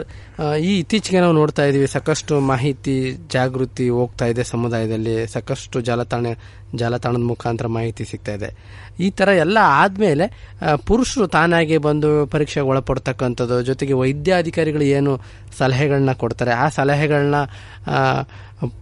ಈ 0.68 0.70
ಇತ್ತೀಚೆಗೆ 0.80 1.20
ನಾವು 1.20 1.34
ನೋಡ್ತಾ 1.34 1.64
ಇದೀವಿ, 1.66 1.88
ಸಾಕಷ್ಟು 1.88 2.40
ಮಾಹಿತಿ 2.40 2.96
ಜಾಗೃತಿ 3.32 3.86
ಹೋಗ್ತಾ 3.90 4.26
ಇದೆ 4.26 4.44
ಸಮುದಾಯದಲ್ಲಿ, 4.44 5.28
ಸಾಕಷ್ಟು 5.28 5.82
ಜಾಲತಾಣ, 5.82 6.26
ಜಾಲತಾಣದ 6.76 7.26
ಮುಖಾಂತರ 7.32 7.68
ಮಾಹಿತಿ 7.68 8.04
ಸಿಗ್ತಾ 8.12 8.34
ಇದೆ 8.38 8.50
ಈ 9.00 9.08
ತರ 9.10 9.30
ಎಲ್ಲ 9.44 9.58
ಆದ್ಮೇಲೆ 9.82 10.26
ಪುರುಷರು 10.88 11.28
ತಾನಾಗೆ 11.28 11.78
ಬಂದು 11.88 12.10
ಪರೀಕ್ಷೆಗೆ 12.26 12.66
ಒಳಪಡ್ತಕ್ಕಂಥದ್ದು, 12.68 13.58
ಜೊತೆಗೆ 13.62 13.94
ವೈದ್ಯಾಧಿಕಾರಿಗಳು 13.94 14.88
ಏನು 14.98 15.14
ಸಲಹೆಗಳನ್ನ 15.60 16.14
ಕೊಡ್ತಾರೆ, 16.24 16.52
ಆ 16.64 16.68
ಸಲಹೆಗಳನ್ನ 16.70 17.36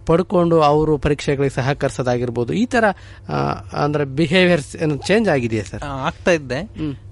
ಪಡ್ಕೊಂಡು 0.06 0.62
ಅವರು 0.62 0.98
ಪರೀಕ್ಷೆಗಳಿಗೆ 0.98 1.54
ಸಹಕರಿಸೋದಾಗಿರ್ಬೋದು. 1.54 2.52
ಈ 2.52 2.66
ತರ 2.66 2.84
ಅಂದ್ರೆ 3.84 4.04
ಬಿಹೇವಿಯರ್ಸ್ 4.04 4.76
ಏನು 4.76 4.96
ಚೇಂಜ್ 4.96 5.28
ಆಗಿದೆಯಾ 5.28 5.62
ಸರ್? 5.62 5.82
ಆಗ್ತಾ 5.82 6.30
ಇದ್ದೆ. 6.30 6.60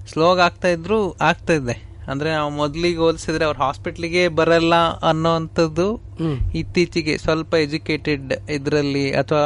ಸ್ಲೋಗ್ 0.07 0.39
ಆಗ್ತಾ 0.39 0.67
ಇದ್ರು 0.67 1.11
ಆಗ್ತಾ 1.21 1.53
ಇದ್ದೆ. 1.53 1.91
ಅಂದ್ರೆ 2.07 2.31
ನಾವು 2.31 2.51
ಮೊದ್ಲಿಗೆ 2.51 2.97
ಹೋಲಿಸಿದ್ರೆ 2.97 3.45
ಅವ್ರು 3.45 3.63
ಹಾಸ್ಪಿಟ್ಲಿಗೆ 3.63 4.27
ಬರಲ್ಲ 4.27 4.75
ಅನ್ನೋಂಥದ್ದು 4.99 6.10
ಇತ್ತೀಚೆಗೆ 6.55 7.17
ಸ್ವಲ್ಪ 7.17 7.53
ಎಜುಕೇಟೆಡ್ 7.55 8.33
ಇದ್ರಲ್ಲಿ 8.49 9.11
ಅಥವಾ 9.11 9.45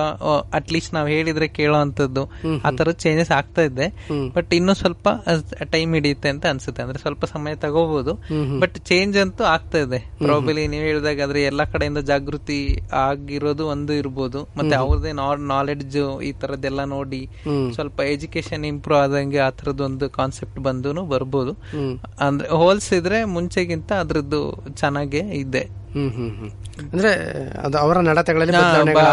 ಅಟ್ಲೀಸ್ಟ್ 0.53 0.93
ನಾವು 0.93 1.07
ಹೇಳಿದ್ರೆ 1.07 1.47
ಕೇಳುವಂತದ್ದು 1.47 2.23
ಆ 2.65 2.71
ತರ 2.71 2.91
ಚೇಂಜಸ್ 2.91 3.31
ಆಗ್ತಾ 3.31 3.61
ಇದೆ. 3.61 3.87
ಬಟ್ 4.35 4.53
ಇನ್ನು 4.53 4.73
ಸ್ವಲ್ಪ 4.73 5.07
ಟೈಮ್ 5.71 5.93
ಹಿಡಿಯುತ್ತೆ 5.93 6.29
ಅಂತ 6.29 6.45
ಅನ್ಸುತ್ತೆ. 6.45 6.81
ಅಂದ್ರೆ 6.81 6.99
ಸ್ವಲ್ಪ 6.99 7.25
ಸಮಯ 7.25 7.55
ತಗೋಬಹುದು 7.55 8.13
ಬಟ್ 8.59 8.77
ಚೇಂಜ್ 8.77 9.17
ಅಂತೂ 9.17 9.43
ಆಗ್ತಾ 9.43 9.77
ಇದೆ. 9.77 9.99
ಪ್ರಾಬಲಿ 10.17 10.67
ನೀವು 10.67 10.83
ಹೇಳಿದಾಗ 10.83 11.21
ಆದ್ರೆ 11.21 11.43
ಎಲ್ಲಾ 11.43 11.63
ಕಡೆಯಿಂದ 11.63 11.97
ಜಾಗೃತಿ 11.97 12.59
ಆಗಿರೋದು 12.93 13.67
ಒಂದು 13.67 13.93
ಇರ್ಬೋದು. 13.93 14.41
ಮತ್ತೆ 14.57 14.75
ಅವ್ರದೇ 14.75 15.11
ನಾಲೆಡ್ಜ್ 15.47 15.97
ಈ 16.23 16.31
ತರದ್ದೆಲ್ಲ 16.31 16.83
ನೋಡಿ 16.83 17.21
ಸ್ವಲ್ಪ 17.73 17.99
ಎಜುಕೇಶನ್ 18.01 18.65
ಇಂಪ್ರೂವ್ 18.65 18.99
ಆದಂಗೆ 18.99 19.39
ಆ 19.39 19.49
ತರದೊಂದು 19.49 20.09
ಕಾನ್ಸೆಪ್ಟ್ 20.09 20.59
ಬಂದು 20.59 21.03
ಬರ್ಬೋದು. 21.05 21.53
ಅಂದ್ರೆ 22.19 22.49
ಹೋಲ್ಸಿದ್ರೆ 22.49 23.23
ಮುಂಚೆಗಿಂತ 23.25 23.91
ಅದ್ರದ್ದು 23.93 24.41
ಚೆನ್ನಾಗೇ 24.75 25.23
ಇದೆ. 25.45 25.63
ಅಂದ್ರೆ 26.85 27.11
ಅದು 27.63 27.77
ಅವರ 27.77 27.97
ನಡತೆಗಳಲ್ಲಿ 28.01 28.55
ಅದು 28.57 28.91
ಇದೆ. 28.91 29.03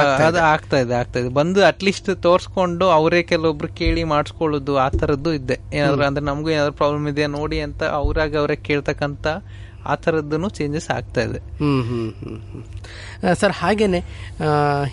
ಆಗ್ತಾ 0.53 0.79
ಇದೆ 0.79 0.95
ಆಗ್ತಾ 0.95 1.19
ಇದೆ. 1.21 1.29
ಬಂದು 1.31 1.61
ಅಟ್ಲೀಸ್ಟ್ 1.65 2.11
ತೋರ್ಸ್ಕೊಂಡು 2.23 2.91
ಅವರೇ 2.91 3.23
ಕೆಲವೊಬ್ರು 3.23 3.69
ಕೇಳಿ 3.75 4.05
ಮಾಡಿಸ್ಕೊಳ್ಳೋದು 4.05 4.77
ಆ 4.77 4.89
ತರದ್ದು 4.95 5.33
ಇದೆ. 5.33 5.59
ಏನಾದ್ರು 5.73 6.05
ಅಂದ್ರೆ 6.05 6.25
ನಮಗೂ 6.25 6.51
ಏನಾದ್ರು 6.51 6.73
ಪ್ರಾಬ್ಲಮ್ 6.73 7.07
ಇದೆಯಾ 7.09 7.29
ನೋಡಿ 7.31 7.61
ಅಂತ 7.61 7.83
ಅವ್ರಾಗ 8.01 8.37
ಅವರೇ 8.37 8.57
ಕೇಳ್ತಕ್ಕಂಥ 8.63 9.27
ಆ 9.87 9.95
ಥರದ್ದು 9.95 10.49
ಚೇಂಜಸ್ 10.51 10.91
ಆಗ್ತಾ 10.91 11.21
ಇದೆ. 11.21 11.39
ಹ್ಮ್ 11.59 11.81
ಹ್ಮ್ 11.83 12.11
ಹ್ಮ್ 12.19 12.41
ಹ್ಮ್. 12.49 12.65
ಸರ್ 13.35 13.53
ಹಾಗೇನೆ 13.53 14.01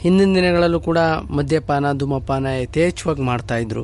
ಹಿಂದಿನ 0.01 0.35
ದಿನಗಳಲ್ಲೂ 0.35 0.79
ಕೂಡ 0.79 0.99
ಮದ್ಯಪಾನ 1.31 1.91
ಧೂಮಪಾನ 1.93 2.45
ಯಥೇಚ್ಛವಾಗಿ 2.61 3.21
ಮಾಡ್ತಾ 3.21 3.57
ಇದ್ರು. 3.57 3.83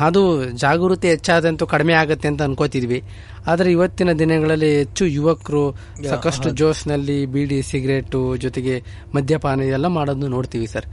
ಅದು 0.00 0.20
ಜಾಗೃತಿ 0.54 1.08
ಹೆಚ್ಚಾದಂತೂ 1.08 1.66
ಕಡಿಮೆ 1.66 1.92
ಆಗುತ್ತೆ 1.92 2.28
ಅಂತ 2.28 2.42
ಅನ್ಕೋತಿದ್ವಿ. 2.42 3.02
ಆದರೆ 3.46 3.72
ಇವತ್ತಿನ 3.72 4.12
ದಿನಗಳಲ್ಲಿ 4.12 4.76
ಹೆಚ್ಚು 4.76 5.06
ಯುವಕರು 5.06 5.62
ಸಾಕಷ್ಟು 6.08 6.50
ಜೋಸ್ನಲ್ಲಿ 6.50 7.26
ಬೀಡಿ 7.26 7.62
ಸಿಗರೇಟು 7.62 8.36
ಜೊತೆಗೆ 8.36 8.74
ಮದ್ಯಪಾನ 9.14 9.60
ಇದೆಲ್ಲ 9.60 9.86
ಮಾಡೋದನ್ನು 9.86 10.28
ನೋಡ್ತೀವಿ 10.28 10.66
ಸರ್. 10.66 10.86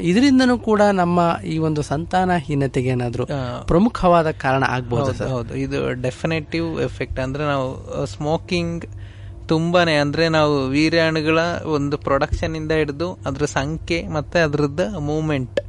ಇದರಿಂದನೂ 0.00 0.58
ಕೂಡ 0.58 0.82
ನಮ್ಮ 0.92 1.20
ಈ 1.44 1.58
ಒಂದು 1.58 1.82
ಸಂತಾನಹೀನತೆಗೆ 1.82 2.88
ಏನಾದರೂ 2.88 3.26
ಪ್ರಮುಖವಾದ 3.66 4.30
ಕಾರಣ 4.30 4.64
ಆಗ್ಬೋದು 4.68 5.12
ಸರ್? 5.12 5.28
ಹೌದು. 5.28 5.54
ಇದು 5.56 6.02
ಡೆಫಿನೆಟಿವ್ 6.02 6.80
ಎಫೆಕ್ಟ್ 6.80 7.20
ಅಂದ್ರೆ 7.20 7.44
ನಾವು 7.44 7.68
ಸ್ಮೋಕಿಂಗ್ 8.06 8.86
ತುಂಬಾನೇ 9.48 9.94
ಅಂದ್ರೆ 9.94 10.28
ನಾವು 10.28 10.66
ವೀರ್ಯಾಣುಗಳ 10.66 11.38
ಒಂದು 11.64 11.98
ಪ್ರೊಡಕ್ಷನ್ 11.98 12.56
ಇಂದ 12.56 12.72
ಹಿಡಿದು 12.72 13.18
ಅದ್ರ 13.26 13.44
ಸಂಖ್ಯೆ 13.44 14.08
ಮತ್ತೆ 14.08 14.40
ಅದ್ರದ್ದು 14.40 15.00
ಮೂಮೆಂಟ್ 15.00 15.60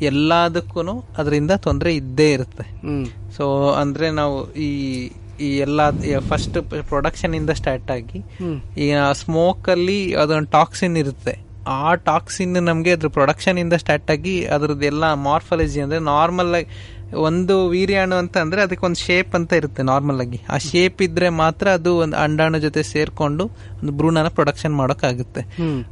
ಎಲ್ಲದಕ್ಕೂ 0.00 0.80
ಅದರಿಂದ 1.18 1.50
ತೊಂದರೆ 1.50 1.94
ಇದ್ದೇ 1.94 2.32
ಇರುತ್ತೆ. 2.32 2.64
ಸೊ 3.36 3.70
ಅಂದ್ರೆ 3.70 4.10
ನಾವು 4.10 4.52
ಈ 4.52 4.70
ಈ 5.40 5.56
ಎಲ್ಲ 5.56 5.90
ಫಸ್ಟ್ 6.18 6.72
ಪ್ರೊಡಕ್ಷನ್ 6.88 7.34
ಇಂದ 7.34 7.50
ಸ್ಟಾರ್ಟ್ 7.50 7.90
ಆಗಿ. 7.90 8.18
ಈ 8.80 8.92
ಸ್ಮೋಕ್ 9.12 9.68
ಅಲ್ಲಿ 9.68 10.14
ಅದೊಂದು 10.14 10.50
ಟಾಕ್ಸಿನ್ 10.50 10.96
ಇರುತ್ತೆ. 10.96 11.44
ಆ 11.66 11.94
ಟಾಕ್ಸಿನ್ 11.94 12.52
ನಮಗೆ 12.52 12.92
ಅದ್ರ 12.92 13.08
ಪ್ರೊಡಕ್ಷನ್ 13.08 13.58
ಇಂದ 13.58 13.72
ಸ್ಟಾರ್ಟ್ 13.72 14.10
ಆಗಿ 14.10 14.46
ಅದ್ರದ್ದು 14.46 14.84
ಎಲ್ಲ 14.84 15.12
ಮಾರ್ಫಾಲಜಿ 15.12 15.80
ಅಂದ್ರೆ 15.80 15.98
ನಾರ್ಮಲ್ 15.98 16.54
ಆಗಿ 16.54 16.66
ಒಂದು 17.14 17.68
ವೀರ್ಯಾಣು 17.68 18.16
ಅಂತ 18.16 18.36
ಅಂದ್ರೆ 18.38 18.62
ಅದಕ್ಕೆ 18.62 18.86
ಒಂದು 18.86 19.00
ಶೇಪ್ 19.00 19.34
ಅಂತ 19.34 19.52
ಇರುತ್ತೆ 19.52 19.82
ನಾರ್ಮಲ್ 19.82 20.20
ಆಗಿ. 20.20 20.42
ಆ 20.50 20.58
ಶೇಪ್ 20.58 21.02
ಇದ್ರೆ 21.02 21.28
ಮಾತ್ರ 21.28 21.68
ಅದು 21.68 21.96
ಒಂದು 21.96 22.16
ಅಂಡಾಣು 22.16 22.58
ಜೊತೆ 22.58 22.82
ಸೇರ್ಕೊಂಡು 22.82 23.44
ಒಂದು 23.78 23.92
ಭ್ರೂಣನ 23.92 24.28
ಪ್ರೊಡಕ್ಷನ್ 24.28 24.74
ಮಾಡೋಕ್ಕಾಗುತ್ತೆ. 24.74 25.42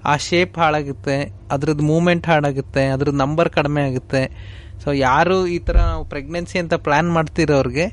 ಆ 0.05 0.16
ಶೇಪ್ 0.16 0.59
ಹಾಳಾಗುತ್ತೆ 0.59 1.16
ಅದ್ರದ್ದು 1.51 1.85
ಮೂಮೆಂಟ್ 1.85 2.27
ಹಾಳಾಗುತ್ತೆ 2.27 2.86
ಅದ್ರದ್ದು 2.86 3.19
ನಂಬರ್ 3.19 3.51
ಕಡಿಮೆ 3.51 3.82
ಆಗುತ್ತೆ. 3.82 4.23
ಸೊ 4.85 4.93
ಯಾರು 4.93 5.47
ಈ 5.47 5.59
ತರ 5.59 5.77
ನಾವು 5.77 6.05
ಪ್ರೆಗ್ನೆನ್ಸಿ 6.05 6.59
ಅಂತ 6.59 6.74
ಪ್ಲಾನ್ 6.74 7.11
ಮಾಡ್ತಿರೋರ್ಗೆ 7.11 7.86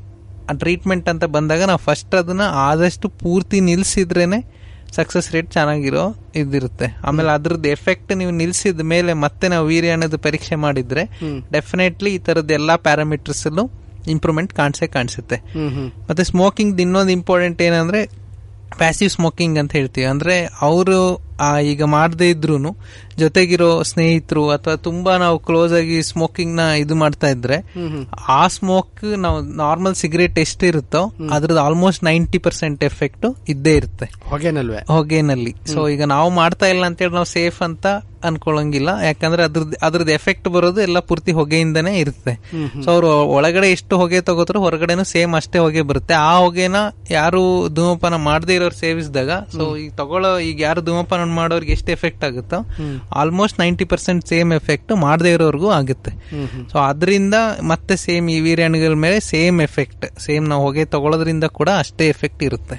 ಆ 0.50 0.52
ಟ್ರೀಟ್ಮೆಂಟ್ 0.52 1.08
ಅಂತ 1.08 1.24
ಬಂದಾಗ 1.24 1.62
ನಾವು 1.62 1.78
ಫಸ್ಟ್ 1.78 2.14
ಅದನ್ನ 2.14 2.42
ಆದಷ್ಟು 2.42 3.08
ಪೂರ್ತಿ 3.08 3.60
ನಿಲ್ಸಿದ್ರೇನೆ 3.60 4.59
ಸಕ್ಸಸ್ 4.94 5.32
ರೇಟ್ 5.32 5.52
ಚೆನ್ನಾಗಿರೋ 5.52 6.16
ಇದಿರುತ್ತೆ. 6.34 6.86
ಆಮೇಲೆ 7.04 7.28
ಅದ್ರದ್ದು 7.28 7.68
ಎಫೆಕ್ಟ್ 7.68 8.16
ನೀವು 8.16 8.30
ನಿಲ್ಸಿದ 8.30 8.80
ಮೇಲೆ 8.80 9.12
ಮತ್ತೆ 9.12 9.48
ನಾವು 9.48 9.66
ವೀರ್ಯಾಣದ 9.66 10.16
ಪರೀಕ್ಷೆ 10.16 10.54
ಮಾಡಿದ್ರೆ 10.54 11.04
ಡೆಫಿನೆಟ್ಲಿ 11.52 12.14
ಈ 12.14 12.18
ತರದ 12.18 12.50
ಎಲ್ಲಾ 12.50 12.76
ಪ್ಯಾರಾಮೀಟರ್ಸ್ 12.76 13.46
ಇಂಪ್ರೂವ್ಮೆಂಟ್ 14.08 14.52
ಕಾಣಿಸೇ 14.54 14.86
ಕಾಣಿಸುತ್ತೆ. 14.86 15.36
ಮತ್ತೆ 16.10 16.24
ಸ್ಮೋಕಿಂಗ್ 16.24 16.80
ಇನ್ನೊಂದು 16.80 17.12
ಇಂಪಾರ್ಟೆಂಟ್ 17.12 17.62
ಏನಂದ್ರೆ 17.62 18.06
ಪ್ಯಾಸಿವ್ 18.78 19.10
ಸ್ಮೋಕಿಂಗ್ 19.10 19.58
ಅಂತ 19.58 19.72
ಹೇಳ್ತೀವಿ. 19.72 20.06
ಅಂದ್ರೆ 20.06 20.48
ಅವರು 20.60 20.98
ಈಗ 21.62 21.82
ಮಾಡದೇ 21.84 22.30
ಇದ್ರು 22.30 22.58
ಜೊತೆಗಿರೋ 23.20 23.70
ಸ್ನೇಹಿತರು 23.82 24.44
ಅಥವಾ 24.50 24.74
ತುಂಬಾ 24.88 25.12
ನಾವು 25.16 25.38
ಕ್ಲೋಸ್ 25.38 25.72
ಆಗಿ 25.72 25.96
ಸ್ಮೋಕಿಂಗ್ನ 26.02 26.60
ಇದು 26.82 26.94
ಮಾಡ್ತಾ 26.94 27.28
ಇದ್ರೆ 27.28 27.58
ಆ 28.28 28.42
ಸ್ಮೋಕ್ 28.56 29.04
ನಾವು 29.18 29.38
ನಾರ್ಮಲ್ 29.62 29.94
ಸಿಗರೇಟ್ 29.94 30.38
ಎಷ್ಟಿರುತ್ತೋ 30.38 31.02
ಅದ್ರದ್ದು 31.32 31.60
ಆಲ್ಮೋಸ್ಟ್ 31.60 32.04
ನೈಂಟಿ 32.04 32.38
ಪರ್ಸೆಂಟ್ 32.38 32.84
ಎಫೆಕ್ಟ್ 32.84 33.26
ಇದ್ದೇ 33.48 33.74
ಇರುತ್ತೆ. 33.76 34.08
ಹೊಗೆನಲ್ವೇ? 34.24 34.82
ಹೊಗೆನಲ್ಲಿ. 34.92 35.54
ಸೊ 35.72 35.88
ಈಗ 35.88 36.04
ನಾವು 36.14 36.30
ಮಾಡ್ತಾ 36.40 36.66
ಇಲ್ಲ 36.66 36.84
ಅಂತೇಳಿ 36.86 37.14
ನಾವು 37.14 37.30
ಸೇಫ್ 37.38 37.60
ಅಂತ 37.62 37.86
ಅನ್ಕೊಳಂಗಿಲ್ಲ. 38.28 38.90
ಯಾಕಂದ್ರೆ 39.04 39.42
ಅದ್ರದ್ದು 39.42 39.76
ಅದ್ರದ್ದು 39.86 40.12
ಎಫೆಕ್ಟ್ 40.12 40.48
ಬರೋದು 40.54 40.80
ಎಲ್ಲ 40.80 40.98
ಪೂರ್ತಿ 41.10 41.32
ಹೊಗೆಯಿಂದನೇ 41.32 41.92
ಇರುತ್ತೆ. 41.98 42.32
ಸೊ 42.84 42.88
ಅವ್ರು 42.90 43.10
ಒಳಗಡೆ 43.36 43.68
ಎಷ್ಟು 43.70 43.94
ಹೊಗೆ 43.98 44.18
ತಗೋತಾರೋ 44.20 44.60
ಹೊರಗಡೆನೂ 44.60 45.04
ಸೇಮ್ 45.04 45.34
ಅಷ್ಟೇ 45.34 45.58
ಹೊಗೆ 45.58 45.82
ಬರುತ್ತೆ. 45.90 46.14
ಆ 46.14 46.32
ಹೊಗೆನ 46.38 46.76
ಯಾರು 47.10 47.42
ಧೂಮಪಾನ 47.74 48.16
ಮಾಡದೇ 48.28 48.54
ಇರೋರು 48.54 48.76
ಸೇವಿಸಿದಾಗ 48.76 49.30
ಸೊ 49.56 49.64
ಈಗ 49.76 49.90
ತಗೊಳ್ಳೋ 49.94 50.32
ಈಗ 50.48 50.60
ಯಾರು 50.60 50.82
ಧೂಮಪಾನ 50.82 51.24
ಮಾಡೋರಿಗೆ 51.38 51.72
ಎಷ್ಟು 51.72 51.92
ಎಫೆಕ್ಟ್ 51.92 52.24
ಆಗುತ್ತೋ 52.24 52.58
almost 53.14 53.60
ninety 53.60 53.84
percent 53.84 54.26
same 54.26 54.52
effect 54.52 54.92
ಮಾಡದೇ 54.96 55.32
ಇರೋರ್ಗೂ 55.32 55.70
ಆಗುತ್ತೆ. 55.70 56.10
ಸೊ 56.72 56.78
ಅದರಿಂದ 56.78 57.34
ಮತ್ತೆ 57.62 57.96
ಸೇಮ್ 57.96 58.30
ಈ 58.30 58.40
ವೀರ್ಯಾಣುಗಳ 58.40 58.94
ಮೇಲೆ 58.94 59.20
ಸೇಮ್ 59.20 59.60
ಎಫೆಕ್ಟ್ 59.60 60.20
ಸೇಮ್ 60.20 60.48
ನಾವು 60.48 60.62
ಹೊಗೆ 60.62 60.84
ತಗೊಳ್ಳೋದ್ರಿಂದ 60.84 61.44
ಕೂಡ 61.44 61.68
ಅಷ್ಟೇ 61.78 62.08
ಎಫೆಕ್ಟ್ 62.08 62.42
ಇರುತ್ತೆ. 62.42 62.76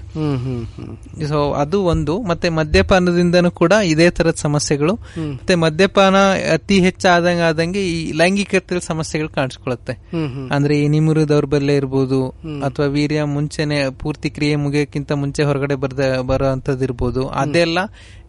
ಸೊ 1.28 1.52
ಅದು 1.52 1.84
ಒಂದು. 1.84 2.22
ಮತ್ತೆ 2.22 2.50
ಮದ್ಯಪಾನದಿಂದನೂ 2.50 3.52
ಕೂಡ 3.52 3.74
ಇದೇ 3.84 4.10
ತರದ 4.10 4.36
ಸಮಸ್ಯೆಗಳು. 4.36 4.94
ಮತ್ತೆ 5.18 5.56
ಮದ್ಯಪಾನ 5.56 6.16
ಅತಿ 6.54 6.80
ಹೆಚ್ಚಾದಂಗೆ 6.80 7.42
ಆದಂಗೆ 7.42 7.88
ಈ 7.88 8.12
ಲೈಂಗಿಕತೆ 8.12 8.80
ಸಮಸ್ಯೆಗಳು 8.80 9.30
ಹ್ಮ್ 9.32 10.52
ಅಂದ್ರೆ 10.52 10.80
ಈ 10.80 10.88
ನಿಮುರು 10.88 11.30
ದೌರ್ಬಲ್ಯ 11.30 11.74
ಇರ್ಬೋದು 11.74 12.30
ಅಥವಾ 12.66 12.86
ವೀರ್ಯ 12.86 13.24
ಮುಂಚೆನೆ 13.24 13.90
ಪೂರ್ತಿ 13.90 14.30
ಕ್ರಿಯೆ 14.30 14.56
ಮುಗಿಯೋಕ್ಕಿಂತ 14.56 15.12
ಮುಂಚೆ 15.12 15.44
ಹೊರಗಡೆ 15.44 15.76
ಬರ್ದ 15.76 16.20
ಬರೋ 16.22 16.46
ಅಂತದ್ 16.46 16.84
ಇರ್ಬೋದು 16.84 17.28
ಅದೆಲ್ಲ 17.28 17.80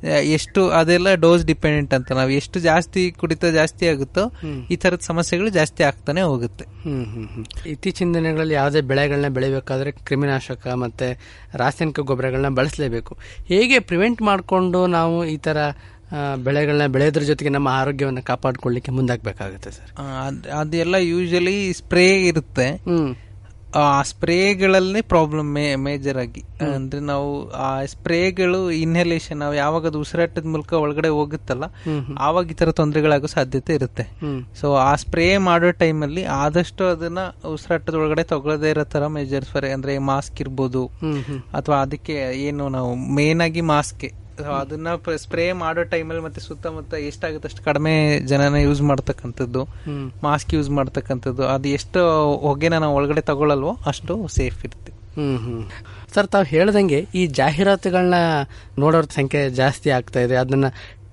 ಎಷ್ಟು 0.08 0.68
ಅದೆಲ್ಲ 0.68 1.14
ಡೋಸ್ 1.14 1.44
ಡಿಪೆಂಡೆಂಟ್ 1.44 1.94
ಅಂತ 1.94 2.12
ನಾವು 2.12 2.30
ಎಷ್ಟು 2.30 2.60
ಜಾಸ್ತಿ 2.60 3.10
ಕುಡಿತ 3.10 3.44
ಜಾಸ್ತಿ 3.44 3.86
ಆಗುತ್ತೋ 3.86 4.32
ಈ 4.70 4.76
ತರದ 4.76 5.00
ಸಮಸ್ಯೆಗಳು 5.00 5.48
ಜಾಸ್ತಿ 5.48 5.82
ಆಗ್ತಾನೆ 5.82 6.20
ಹೋಗುತ್ತೆ. 6.22 6.64
ಇತ್ತೀಚಿನ 7.70 8.14
ದಿನಗಳಲ್ಲಿ 8.14 8.54
ಯಾವುದೇ 8.54 8.80
ಬೆಳೆಗಳನ್ನ 8.80 9.28
ಬೆಳಿಬೇಕಾದ್ರೆ 9.28 9.92
ಕ್ರಿಮಿನಾಶಕ 9.92 10.66
ಮತ್ತೆ 10.66 11.08
ರಾಸಾಯನಿಕ 11.54 12.00
ಗೊಬ್ಬರಗಳನ್ನ 12.00 12.48
ಬಳಸಲೇಬೇಕು. 12.48 13.16
ಹೇಗೆ 13.48 13.78
ಪ್ರಿವೆಂಟ್ 13.78 14.22
ಮಾಡಿಕೊಂಡು 14.22 14.86
ನಾವು 14.86 15.24
ಈ 15.24 15.36
ತರ 15.36 15.56
ಬೆಳೆಗಳನ್ನ 16.36 16.86
ಬೆಳೆಯೋದ್ರ 16.86 17.22
ಜೊತೆಗೆ 17.22 17.50
ನಮ್ಮ 17.50 17.68
ಆರೋಗ್ಯವನ್ನು 17.68 18.22
ಕಾಪಾಡಿಕೊಳ್ಳಿಕ್ಕೆ 18.22 18.90
ಮುಂದಾಗಬೇಕಾಗುತ್ತೆ 18.90 19.70
ಸರ್? 19.70 19.92
ಅದೆಲ್ಲ 20.60 20.94
ಯೂಶಲಿ 20.94 21.72
ಸ್ಪ್ರೇ 21.72 22.26
ಇರುತ್ತೆ. 22.26 22.66
ಆ 23.74 24.02
ಸ್ಪ್ರೇಗಳಲ್ಲೇ 24.02 25.00
ಪ್ರಾಬ್ಲಮ್ 25.00 25.54
ಮೇಜರ್ 25.76 26.18
ಆಗಿ. 26.18 26.42
ಅಂದ್ರೆ 26.74 27.00
ನಾವು 27.00 27.50
ಆ 27.50 27.84
ಸ್ಪ್ರೇಗಳು 27.84 28.70
ಇನ್ಹಲೇಷನ್ 28.70 29.38
ನಾವು 29.38 29.54
ಯಾವಾಗ 29.54 29.86
ಅದು 29.86 30.00
ಉಸಿರಾಟದ 30.00 30.46
ಮೂಲಕ 30.46 30.72
ಒಳಗಡೆ 30.72 31.08
ಹೋಗುತ್ತಲ್ಲ 31.08 31.64
ಆವಾಗ 32.18 32.50
ಈ 32.50 32.54
ತರ 32.54 32.70
ತೊಂದರೆಗಳಾಗೋ 32.70 33.26
ಸಾಧ್ಯತೆ 33.26 33.74
ಇರುತ್ತೆ. 33.74 34.04
ಸೊ 34.60 34.74
ಆ 34.74 34.94
ಸ್ಪ್ರೇ 34.94 35.36
ಮಾಡೋ 35.36 35.70
ಟೈಮಲ್ಲಿ 35.70 36.24
ಆದಷ್ಟು 36.24 36.84
ಅದನ್ನ 36.86 37.18
ಉಸಿರಾಟದ 37.52 37.94
ಒಳಗಡೆ 37.94 38.22
ತಗೊಳ್ಳದೇ 38.22 38.70
ಇರೋ 38.70 38.84
ತರ 38.84 39.06
ಮೇಜರ್ಸ್ 39.06 39.50
ಫಾರ್ 39.50 39.64
ಅಂದ್ರೆ 39.64 39.98
ಮಾಸ್ಕ್ 39.98 40.40
ಇರ್ಬೋದು 40.40 40.86
ಅಥವಾ 41.52 41.80
ಅದಕ್ಕೆ 41.80 42.12
ಏನು 42.42 42.68
ನಾವು 42.68 42.94
ಮೇನ್ 42.94 43.40
ಆಗಿ 43.40 43.60
ಮಾಸ್ಕ್ 43.60 44.04
ಅದನ್ನ 44.40 44.88
ಸ್ಪ್ರೇ 45.16 45.52
ಮಾಡೋ 45.52 45.82
ಟೈಮಲ್ಲಿ 45.82 46.22
ಮತ್ತೆ 46.22 46.40
ಸುತ್ತಮುತ್ತ 46.40 46.94
ಎಷ್ಟಾಗುತ್ತೆ 46.94 47.48
ಅಷ್ಟು 47.48 47.62
ಕಡಿಮೆ 47.62 48.18
ಜನನ 48.20 48.54
ಯೂಸ್ 48.54 48.82
ಮಾಡ್ತಕ್ಕಂಥದ್ದು 48.82 49.62
ಮಾಸ್ಕ್ 50.22 50.54
ಯೂಸ್ 50.54 50.70
ಮಾಡ್ತಕ್ಕಂಥದ್ದು 50.70 51.46
ಅದು 51.48 51.68
ಎಷ್ಟು 51.68 52.00
ಹೊಗೆನ 52.40 52.78
ನಾವು 52.78 52.94
ಒಳಗಡೆ 52.94 53.20
ತಗೊಳ್ಳಲ್ವೋ 53.20 53.78
ಅಷ್ಟು 53.86 54.28
ಸೇಫ್ 54.28 54.64
ಇರುತ್ತೆ. 54.64 54.92
ಹ್ಮ್ 55.16 55.38
ಹ್ಮ್. 55.38 55.62
ಸರ್ 56.14 56.26
ತಾವು 56.26 56.44
ಹೇಳ್ದಂಗೆ 56.44 57.06
ಈ 57.14 57.26
ಜಾಹೀರಾತುಗಳನ್ನ 57.26 58.14
ನೋಡೋರ 58.78 59.04
ಸಂಖ್ಯೆ 59.14 59.50
ಜಾಸ್ತಿ 59.50 59.90
ಆಗ್ತಾ 59.90 60.20
ಇದೆ. 60.20 60.36
ಅದನ್ನ 60.36 60.64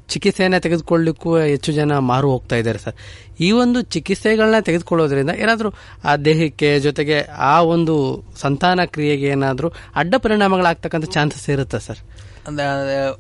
ಚಿಕಿತ್ಸೆಯನ್ನ 0.10 0.58
ತೆಗೆದುಕೊಳ್ಳಿಕ್ಕೂ 0.58 1.38
ಹೆಚ್ಚು 1.38 1.72
ಜನ 1.72 1.98
ಮಾರು 1.98 2.32
ಹೋಗ್ತಾ 2.32 2.56
ಇದ್ದಾರೆ 2.56 2.78
ಸರ್. 2.78 2.96
ಈ 3.40 3.52
ಒಂದು 3.52 3.82
ಚಿಕಿತ್ಸೆಗಳನ್ನ 3.82 4.60
ತೆಗೆದುಕೊಳ್ಳೋದ್ರಿಂದ 4.60 5.30
ಏನಾದರೂ 5.30 5.74
ಆ 6.04 6.16
ದೇಹಕ್ಕೆ 6.16 6.80
ಜೊತೆಗೆ 6.80 7.22
ಆ 7.38 7.62
ಒಂದು 7.62 8.26
ಸಂತಾನ 8.36 8.86
ಕ್ರಿಯೆಗೆ 8.86 9.28
ಏನಾದರೂ 9.28 9.70
ಅಡ್ಡ 9.96 10.16
ಪರಿಣಾಮಗಳಾಗ್ತಕ್ಕಂಥ 10.18 11.06
ಚಾನ್ಸಸ್ 11.06 11.50
ಇರುತ್ತಾ 11.50 11.78
ಸರ್? 11.78 12.02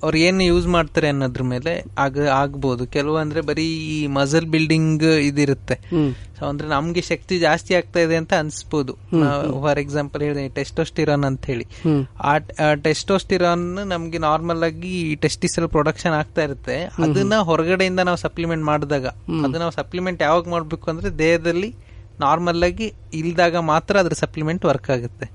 ಅವ್ರು 0.03 0.17
ಏನು 0.17 0.43
ಯೂಸ್ 0.43 0.67
ಮಾಡ್ತಾರೆ 0.67 1.07
ಅನ್ನೋದ್ರ 1.07 1.43
ಮೇಲೆ 1.43 1.83
ಆಗ 1.97 2.27
ಆಗ್ಬೋದು. 2.27 2.87
ಕೆಲವು 2.87 3.17
ಅಂದ್ರೆ 3.17 3.41
ಬರೀ 3.41 3.65
ಈ 3.65 4.07
ಮಸಲ್ 4.07 4.45
ಬಿಲ್ಡಿಂಗ್ 4.45 5.03
ಇದಿರುತ್ತೆ. 5.03 5.75
ಸೊ 6.39 6.45
ಅಂದ್ರೆ 6.45 6.67
ನಮ್ಗೆ 6.67 7.01
ಶಕ್ತಿ 7.01 7.39
ಜಾಸ್ತಿ 7.39 7.75
ಆಗ್ತಾ 7.75 7.99
ಇದೆ 7.99 8.15
ಅಂತ 8.15 8.33
ಅನ್ಸ್ಬೋದು. 8.33 8.93
ಫಾರ್ 9.61 9.79
ಎಕ್ಸಾಂಪಲ್ 9.79 10.21
ಹೇಳಿದೆ 10.21 10.47
ಟೆಸ್ಟೋಸ್ಟಿರಾನ್ 10.49 11.23
ಅಂತ 11.23 11.45
ಹೇಳಿ. 11.45 11.65
ಆ 12.21 12.37
ಟೆಸ್ಟೋಸ್ಟಿರಾನ್ 12.73 13.65
ನಮ್ಗೆ 13.85 14.17
ನಾರ್ಮಲ್ 14.17 14.63
ಆಗಿ 14.63 15.15
ಟೆಸ್ಟಿಸಲ್ 15.15 15.69
ಪ್ರೊಡಕ್ಷನ್ 15.69 16.13
ಆಗ್ತಾ 16.13 16.43
ಇರುತ್ತೆ. 16.43 16.77
ಅದನ್ನ 17.03 17.35
ಹೊರಗಡೆಯಿಂದ 17.35 17.99
ನಾವು 17.99 18.17
ಸಪ್ಲಿಮೆಂಟ್ 18.17 18.63
ಮಾಡಿದಾಗ 18.63 19.07
ಅದು 19.45 19.59
ನಾವು 19.59 19.71
ಸಪ್ಲಿಮೆಂಟ್ 19.71 20.21
ಯಾವಾಗ 20.21 20.49
ಮಾಡ್ಬೇಕು 20.49 20.91
ಅಂದ್ರೆ 20.91 21.17
ದೇಹದಲ್ಲಿ 21.17 21.75
ನಾರ್ಮಲ್ 22.19 22.63
ಆಗಿ 22.63 22.93
ಇಲ್ದಾಗ 23.13 23.55
ಮಾತ್ರ 23.55 23.97
ಅದ್ರ 23.97 24.13
ಸಪ್ಲಿಮೆಂಟ್ 24.13 24.65
ವರ್ಕ್ 24.65 24.89
ಆಗುತ್ತೆ. 24.89 25.25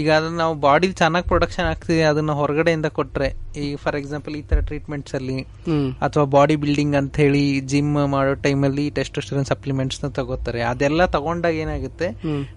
ಈಗ 0.00 0.08
ಅದನ್ನ 0.18 0.36
ನಾವು 0.44 0.54
ಬಾಡಿ 0.66 0.86
ಚೆನ್ನಾಗಿ 1.00 1.26
ಪ್ರೊಡಕ್ಷನ್ 1.32 1.66
ಆಗ್ತಿದೆ 1.72 2.04
ಅದನ್ನ 2.10 2.32
ಹೊರಗಡೆಯಿಂದ 2.40 2.88
ಕೊಟ್ರೆ 2.98 3.28
ಈಗ 3.62 3.76
ಫಾರ್ 3.82 3.96
ಎಕ್ಸಾಂಪಲ್ 3.98 4.34
ಈ 4.38 4.40
ತರ 4.48 4.60
ಟ್ರೀಟ್ಮೆಂಟ್ಸ್ 4.68 5.14
ಅಲ್ಲಿ 5.18 5.36
ಅಥವಾ 6.06 6.24
ಬಾಡಿ 6.34 6.56
ಬಿಲ್ಡಿಂಗ್ 6.62 6.96
ಅಂತ 7.00 7.14
ಹೇಳಿ 7.24 7.42
ಜಿಮ್ 7.72 7.92
ಮಾಡೋ 8.14 8.32
ಟೈಮಲ್ಲಿ 8.46 8.84
ಟೆಸ್ಟೋಸ್ಟೆರಾನ್ 8.98 9.46
ಸಪ್ಲಿಮೆಂಟ್ಸ್ನ 9.52 10.08
ತಗೋತಾರೆ. 10.18 10.60
ಅದೆಲ್ಲ 10.72 11.04
ತಗೊಂಡಾಗ 11.14 11.54
ಏನಾಗುತ್ತೆ? 11.64 12.08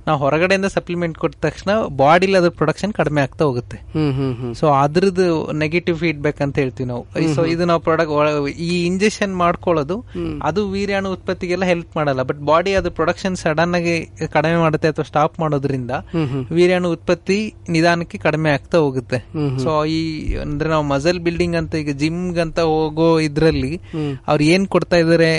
ನಾವು 0.07 0.17
ಹೊರಗಡೆಯಿಂದ 0.23 0.69
ಸಪ್ಲಿಮೆಂಟ್ 0.75 1.17
ಕೊಟ್ಟ 1.23 1.37
ತಕ್ಷಣ 1.45 1.69
ಬಾಡಿಲಿ 2.01 2.37
ಅದ್ರ 2.41 2.51
ಪ್ರೊಡಕ್ಷನ್ 2.59 2.93
ಕಡಿಮೆ 2.99 3.21
ಆಗ್ತಾ 3.25 3.45
ಹೋಗುತ್ತೆ. 3.49 3.77
ಸೊ 4.59 4.65
ಅದ್ರದ್ದು 4.83 5.27
ನೆಗೆಟಿವ್ 5.63 5.97
ಫೀಡ್ಬ್ಯಾಕ್ 6.03 6.41
ಅಂತ 6.47 6.55
ಹೇಳ್ತೀವಿ 6.63 6.89
ನಾವು. 6.91 7.05
ಸೊ 7.37 7.43
ಇದು 7.53 7.65
ನಾವು 7.71 7.83
ಪ್ರಾಡಕ್ಟ್ 7.87 8.13
ಈ 8.67 8.71
ಇಂಜೆಕ್ಷನ್ 8.89 9.33
ಮಾಡ್ಕೊಳ್ಳೋದು 9.43 9.97
ಅದು 10.49 10.63
ವೀರ್ಯಾಣು 10.75 11.11
ಉತ್ಪತ್ತಿಗೆಲ್ಲ 11.17 11.65
ಹೆಲ್ಪ್ 11.71 11.93
ಮಾಡಲ್ಲ. 11.99 12.21
ಬಟ್ 12.31 12.41
ಬಾಡಿ 12.51 12.73
ಅದ್ರ 12.81 12.93
ಪ್ರೊಡಕ್ಷನ್ 12.99 13.37
ಸಡನ್ 13.43 13.75
ಆಗಿ 13.79 13.95
ಕಡಿಮೆ 14.35 14.59
ಮಾಡುತ್ತೆ 14.65 14.89
ಅಥವಾ 14.93 15.07
ಸ್ಟಾಪ್ 15.11 15.35
ಮಾಡೋದ್ರಿಂದ 15.45 15.91
ವೀರ್ಯಾಣು 16.59 16.91
ಉತ್ಪತ್ತಿ 16.97 17.28
ನಿಧಾನಕ್ಕೆ 17.69 18.17
ಕಡಿಮೆ 18.17 18.49
ಆಗ್ತಾ 18.49 18.77
ಹೋಗುತ್ತೆ. 18.77 19.19
ಸೊ 19.63 19.71
ಈ 19.85 20.01
ಅಂದ್ರೆ 20.41 20.69
ನಾವು 20.69 20.83
ಮಸಲ್ 20.83 21.19
ಬಿಲ್ಡಿಂಗ್ 21.19 21.55
ಅಂತ 21.55 21.75
ಈಗ 21.75 21.93
ಜಿಮ್ 22.03 22.21
ಅಂತ 22.45 22.59
ಹೋಗೋ 22.73 23.09
ಇದ್ರಲ್ಲಿ 23.19 23.73
ಅವ್ರು 24.27 24.43
ಏನ್ 24.43 24.67
ಕೊಡ್ತಾ 24.67 24.99
ಇದಾರೆ 25.05 25.31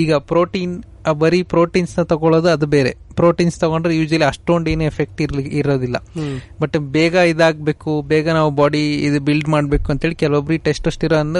ಈಗ 0.00 0.14
ಪ್ರೋಟೀನ್ 0.32 0.74
ಬರೀ 1.20 1.38
ಪ್ರೋಟೀನ್ಸ್ನ 1.52 2.02
ತಗೊಳ್ಳೋದು 2.02 2.48
ಅದು 2.48 2.66
ಬೇರೆ. 2.66 2.90
ಪ್ರೋಟೀನ್ಸ್ 3.16 3.56
ತಗೊಂಡ್ರೆ 3.60 3.94
ಯೂಶಲಿ 3.96 4.24
ಅಷ್ಟೊಂದು 4.24 4.70
ಏನು 4.70 4.84
ಎಫೆಕ್ಟ್ 4.84 5.20
ಇರ್ಲಿ 5.20 5.42
ಇರೋದಿಲ್ಲ. 5.60 5.96
ಬಟ್ 6.60 6.76
ಬೇಗ 6.96 7.14
ಇದಾಗಬೇಕು 7.32 7.92
ಬೇಗ 8.02 8.28
ನಾವು 8.38 8.50
ಬಾಡಿ 8.60 8.82
ಇದು 9.08 9.20
ಬಿಲ್ಡ್ 9.20 9.48
ಮಾಡಬೇಕು 9.48 9.88
ಅಂತೇಳಿ 9.92 10.14
ಕೆಲವೊಬ್ರಿಗೆ 10.14 10.62
ಟೆಸ್ಟೋಸ್ಟಿರಾನ್ 10.68 11.36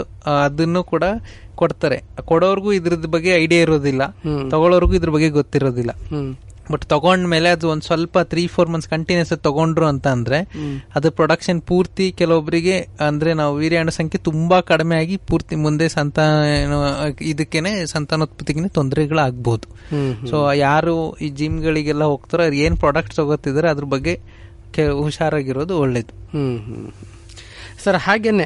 ಅದನ್ನು 0.46 0.82
ಕೂಡ 0.92 1.04
ಕೊಡ್ತಾರೆ. 1.54 1.98
ಕೊಡೋರ್ಗೂ 2.30 2.72
ಇದ್ರದ 2.72 3.08
ಬಗ್ಗೆ 3.16 3.30
ಐಡಿಯಾ 3.44 3.62
ಇರೋದಿಲ್ಲ. 3.62 4.02
ತಗೊಳ್ಳೋರ್ಗೂ 4.50 4.94
ಇದ್ರ 5.00 5.10
ಬಗ್ಗೆ 5.10 5.30
ಗೊತ್ತಿರೋದಿಲ್ಲ. 5.40 5.92
ಬಟ್ 6.70 6.84
ತಗೊಂಡ್ಮೇಲೆ 6.84 7.48
ಅದು 7.48 7.68
ಒಂದು 7.68 7.82
ಸ್ವಲ್ಪ 7.82 8.18
ತ್ರೀ 8.18 8.46
ಫೋರ್ 8.46 8.70
ಮಂತ್ಸ್ 8.70 8.88
ಕಂಟಿನ್ಯೂಸ್ 8.88 9.30
ತಗೊಂಡ್ರು 9.30 9.86
ಅಂತ 9.86 10.06
ಅಂದ್ರೆ 10.06 10.38
ಅದು 10.94 11.10
ಪ್ರೊಡಕ್ಷನ್ 11.10 11.62
ಪೂರ್ತಿ 11.62 12.12
ಕೆಲವೊಬ್ಬರಿಗೆ 12.18 12.88
ಅಂದ್ರೆ 13.00 13.34
ನಾವು 13.34 13.56
ವೀರ್ಯಾಣು 13.56 13.90
ಸಂಖ್ಯೆ 13.90 14.22
ತುಂಬಾ 14.22 14.60
ಕಡಿಮೆ 14.60 14.96
ಆಗಿ 14.96 15.16
ಪೂರ್ತಿ 15.16 15.56
ಮುಂದೆ 15.56 15.88
ಸಂತಾನ 15.88 16.44
ಇದಕ್ಕೇನೆ 17.20 17.86
ಸಂತಾನೋತ್ಪತ್ತಿಗೆ 17.86 18.68
ತೊಂದರೆಗಳಾಗ್ಬೋದು. 18.68 19.68
ಸೊ 20.26 20.52
ಯಾರು 20.52 21.16
ಈ 21.16 21.28
ಜಿಮ್ಗಳಿಗೆಲ್ಲ 21.28 22.04
ಹೋಗ್ತಾರೋ 22.04 22.42
ಅವ್ರು 22.42 22.56
ಏನ್ 22.56 22.76
ಪ್ರಾಡಕ್ಟ್ 22.76 23.14
ತಗೋತಿದಾರೆ 23.14 23.68
ಅದ್ರ 23.68 23.84
ಬಗ್ಗೆ 23.84 24.20
ಕೆ- 24.72 24.90
ಹುಷಾರಾಗಿರೋದು 24.90 25.78
ಒಳ್ಳೇದು. 25.78 26.38
ಸರ್ 27.84 27.96
ಹಾಗೇನೆ 27.96 28.44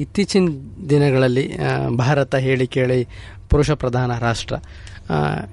ಇತ್ತೀಚಿನ 0.00 0.48
ದಿನಗಳಲ್ಲಿ 0.90 1.58
ಭಾರತ 1.96 2.34
ಹೇಳಿ 2.34 2.66
ಕೇಳಿ 2.66 3.08
ಪುರುಷ 3.48 3.70
ಪ್ರಧಾನ 3.70 4.18
ರಾಷ್ಟ್ರ. 4.18 4.54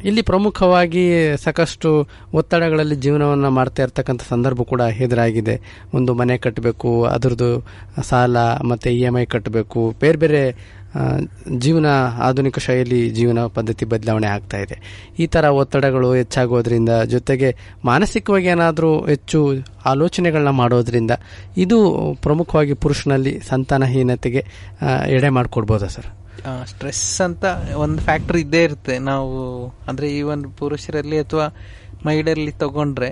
ಇಲ್ಲಿ 0.09 0.21
ಪ್ರಮುಖವಾಗಿ 0.21 1.03
ಸಾಕಷ್ಟು 1.43 1.89
ಒತ್ತಡಗಳಲ್ಲಿ 2.33 2.95
ಜೀವನವನ್ನು 3.05 3.49
ಮಾಡ್ತಾ 3.49 3.83
ಇರ್ತಕ್ಕಂಥ 3.83 4.21
ಸಂದರ್ಭ 4.33 4.61
ಕೂಡ 4.71 4.81
ಎದುರಾಗಿದೆ. 5.05 5.55
ಒಂದು 5.93 6.13
ಮನೆ 6.21 6.37
ಕಟ್ಟಬೇಕು 6.37 6.91
ಅದರದ್ದು 7.15 7.49
ಸಾಲ, 8.09 8.37
ಮತ್ತು 8.71 8.89
ಇ 8.89 9.01
ಎಂ 9.09 9.17
ಐ 9.23 9.25
ಕಟ್ಟಬೇಕು 9.25 9.81
ಬೇರೆ 9.99 10.17
ಬೇರೆ 10.17 10.41
ಜೀವನ, 11.63 11.87
ಆಧುನಿಕ 12.27 12.57
ಶೈಲಿ 12.59 12.99
ಜೀವನ 13.09 13.45
ಪದ್ಧತಿ 13.55 13.85
ಬದಲಾವಣೆ 13.91 14.27
ಆಗ್ತಾ 14.27 14.57
ಇದೆ. 14.57 14.75
ಈ 15.19 15.25
ಥರ 15.27 15.45
ಒತ್ತಡಗಳು 15.61 16.09
ಹೆಚ್ಚಾಗೋದ್ರಿಂದ 16.13 16.91
ಜೊತೆಗೆ 17.13 17.49
ಮಾನಸಿಕವಾಗಿ 17.85 18.49
ಏನಾದರೂ 18.55 18.91
ಹೆಚ್ಚು 19.05 19.39
ಆಲೋಚನೆಗಳನ್ನ 19.85 20.53
ಮಾಡೋದ್ರಿಂದ 20.63 21.11
ಇದು 21.57 21.79
ಪ್ರಮುಖವಾಗಿ 22.21 22.73
ಪುರುಷನಲ್ಲಿ 22.73 23.39
ಸಂತಾನಹೀನತೆಗೆ 23.51 24.43
ಎಡೆ 25.17 25.29
ಮಾಡಿಕೊಡ್ಬೋದಾ 25.29 25.87
ಸರ್? 25.87 26.09
ಸ್ಟ್ರೆಸ್ 26.71 27.21
ಅಂತ 27.21 27.43
ಒಂದು 27.75 28.01
ಫ್ಯಾಕ್ಟರ್ 28.01 28.37
ಇದ್ದೇ 28.37 28.63
ಇರುತ್ತೆ. 28.63 28.95
ನಾವು 29.09 29.33
ಅಂದ್ರೆ 29.87 30.07
ಒಂದು 30.33 30.49
ಪುರುಷರಲ್ಲಿ 30.61 31.19
ಅಥವಾ 31.25 31.45
ಮಹಿಳೆಯರಲ್ಲಿ 32.05 32.51
ತಗೊಂಡ್ರೆ 32.63 33.09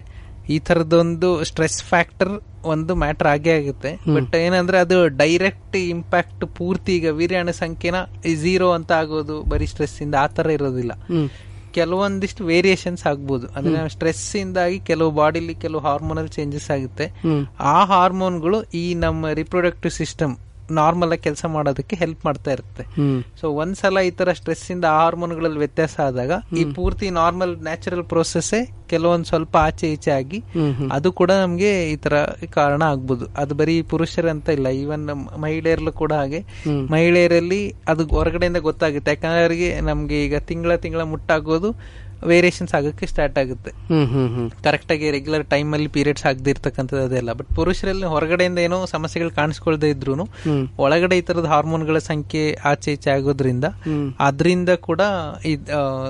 ಈ 0.49 0.59
ಥರದೊಂದು 0.67 1.43
ಸ್ಟ್ರೆಸ್ 1.49 1.77
ಫ್ಯಾಕ್ಟರ್ 1.83 2.31
ಒಂದು 2.73 2.95
ಮ್ಯಾಟರ್ 2.95 3.27
ಆಗೇ 3.27 3.53
ಆಗುತ್ತೆ. 3.59 3.91
ಬಟ್ 4.15 4.35
ಏನಂದ್ರೆ 4.35 4.77
ಅದು 4.77 4.97
ಡೈರೆಕ್ಟ್ 5.21 5.75
ಇಂಪ್ಯಾಕ್ಟ್ 5.75 6.43
ಪೂರ್ತಿ 6.57 6.91
ಈಗ 6.97 7.09
ವೀರ್ಯಾಣ 7.19 7.49
ಸಂಖ್ಯೆನ 7.49 7.95
ಝೀರೋ 8.43 8.71
ಅಂತ 8.71 8.91
ಆಗೋದು 8.91 9.37
ಬರೀ 9.53 9.65
ಸ್ಟ್ರೆಸ್ 9.65 9.95
ಇಂದ 10.01 10.15
ಆ 10.23 10.27
ತರ 10.27 10.49
ಇರೋದಿಲ್ಲ. 10.49 10.91
ಕೆಲವೊಂದಿಷ್ಟು 11.77 12.45
ವೇರಿಯೇಷನ್ಸ್ 12.45 13.03
ಆಗ್ಬೋದು. 13.07 13.47
ಅಂದ್ರೆ 13.57 13.89
ಸ್ಟ್ರೆಸ್ 13.89 14.35
ಇಂದಾಗಿ 14.35 14.79
ಕೆಲವು 14.89 15.11
ಬಾಡಿಲಿ 15.11 15.55
ಕೆಲವು 15.55 15.81
ಹಾರ್ಮೋನಲ್ 15.87 16.29
ಚೇಂಜಸ್ 16.29 16.69
ಆಗುತ್ತೆ. 16.75 17.05
ಆ 17.59 17.77
ಹಾರ್ಮೋನ್ಗಳು 17.93 18.59
ಈ 18.83 18.93
ನಮ್ಮ 19.05 19.29
ರಿಪ್ರೊಡಕ್ಟಿವ್ 19.41 19.93
ಸಿಸ್ಟಮ್ 19.93 20.33
ನಾರ್ಮಲ್ 20.69 21.11
ಆಗಿ 21.11 21.21
ಕೆಲಸ 21.21 21.45
ಮಾಡೋದಕ್ಕೆ 21.45 21.95
ಹೆಲ್ಪ್ 21.95 22.25
ಮಾಡ್ತಾ 22.25 22.51
ಇರುತ್ತೆ. 22.51 22.83
ಸೊ 23.41 23.45
ಒಂದ್ಸಲ 23.61 23.99
ಈ 24.09 24.11
ತರ 24.11 24.33
ಸ್ಟ್ರೆಸ್ 24.33 24.71
ಇಂದ 24.71 24.85
ಹಾರ್ಮೋನ್ಗಳಲ್ಲಿ 24.97 25.57
ವ್ಯತ್ಯಾಸ 25.57 25.95
ಆದಾಗ 25.99 26.31
ಈ 26.57 26.63
ಪೂರ್ತಿ 26.77 27.09
ನಾರ್ಮಲ್ 27.09 27.53
ನ್ಯಾಚುರಲ್ 27.63 28.03
ಪ್ರೋಸೆಸ್ 28.03 28.53
ಕೆಲವೊಂದ್ 28.91 29.25
ಸ್ವಲ್ಪ 29.25 29.55
ಆಚೆ 29.57 29.87
ಈಚೆ 29.93 30.11
ಆಗಿ 30.11 30.39
ಅದು 30.91 31.09
ಕೂಡ 31.11 31.31
ನಮ್ಗೆ 31.31 31.71
ಈ 31.91 31.95
ತರ 31.95 32.13
ಕಾರಣ 32.57 32.81
ಆಗ್ಬೋದು. 32.83 33.25
ಅದು 33.37 33.53
ಬರೀ 33.55 33.75
ಪುರುಷರಂತ 33.81 34.49
ಇಲ್ಲ 34.49 34.67
ಈವನ್ 34.81 35.05
ಮಹಿಳೆಯರಲ್ಲೂ 35.37 35.91
ಕೂಡ 35.91 36.13
ಹಾಗೆ. 36.13 36.39
ಮಹಿಳೆಯರಲ್ಲಿ 36.91 37.61
ಅದು 37.87 38.05
ಹೊರಗಡೆಯಿಂದ 38.07 38.57
ಗೊತ್ತಾಗುತ್ತೆ. 38.57 39.11
ಯಾಕಂದ್ರೆ 39.11 39.43
ಅವರಿಗೆ 39.45 39.81
ನಮ್ಗೆ 39.81 40.25
ಈಗ 40.25 40.37
ತಿಂಗಳ 40.51 40.75
ತಿಂಗಳ 40.75 41.03
ಮುಟ್ಟಾಗೋದು 41.13 41.71
ವೇರಿಯೇಷನ್ಸ್ 42.29 42.73
ಆಗಕ್ಕೆ 42.77 43.05
ಸ್ಟಾರ್ಟ್ 43.11 43.37
ಆಗುತ್ತೆ. 43.41 43.71
ಕರೆಕ್ಟಾಗಿ 44.65 45.07
ರೆಗ್ಯುಲರ್ 45.11 45.45
ಟೈಮ್ 45.53 45.69
ಅಲ್ಲಿ 45.73 45.89
ಪೀರಿಯಡ್ಸ್ 45.95 46.25
ಆಗದಿರ್ತಕ್ಕಂಥದ್ದು 46.25 47.03
ಅದೆಲ್ಲ 47.03 47.33
ಬಟ್ 47.39 47.49
ಪುರುಷರಲ್ಲಿ 47.55 48.07
ಹೊರಗಡೆಯಿಂದ 48.13 48.59
ಏನೋ 48.67 48.79
ಸಮಸ್ಯೆಗಳು 48.95 49.31
ಕಾಣಿಸ್ಕೊಳ್ದೇ 49.39 49.89
ಇದ್ರು 49.95 50.15
ಒಳಗಡೆ 50.85 51.17
ಈ 51.17 51.23
ತರದ 51.29 51.49
ಹಾರ್ಮೋನ್ಗಳ 51.53 51.99
ಸಂಖ್ಯೆ 52.11 52.43
ಆಚೆ 52.71 52.91
ಈಚೆ 52.97 53.11
ಆಗೋದ್ರಿಂದ 53.17 53.65
ಅದರಿಂದ 54.19 54.69
ಕೂಡ 54.89 55.01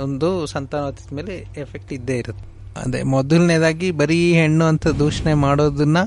ಒಂದು 0.03 0.29
ಸಂತಾನೋತ್ಪತ್ತಿ 0.55 1.15
ಮೇಲೆ 1.15 1.35
ಎಫೆಕ್ಟ್ 1.65 1.93
ಇದ್ದೇ 1.93 2.17
ಇರುತ್ತೆ. 2.23 2.45
ಅದೇ 2.81 2.99
ಮೊದಲನೇದಾಗಿ 3.15 3.87
ಬರೀ 4.01 4.19
ಹೆಣ್ಣು 4.33 4.65
ಅಂತ 4.65 4.87
ದೂಷಣೆ 4.99 5.33
ಮಾಡೋದನ್ನ 5.45 5.99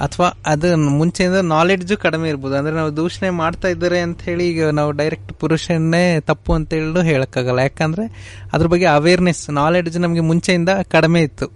ಅಥವಾ 0.00 0.28
ಅದು 0.46 0.76
ಮುಂಚೆಯಿಂದ 0.76 1.34
ನಾಲೆಡ್ಜು 1.34 1.96
ಕಡಿಮೆ 1.96 2.28
ಇರ್ಬೋದು. 2.28 2.54
ಅಂದ್ರೆ 2.54 2.74
ನಾವು 2.74 2.96
ದೂಷಣೆ 2.96 3.30
ಮಾಡ್ತಾ 3.30 3.68
ಇದ್ದಾರೆ 3.68 3.98
ಅಂತ 4.00 4.22
ಹೇಳಿ 4.22 4.48
ಈಗ 4.48 4.68
ನಾವು 4.68 4.92
ಡೈರೆಕ್ಟ್ 4.92 5.32
ಪುರುಷನ್ನೇ 5.32 6.20
ತಪ್ಪು 6.20 6.52
ಅಂತ 6.52 6.74
ಹೇಳಿ 6.74 7.02
ಹೇಳಕ್ಕಾಗಲ್ಲ. 7.02 7.58
ಯಾಕಂದ್ರೆ 7.58 8.04
ಅದ್ರ 8.52 8.66
ಬಗ್ಗೆ 8.66 8.86
ಅವೇರ್ನೆಸ್ 8.86 9.50
ನಾಲೆಡ್ಜ್ 9.50 9.98
ನಮಗೆ 9.98 10.20
ಮುಂಚೆಯಿಂದ 10.20 10.68
ಕಡಿಮೆ 10.88 11.22
ಇತ್ತು. 11.22 11.48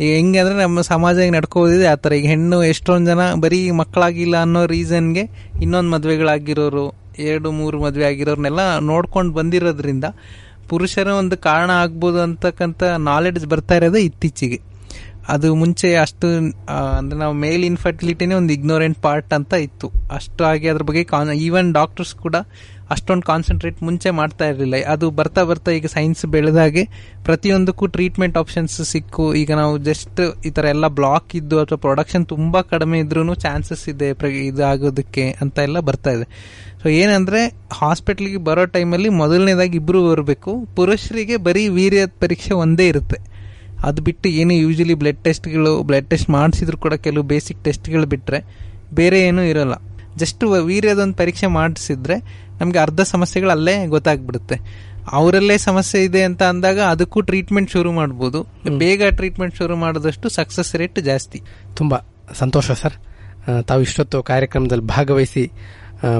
ಈಗ 0.00 0.14
ಹೆಂಗೆ 0.14 0.38
ಅಂದರೆ 0.38 0.54
ನಮ್ಮ 0.54 0.80
ಸಮಾಜ 0.80 1.18
ಈಗ 1.18 1.32
ನಡ್ಕೋದಿದೆ 1.34 1.86
ಆ 1.86 1.94
ಥರ. 1.94 2.12
ಈಗ 2.12 2.26
ಹೆಣ್ಣು 2.26 2.64
ಎಷ್ಟೊಂದು 2.64 3.10
ಜನ 3.10 3.34
ಬರೀ 3.34 3.70
ಮಕ್ಕಳಾಗಿಲ್ಲ 3.70 4.36
ಅನ್ನೋ 4.40 4.66
ರೀಸನ್ಗೆ 4.66 5.24
ಇನ್ನೊಂದು 5.62 5.90
ಮದುವೆಗಳಾಗಿರೋರು, 5.90 6.94
ಎರಡು, 7.18 7.50
ಮೂರು 7.50 7.82
ಮದುವೆ 7.82 8.04
ಆಗಿರೋರ್ನೆಲ್ಲ 8.04 8.78
ನೋಡ್ಕೊಂಡು 8.78 9.32
ಬಂದಿರೋದ್ರಿಂದ 9.32 10.04
ಪುರುಷರ 10.68 11.06
ಒಂದು 11.06 11.36
ಕಾರಣ 11.36 11.70
ಆಗ್ಬೋದು 11.70 12.20
ಅಂತಕ್ಕಂಥ 12.20 12.82
ನಾಲೆಡ್ಜ್ 12.82 13.46
ಬರ್ತಾ 13.46 13.74
ಇರೋದೇ 13.74 14.00
ಇತ್ತೀಚೆಗೆ. 14.00 14.69
ಅದು 15.28 15.54
ಮುಂಚೆ 15.54 15.94
ಅಷ್ಟು 15.94 16.26
ಅಂದ್ರೆ 16.98 17.18
ನಾವು 17.18 17.34
ಮೇಲ್ 17.34 17.64
ಇನ್ಫರ್ಟಿಲಿಟಿನೇ 17.64 18.34
ಒಂದು 18.34 18.52
ಇಗ್ನೋರೆಂಟ್ 18.52 19.02
ಪಾರ್ಟ್ 19.02 19.34
ಅಂತ 19.34 19.54
ಇತ್ತು. 19.54 19.90
ಅಷ್ಟು 20.10 20.44
ಆಗಿ 20.44 20.68
ಅದ್ರ 20.68 20.82
ಬಗ್ಗೆ 20.82 21.06
ಈವನ್ 21.36 21.72
ಡಾಕ್ಟರ್ಸ್ 21.72 22.14
ಕೂಡ 22.14 22.36
ಅಷ್ಟೊಂದು 22.90 23.22
ಕಾನ್ಸಂಟ್ರೇಟ್ 23.22 23.82
ಮುಂಚೆ 23.82 24.10
ಮಾಡ್ತಾ 24.10 24.48
ಇರಲಿಲ್ಲ. 24.48 24.86
ಅದು 24.86 25.10
ಬರ್ತಾ 25.10 25.42
ಬರ್ತಾ 25.42 25.70
ಈಗ 25.70 25.86
ಸೈನ್ಸ್ 25.86 26.26
ಬೆಳೆದಾಗೆ 26.26 26.88
ಪ್ರತಿಯೊಂದಕ್ಕೂ 27.24 27.86
ಟ್ರೀಟ್ಮೆಂಟ್ 27.86 28.38
ಆಪ್ಷನ್ಸ್ 28.38 28.84
ಸಿಕ್ಕು. 28.84 29.34
ಈಗ 29.34 29.52
ನಾವು 29.52 29.78
ಜಸ್ಟ್ 29.78 30.46
ಈ 30.46 30.50
ಥರ 30.50 30.64
ಎಲ್ಲ 30.64 30.88
ಬ್ಲಾಕ್ 30.88 31.36
ಇದ್ದು 31.36 31.60
ಅಥವಾ 31.60 31.76
ಪ್ರೊಡಕ್ಷನ್ 31.76 32.26
ತುಂಬಾ 32.26 32.62
ಕಡಿಮೆ 32.62 32.98
ಇದ್ರೂ 32.98 33.34
ಚಾನ್ಸಸ್ 33.34 33.88
ಇದೆ 33.88 34.12
ಪ್ರ- 34.12 34.30
ಇದು 34.30 34.64
ಆಗೋದಕ್ಕೆ 34.64 35.36
ಅಂತ 35.40 35.58
ಎಲ್ಲ 35.58 35.80
ಬರ್ತಾ 35.80 36.10
ಇದೆ. 36.10 36.24
ಸೊ 36.82 36.88
ಏನಂದ್ರೆ 36.88 37.54
ಹಾಸ್ಪಿಟ್ಲಿಗೆ 37.72 38.36
ಬರೋ 38.36 38.64
ಟೈಮಲ್ಲಿ 38.64 39.08
ಮೊದಲನೇದಾಗಿ 39.08 39.76
ಇಬ್ಬರು 39.76 40.10
ಬರಬೇಕು. 40.10 40.68
ಪುರುಷರಿಗೆ 40.76 41.36
ಬರೀ 41.36 41.68
ವೀರ್ಯ 41.68 42.06
ಪರೀಕ್ಷೆ 42.06 42.54
ಒಂದೇ 42.54 42.88
ಇರುತ್ತೆ. 42.88 43.29
ಅದು 43.84 44.02
ಬಿಟ್ಟು 44.02 44.28
ಏನು 44.28 44.54
ಯೂಶಲಿ 44.54 44.94
ಬ್ಲಡ್ 44.94 45.18
ಟೆಸ್ಟ್ಗಳು 45.24 45.82
ಬ್ಲಡ್ 45.82 46.10
ಟೆಸ್ಟ್ 46.10 46.30
ಮಾಡಿಸಿದ್ರು 46.30 46.78
ಕೂಡ 46.78 46.94
ಕೆಲವು 46.94 47.24
ಬೇಸಿಕ್ 47.24 47.64
ಟೆಸ್ಟ್ಗಳು 47.64 48.06
ಬಿಟ್ಟರೆ 48.06 48.40
ಬೇರೆ 48.94 49.20
ಏನೂ 49.20 49.42
ಇರೋಲ್ಲ. 49.42 49.72
ಜಸ್ಟ್ 50.16 50.44
ವೀರ್ಯದೊಂದು 50.44 51.14
ಪರೀಕ್ಷೆ 51.14 51.46
ಮಾಡಿಸಿದ್ರೆ 51.46 52.16
ನಮಗೆ 52.60 52.78
ಅರ್ಧ 52.78 53.00
ಸಮಸ್ಯೆಗಳು 53.00 53.50
ಅಲ್ಲೇ 53.50 53.86
ಗೊತ್ತಾಗ್ಬಿಡುತ್ತೆ. 53.86 54.56
ಅವರಲ್ಲೇ 55.12 55.58
ಸಮಸ್ಯೆ 55.58 56.04
ಇದೆ 56.04 56.22
ಅಂತ 56.22 56.42
ಅಂದಾಗ 56.42 56.80
ಅದಕ್ಕೂ 56.80 57.20
ಟ್ರೀಟ್ಮೆಂಟ್ 57.20 57.70
ಶುರು 57.70 57.92
ಮಾಡ್ಬೋದು. 57.92 58.46
ಬೇಗ 58.78 59.02
ಟ್ರೀಟ್ಮೆಂಟ್ 59.10 59.56
ಶುರು 59.56 59.76
ಮಾಡಿದಷ್ಟು 59.76 60.28
ಸಕ್ಸಸ್ 60.28 60.76
ರೇಟ್ 60.76 60.98
ಜಾಸ್ತಿ. 61.00 61.40
ತುಂಬ 61.76 61.94
ಸಂತೋಷ 62.38 62.70
ಸರ್. 62.70 62.96
ತಾವು 63.66 63.82
ಇಷ್ಟೊತ್ತು 63.82 64.22
ಕಾರ್ಯಕ್ರಮದಲ್ಲಿ 64.22 64.84
ಭಾಗವಹಿಸಿ 64.84 65.50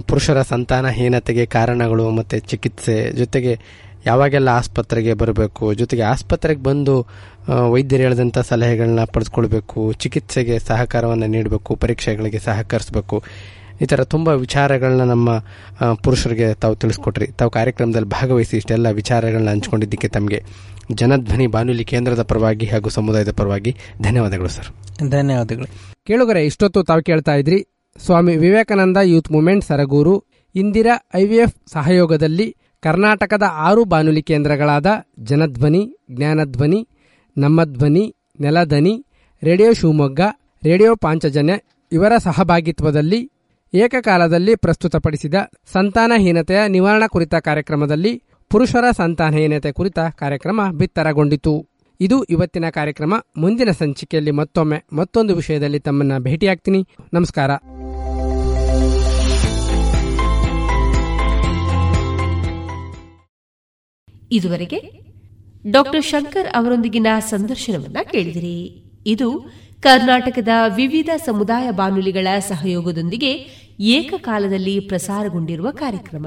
ಪುರುಷರ 0.07 0.43
ಸಂತಾನಹೀನತೆಗೆ 0.43 1.47
ಕಾರಣಗಳು 1.47 2.11
ಮತ್ತು 2.11 2.39
ಚಿಕಿತ್ಸೆ 2.39 3.12
ಜೊತೆಗೆ 3.12 3.53
ಯಾವಾಗೆಲ್ಲ 4.06 4.48
ಆಸ್ಪತ್ರೆಗೆ 4.60 5.14
ಬರಬೇಕು, 5.14 5.64
ಜೊತೆಗೆ 5.74 6.02
ಆಸ್ಪತ್ರೆಗೆ 6.02 6.62
ಬಂದು 6.62 6.94
ವೈದ್ಯರು 7.72 8.02
ಹೇಳಿದಂಥ 8.02 8.39
ಸಲಹೆಗಳನ್ನ 8.51 9.05
ಪಡೆದುಕೊಳ್ಬೇಕು, 9.05 9.81
ಚಿಕಿತ್ಸೆಗೆ 9.93 10.56
ಸಹಕಾರವನ್ನು 10.59 11.27
ನೀಡಬೇಕು, 11.27 11.74
ಪರೀಕ್ಷೆಗಳಿಗೆ 11.74 12.39
ಸಹಕರಿಸಬೇಕು, 12.39 13.18
ಈ 13.82 13.86
ಥರ 13.86 14.05
ತುಂಬ 14.05 14.28
ವಿಚಾರಗಳನ್ನ 14.28 15.05
ನಮ್ಮ 15.10 15.31
ಪುರುಷರಿಗೆ 16.05 16.48
ತಾವು 16.55 16.74
ತಿಳಿಸ್ಕೊಟ್ರಿ. 16.77 17.27
ತಾವು 17.39 17.51
ಕಾರ್ಯಕ್ರಮದಲ್ಲಿ 17.51 18.09
ಭಾಗವಹಿಸಿ 18.09 18.55
ಇಷ್ಟೆಲ್ಲ 18.56 18.89
ವಿಚಾರಗಳನ್ನ 19.01 19.51
ಹಂಚ್ಕೊಂಡಿದ್ದಕ್ಕೆ 19.51 20.09
ತಮಗೆ 20.09 20.40
ಜನಧ್ವನಿ 20.94 21.47
ಬಾನುಲಿ 21.47 21.85
ಕೇಂದ್ರದ 21.85 22.22
ಪರವಾಗಿ 22.22 22.66
ಹಾಗೂ 22.66 22.89
ಸಮುದಾಯದ 22.89 23.32
ಪರವಾಗಿ 23.32 23.72
ಧನ್ಯವಾದಗಳು 24.02 24.48
ಸರ್. 24.48 24.68
ಧನ್ಯವಾದಗಳು. 25.10 25.68
ಕೇಳುಗರೆ, 26.06 26.40
ಇಷ್ಟೊತ್ತು 26.47 26.82
ತಾವು 26.82 27.02
ಕೇಳ್ತಾ 27.02 27.35
ಇದ್ರಿ, 27.35 27.59
Swami 28.05 28.35
Vivekananda 28.36 28.98
youth 29.02 29.31
movement 29.32 29.64
Saraguru, 29.64 30.14
Indira 30.55 30.94
IVF 31.14 31.55
ಸಹಯೋಗದಲ್ಲಿ 31.72 32.47
ಕರ್ನಾಟಕದ 32.82 33.43
ಆರು 33.51 33.85
ಬಾನುಲಿ 33.85 34.23
ಕೇಂದ್ರಗಳಾದ 34.23 34.86
ಜನಧ್ವನಿ, 35.19 35.97
ಜ್ಞಾನಧ್ವನಿ 36.11 36.89
ನಮ್ಮ 37.39 37.65
ಧ್ವನಿ 37.65 38.16
ನೆಲಧ್ವನಿ, 38.40 39.07
ರೇಡಿಯೋ 39.43 39.73
ಶಿವಮೊಗ್ಗ, 39.73 40.20
ರೇಡಿಯೋ 40.65 40.97
ಪಾಂಚಜನ್ಯ 40.97 41.55
ಇವರ 41.93 42.12
ಸಹಭಾಗಿತ್ವದಲ್ಲಿ 42.19 43.32
ಏಕಕಾಲದಲ್ಲಿ 43.74 44.57
ಪ್ರಸ್ತುತಪಡಿಸಿದ 44.57 45.35
ಸಂತಾನಹೀನತೆಯ 45.73 46.59
ನಿವಾರಣಾ 46.69 47.07
ಕುರಿತ 47.07 47.35
ಕಾರ್ಯಕ್ರಮದಲ್ಲಿ 47.35 48.23
ಪುರುಷರ 48.51 48.85
ಸಂತಾನಹೀನತೆ 48.97 49.73
ಕುರಿತ 49.73 49.98
ಕಾರ್ಯಕ್ರಮ 49.98 50.61
ಬಿತ್ತರಗೊಂಡಿತು. 50.73 51.69
ಇದು 52.01 52.24
ಇವತ್ತಿನ 52.24 52.65
ಕಾರ್ಯಕ್ರಮ. 52.70 53.15
ಮುಂದಿನ 53.36 53.70
ಸಂಚಿಕೆಯಲ್ಲಿ 53.70 54.31
ಮತ್ತೊಮ್ಮೆ 54.31 54.85
ಮತ್ತೊಂದು 54.93 55.36
ವಿಷಯದಲ್ಲಿ 55.36 55.81
ತಮ್ಮನ್ನ 55.81 56.19
ಭೇಟಿಯಾಗ್ತೀನಿ. 56.19 56.89
ನಮಸ್ಕಾರ. 57.12 57.51
ಇದುವರೆಗೆ 64.32 65.01
ಡಾಕ್ಟರ್ 65.70 66.05
ಶಂಕರ್ 66.05 66.48
ಅವರೊಂದಿಗಿನ 66.55 67.07
ಸಂದರ್ಶನವನ್ನ 67.20 67.97
ಕೇಳಿದಿರಿ. 68.02 68.85
ಇದು 69.07 69.52
ಕರ್ನಾಟಕದ 69.81 70.48
ವಿವಿಧ 70.74 71.11
ಸಮುದಾಯ 71.24 71.70
ಬಾನುಲಿಗಳ 71.70 72.28
ಸಹಯೋಗದೊಂದಿಗೆ 72.39 73.32
ಏಕಕಾಲದಲ್ಲಿ 73.81 74.81
ಪ್ರಸಾರಗೊಂಡಿರುವ 74.81 75.70
ಕಾರ್ಯಕ್ರಮ. 75.70 76.27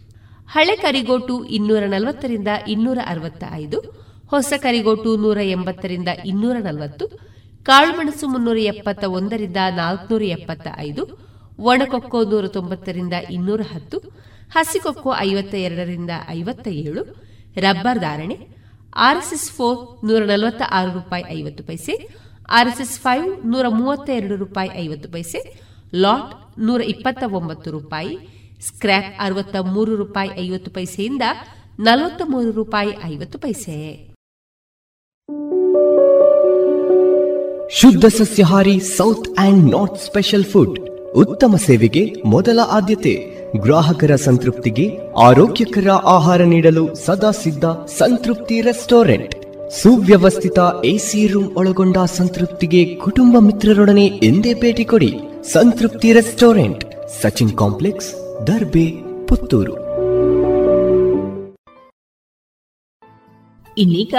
ಹಳೆ 0.51 0.75
ಕರಿಗೋಟು 0.75 1.35
ಇನ್ನೂರ 1.57 1.83
ನಲವತ್ತರಿಂದ 1.85 2.47
ಇನ್ನೂರ 2.67 2.99
ಅರವತ್ತ 3.05 3.43
ಐದು 3.53 3.77
ಹೊಸ 4.31 4.53
ಕರಿಗೋಟು 4.57 5.17
ನೂರ 5.17 5.37
ಎಂಬತ್ತರಿಂದ 5.55 6.09
ಇನ್ನೂರ 6.25 6.55
ನಲವತ್ತು, 6.59 7.05
ಕಾಳುಮೆಣಸು 7.65 8.27
ಮುನ್ನೂರ 8.27 8.57
ಎಪ್ಪತ್ತ 8.57 9.03
ಒಂದರಿಂದ 9.17 9.57
ನಾಲ್ಕುನೂರ 9.75 10.23
ಎಪ್ಪತ್ತ 10.37 10.67
ಐದು 10.77 11.03
ಒಣಕೊಕ್ಕೋ 11.59 12.23
ನೂರ 12.23 12.47
ತೊಂಬತ್ತರಿಂದ 12.47 13.13
ಇನ್ನೂರ 13.29 13.61
ಹತ್ತು, 13.73 13.97
ಹಸಿಕೊಕ್ಕೋ 14.55 15.11
ಐವತ್ತ 15.19 15.53
ಎರಡರಿಂದ 15.67 16.09
ಐವತ್ತ 16.29 16.67
ಏಳು 16.67 17.03
ರಬ್ಬರ್ 17.57 17.99
ಧಾರಣೆ, 17.99 18.37
ಆರ್ಎಸ್ಎಸ್ 19.07 19.49
ಫೋರ್ 19.51 19.79
ನೂರ 20.07 20.21
ನಲವತ್ತ 20.23 20.61
ಆರು 20.69 20.91
ರೂಪಾಯಿ 20.93 21.25
ಐವತ್ತು 21.39 21.63
ಪೈಸೆ, 21.63 21.95
ಆರ್ಎಸ್ಎಸ್ 22.49 22.97
ಫೈವ್ 22.99 23.27
ನೂರ 23.45 23.65
ಮೂವತ್ತ 23.69 24.09
ಎರಡು 24.09 24.35
ರೂಪಾಯಿ 24.35 24.71
ಐವತ್ತು 24.85 25.09
ಪೈಸೆ, 25.09 25.41
ಲಾಟ್ 25.95 26.59
ನೂರ 26.59 26.81
ಇಪ್ಪತ್ತ 26.93 27.23
ಒಂಬತ್ತು 27.39 27.71
ರೂಪಾಯಿ 27.71 28.40
ಸ್ಕ್ರ್ಯಾಪ್ 28.67 29.11
ಅರವತ್ತ 29.25 29.55
ಮೂರು 29.73 29.93
ರೂಪಾಯಿ 29.95 30.29
ಐವತ್ತು 30.45 30.71
ಪೈಸೆಯಿಂದ 30.71 31.25
ನಲವತ್ತ 31.85 32.21
ಮೂರು 32.33 32.51
ರೂಪಾಯಿ 32.51 32.91
ಐವತ್ತು 33.11 33.37
ಪೈಸೆ. 33.43 33.75
ಶುದ್ಧ 37.79 38.05
ಸಸ್ಯಹಾರಿ 38.19 38.75
south 38.97 39.27
and 39.45 39.65
north 39.75 39.99
special 40.07 40.47
food, 40.53 40.77
ಉತ್ತಮ 41.23 41.55
ಸೇವೆಗೆ 41.67 42.03
ಮೊದಲ 42.33 42.59
ಆದ್ಯತೆ. 42.77 43.13
ಗ್ರಾಹಕರ 43.65 44.13
ಸಂತೃಪ್ತಿಗೆ 44.25 44.85
ಆರೋಗ್ಯಕರ 45.27 45.89
ಆಹಾರ 46.15 46.41
ನೀಡಲು 46.53 46.83
ಸದಾ 47.05 47.31
ಸಿದ್ಧ 47.41 47.65
ಸಂತೃಪ್ತಿ 47.99 48.57
ರೆಸ್ಟೋರೆಂಟ್. 48.69 49.33
ಸುವ್ಯವಸ್ಥಿತ 49.81 50.59
ಎಸಿ 50.93 51.21
ರೂಮ್ 51.33 51.51
ಒಳಗೊಂಡ 51.59 51.97
ಸಂತೃಪ್ತಿಗೆ 52.19 52.81
ಕುಟುಂಬ 53.03 53.35
ಮಿತ್ರರೊಡನೆ 53.47 54.05
ಎಂದೇ 54.29 54.53
ಭೇಟಿ 54.63 54.85
ಕೊಡಿ 54.93 55.11
ಸಂತೃಪ್ತಿ 55.53 56.09
ರೆಸ್ಟೋರೆಂಟ್, 56.19 56.83
ಸಚಿನ್ 57.21 57.55
ಕಾಂಪ್ಲೆಕ್ಸ್ 57.61 58.09
ದರ್ಬೆ 58.47 58.91
ಪುತ್ತೂರು. 59.27 59.73
ಇನ್ನೀಗ 63.77 64.13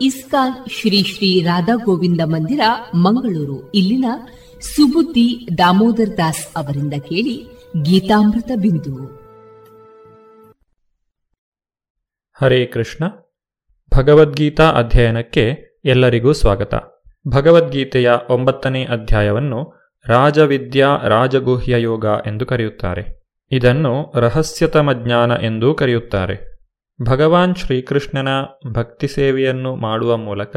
ಇಸ್ಕಾನ್ 0.00 0.70
ಶ್ರೀ 0.70 1.02
ಶ್ರೀ 1.02 1.40
ರಾಧಾ 1.40 1.74
ಗೋವಿಂದ 1.74 2.20
ಮಂದಿರ 2.24 2.60
ಮಂಗಳೂರು. 2.94 3.70
ಇಲ್ಲಿನ 3.70 4.04
ಸುಬುದ್ದಿ 4.60 5.48
ದಾಮೋದರ್ 5.58 6.16
ದಾಸ್ 6.16 6.48
ಅವರಿಂದ 6.56 6.94
ಕೇಳಿ 6.94 7.46
ಗೀತಾಮೃತ 7.82 8.50
ಬಿಂದು. 8.56 9.06
ಹರೇ 12.40 12.66
ಕೃಷ್ಣ. 12.66 13.04
ಭಗವದ್ಗೀತಾ 13.98 14.70
ಅಧ್ಯಯನಕ್ಕೆ 14.70 15.56
ಎಲ್ಲರಿಗೂ 15.84 16.32
ಸ್ವಾಗತ. 16.32 16.74
ಭಗವದ್ಗೀತೆಯ 17.28 18.12
ಒಂಬತ್ತನೇ 18.30 18.84
ಅಧ್ಯಾಯವನ್ನು 18.84 19.72
ರಾಜವಿದ್ಯಾ 20.06 20.96
ರಾಜಗುಹ್ಯ 20.96 21.82
ಯೋಗ 21.82 22.04
ಎಂದು 22.26 22.46
ಕರೆಯುತ್ತಾರೆ. 22.46 23.19
ಇದನ್ನು 23.50 24.12
ರಹಸ್ಯತಮ 24.16 24.92
ಜ್ಞಾನ 24.92 25.32
ಎಂದೂ 25.42 25.74
ಕರೆಯುತ್ತಾರೆ. 25.74 26.58
ಭಗವಾನ್ 27.02 27.54
ಶ್ರೀಕೃಷ್ಣನ 27.54 28.28
ಭಕ್ತಿ 28.72 29.08
ಸೇವೆಯನ್ನು 29.08 29.76
ಮಾಡುವ 29.76 30.16
ಮೂಲಕ 30.16 30.56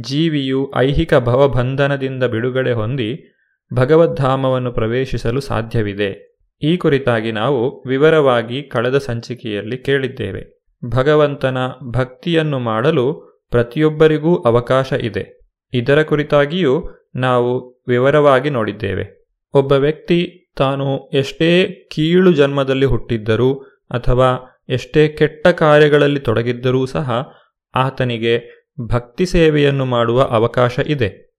ಜೀವಿಯು 0.00 0.72
ಐಹಿಕ 0.76 1.14
ಭವಬಂಧನದಿಂದ 1.14 2.24
ಬಿಡುಗಡೆ 2.24 2.72
ಹೊಂದಿ 2.72 3.34
ಭಗವದ್ಧಾಮವನ್ನು 3.74 4.72
ಪ್ರವೇಶಿಸಲು 4.72 5.40
ಸಾಧ್ಯವಿದೆ. 5.40 6.36
ಈ 6.62 6.76
ಕುರಿತಾಗಿ 6.76 7.32
ನಾವು 7.32 7.88
ವಿವರವಾಗಿ 7.88 8.62
ಕಳೆದ 8.62 8.98
ಸಂಚಿಕೆಯಲ್ಲಿ 8.98 9.78
ಕೇಳಿದ್ದೇವೆ. 9.78 10.62
ಭಗವಂತನ 10.84 11.58
ಭಕ್ತಿಯನ್ನು 11.90 12.58
ಮಾಡಲು 12.58 13.32
ಪ್ರತಿಯೊಬ್ಬರಿಗೂ 13.50 14.36
ಅವಕಾಶ 14.36 14.92
ಇದೆ. 14.92 15.40
ಇದರ 15.72 16.02
ಕುರಿತಾಗಿಯೂ 16.02 16.88
ನಾವು 17.14 17.82
ವಿವರವಾಗಿ 17.88 18.50
ನೋಡಿದ್ದೇವೆ. 18.50 19.26
ಒಬ್ಬ 19.54 19.72
ವ್ಯಕ್ತಿ 19.72 20.41
ತಾನು 20.56 21.08
ಎಷ್ಟೇ 21.08 21.66
ಕೀಳು 21.94 22.32
ಜನ್ಮದಲ್ಲಿ 22.32 22.86
ಹುಟ್ಟಿದ್ದರೂ 22.86 23.54
ಅಥವಾ 23.90 24.62
ಎಷ್ಟೇ 24.68 25.08
ಕೆಟ್ಟ 25.08 25.46
ಕಾರ್ಯಗಳಲ್ಲಿ 25.46 26.20
ತೊಡಗಿದ್ದರೂ 26.20 26.86
ಸಹ 26.86 27.28
ಆತನಿಗೆ 27.74 28.62
ಭಕ್ತಿ 28.86 29.26
ಸೇವೆಯನ್ನು 29.26 29.84
ಮಾಡುವ 29.84 30.22
ಅವಕಾಶ 30.22 30.78
ಇದೆ. 30.86 31.32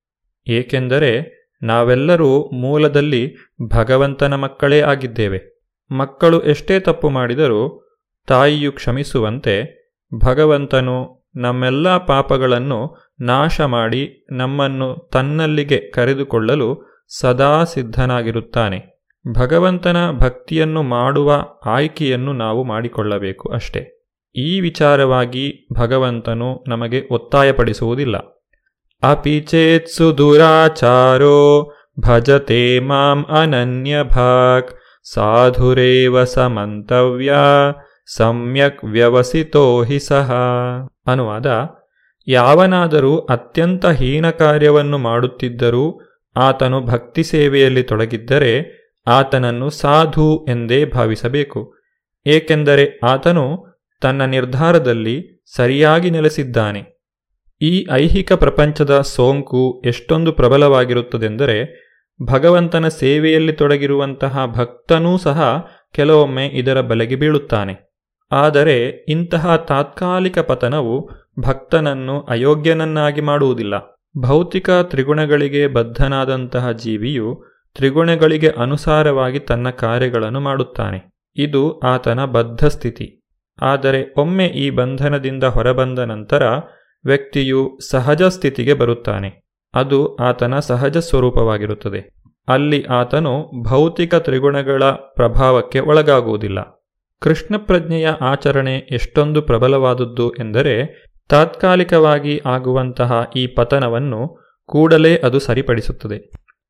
ಏಕೆಂದರೆ 0.48 1.44
ನಾವೆಲ್ಲರೂ 1.62 2.50
ಮೂಲದಲ್ಲಿ 2.50 3.36
ಭಗವಂತನ 3.70 4.34
ಮಕ್ಕಳೇ 4.34 4.82
ಆಗಿದ್ದೇವೆ. 4.82 5.66
ಮಕ್ಕಳು 5.92 6.42
ಎಷ್ಟೇ 6.42 6.80
ತಪ್ಪು 6.80 7.10
ಮಾಡಿದರೂ 7.10 7.90
ತಾಯಿಯು 8.28 8.72
ಕ್ಷಮಿಸುವಂತೆ 8.72 9.84
ಭಗವಂತನು 10.26 11.26
ನಮ್ಮೆಲ್ಲ 11.36 11.98
ಪಾಪಗಳನ್ನು 11.98 12.98
ನಾಶ 13.22 13.62
ಮಾಡಿ 13.62 14.28
ನಮ್ಮನ್ನು 14.32 15.10
ತನ್ನಲ್ಲಿಗೆ 15.14 15.92
ಕರೆದುಕೊಳ್ಳಲು 15.92 16.94
ಸದಾ 17.20 17.64
ಸಿದ್ಧನಾಗಿರುತ್ತಾನೆ. 17.64 18.93
ಭಗವಂತನ 19.32 20.12
ಭಕ್ತಿಯನ್ನು 20.12 20.84
ಮಾಡುವ 20.84 21.34
ಆಯ್ಕೆಯನ್ನು 21.66 22.34
ನಾವು 22.34 22.64
ಮಾಡಿಕೊಳ್ಳಬೇಕು 22.64 23.54
ಅಷ್ಟೆ. 23.54 24.04
ಈ 24.36 24.60
ವಿಚಾರವಾಗಿ 24.60 25.68
ಭಗವಂತನು 25.74 26.64
ನಮಗೆ 26.68 27.08
ಒತ್ತಾಯಪಡಿಸುವುದಿಲ್ಲ. 27.12 28.18
ಅಪಿಚೇತ್ಸು 29.04 30.18
ದುರಾಚಾರೋ 30.18 31.72
ಭಜತೆ 32.00 32.80
ಮಾಂ 32.80 33.26
ಅನನ್ಯ 33.30 34.04
ಭಾಕ್ 34.04 34.72
ಸಾಧುರೇವ 35.14 36.24
ಸಮಂತವ್ಯ 36.24 37.34
ಸಮ್ಯಕ್ 38.18 38.84
ವ್ಯವಸಿತೋ 38.84 39.84
ಹಿ 39.84 40.00
ಸಹ. 40.00 40.32
ಅನುವಾದ, 41.08 41.68
ಯಾವನಾದರೂ 42.28 43.18
ಅತ್ಯಂತ 43.18 43.86
ಹೀನ 43.86 44.30
ಕಾರ್ಯವನ್ನು 44.30 44.98
ಮಾಡುತ್ತಿದ್ದರೂ 44.98 46.02
ಆತನು 46.36 46.82
ಭಕ್ತಿ 46.82 47.24
ಸೇವೆಯಲ್ಲಿ 47.24 47.84
ತೊಡಗಿದ್ದರೆ 47.84 48.83
ಆತನನ್ನು 49.08 49.70
ಸಾಧು 49.70 50.46
ಎಂದೇ 50.50 50.86
ಭಾವಿಸಬೇಕು. 50.86 51.74
ಏಕೆಂದರೆ 52.26 53.00
ಆತನು 53.04 53.66
ತನ್ನ 54.02 54.26
ನಿರ್ಧಾರದಲ್ಲಿ 54.26 55.44
ಸರಿಯಾಗಿ 55.56 56.10
ನೆಲೆಸಿದ್ದಾನೆ. 56.10 56.94
ಈ 57.62 57.88
ಐಹಿಕ 57.92 58.34
ಪ್ರಪಂಚದ 58.34 59.02
ಸೋಂಕು 59.02 59.82
ಎಷ್ಟೊಂದು 59.86 60.32
ಪ್ರಬಲವಾಗಿರುತ್ತದೆಂದರೆ 60.32 61.84
ಭಗವಂತನ 62.24 62.88
ಸೇವೆಯಲ್ಲಿ 62.88 63.54
ತೊಡಗಿರುವಂತಹ 63.54 64.46
ಭಕ್ತನೂ 64.46 65.18
ಸಹ 65.18 65.68
ಕೆಲವೊಮ್ಮೆ 65.94 66.48
ಇದರ 66.48 66.82
ಬಲೆಗೆ 66.82 67.16
ಬೀಳುತ್ತಾನೆ. 67.16 67.94
ಆದರೆ 68.32 69.06
ಇಂತಹ 69.08 69.56
ತಾತ್ಕಾಲಿಕ 69.56 70.40
ಪತನವು 70.40 71.10
ಭಕ್ತನನ್ನು 71.40 72.22
ಅಯೋಗ್ಯನನ್ನಾಗಿ 72.22 73.22
ಮಾಡುವುದಿಲ್ಲ. 73.22 73.74
ಭೌತಿಕ 74.18 74.70
ತ್ರಿಗುಣಗಳಿಗೆ 74.70 75.68
ಬದ್ಧನಾದಂತಹ 75.68 76.72
ಜೀವಿಯು 76.72 77.53
ತ್ರಿಗುಣಗಳಿಗೆ 77.76 78.48
ಅನುಸಾರವಾಗಿ 78.48 79.40
ತನ್ನ 79.40 79.70
ಕಾರ್ಯಗಳನ್ನು 79.70 80.40
ಮಾಡುತ್ತಾನೆ. 80.40 81.12
ಇದು 81.36 81.80
ಆತನ 81.80 82.26
ಬದ್ಧ 82.26 82.66
ಸ್ಥಿತಿ 82.66 83.20
ಆದರೆ 83.62 84.14
ಒಮ್ಮೆ 84.18 84.46
ಈ 84.46 84.70
ಬಂಧನದಿಂದ 84.70 85.44
ಹೊರಬಂದ 85.44 86.00
ನಂತರ 86.00 86.44
ವ್ಯಕ್ತಿಯು 87.06 87.78
ಸಹಜ 87.92 88.24
ಸ್ಥಿತಿಗೆ 88.24 88.74
ಬರುತ್ತಾನೆ. 88.74 89.44
ಅದು 89.74 90.16
ಆತನ 90.16 90.60
ಸಹಜ 90.60 90.98
ಸ್ವರೂಪವಾಗಿರುತ್ತದೆ. 90.98 92.10
ಅಲ್ಲಿ 92.48 92.84
ಆತನು 92.84 93.64
ಭೌತಿಕ 93.70 94.16
ತ್ರಿಗುಣಗಳ 94.16 94.84
ಪ್ರಭಾವಕ್ಕೆ 94.92 95.80
ಒಳಗಾಗುವುದಿಲ್ಲ. 95.80 96.86
ಕೃಷ್ಣ 97.22 97.58
ಪ್ರಜ್ಞೆಯ 97.58 98.08
ಆಚರಣೆ 98.08 98.78
ಎಷ್ಟೊಂದು 98.78 99.42
ಪ್ರಬಲವಾದದ್ದು 99.42 100.32
ಎಂದರೆ 100.32 101.06
ತಾತ್ಕಾಲಿಕವಾಗಿ 101.30 102.42
ಆಗುವಂತಹ 102.46 103.32
ಈ 103.36 103.48
ಪತನವನ್ನು 103.48 104.22
ಕೂಡಲೇ 104.66 105.18
ಅದು 105.18 105.40
ಸರಿಪಡಿಸುತ್ತದೆ. 105.40 106.18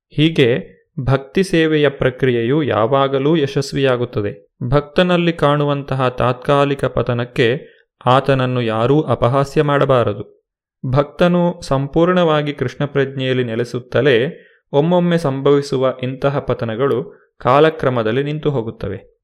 ಹೀಗೆ 0.09 0.72
ಭಕ್ತಿ 0.99 1.43
ಸೇವೆಯ 1.43 1.89
ಪ್ರಕ್ರಿಯೆಯು 1.89 2.63
ಯಾವಾಗಲೂ 2.63 3.35
ಯಶಸ್ವಿಯಾಗುತ್ತದೆ. 3.35 4.47
ಭಕ್ತನಲ್ಲಿ 4.69 5.33
ಕಾಣುವಂತಹ 5.33 6.09
ತಾತ್ಕಾಲಿಕ 6.09 6.85
ಪತನಕ್ಕೆ 6.85 7.61
ಆತನನ್ನು 8.05 8.61
ಯಾರೂ 8.61 9.01
ಅಪಹಾಸ್ಯ 9.01 9.61
ಮಾಡಬಾರದು. 9.61 10.43
ಭಕ್ತನು 10.91 11.61
ಸಂಪೂರ್ಣವಾಗಿ 11.61 12.53
ಕೃಷ್ಣ 12.53 12.85
ಪ್ರಜ್ಞೆಯಲ್ಲಿ 12.85 13.43
ನೆಲೆಸುತ್ತಲೇ 13.43 14.45
ಒಮ್ಮೊಮ್ಮೆ 14.71 15.17
ಸಂಭವಿಸುವ 15.17 15.93
ಇಂತಹ 16.03 16.39
ಪತನಗಳು 16.39 17.29
ಕಾಲಕ್ರಮದಲ್ಲಿ 17.39 18.23
ನಿಂತು 18.23 18.49
ಹೋಗುತ್ತವೆ. 18.49 19.21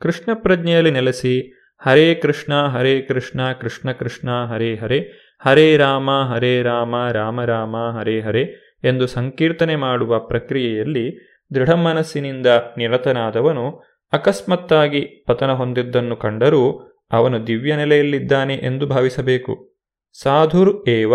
ಕೃಷ್ಣ 0.00 0.32
ಪ್ರಜ್ಞೆಯಲ್ಲಿ 0.34 0.90
ನೆಲೆಸಿ 0.90 1.58
ಹರೇ 1.86 2.14
ಕೃಷ್ಣ 2.14 2.54
ಹರೇ 2.66 3.00
ಕೃಷ್ಣ 3.00 3.52
ಕೃಷ್ಣ 3.52 3.92
ಕೃಷ್ಣ, 3.92 4.30
ಹರೇ 4.46 4.74
ಹರೇ 4.74 5.12
ಹರೇ 5.46 5.76
ರಾಮ 5.76 6.10
ಹರೇ 6.34 6.62
ರಾಮ 6.62 6.94
ರಾಮ 7.12 7.44
ರಾಮ, 7.44 7.76
ಹರೇ 8.00 8.20
ಹರೇ 8.20 8.65
ಎಂದು 8.84 9.06
ಸಂಕೀರ್ತನೆ 9.06 9.76
ಮಾಡುವ 9.76 10.18
ಪ್ರಕ್ರಿಯೆಯಲ್ಲಿ 10.18 11.36
ದೃಢ 11.54 11.70
ಮನಸ್ಸಿನಿಂದ 11.70 12.46
ನಿರತನಾದವನು 12.78 13.82
ಅಕಸ್ಮಾತ್ತಾಗಿ 14.12 15.00
ಪತನ 15.00 15.52
ಹೊಂದಿದ್ದನ್ನು 15.52 16.16
ಕಂಡರೂ 16.16 16.92
ಅವನು 17.12 17.46
ದಿವ್ಯ 17.46 17.76
ನೆಲೆಯಲ್ಲಿದ್ದಾನೆ 17.76 18.54
ಎಂದು 18.54 18.86
ಭಾವಿಸಬೇಕು. 18.86 19.78
ಸಾಧುರ್ 20.22 20.88
ಏವ, 20.88 21.14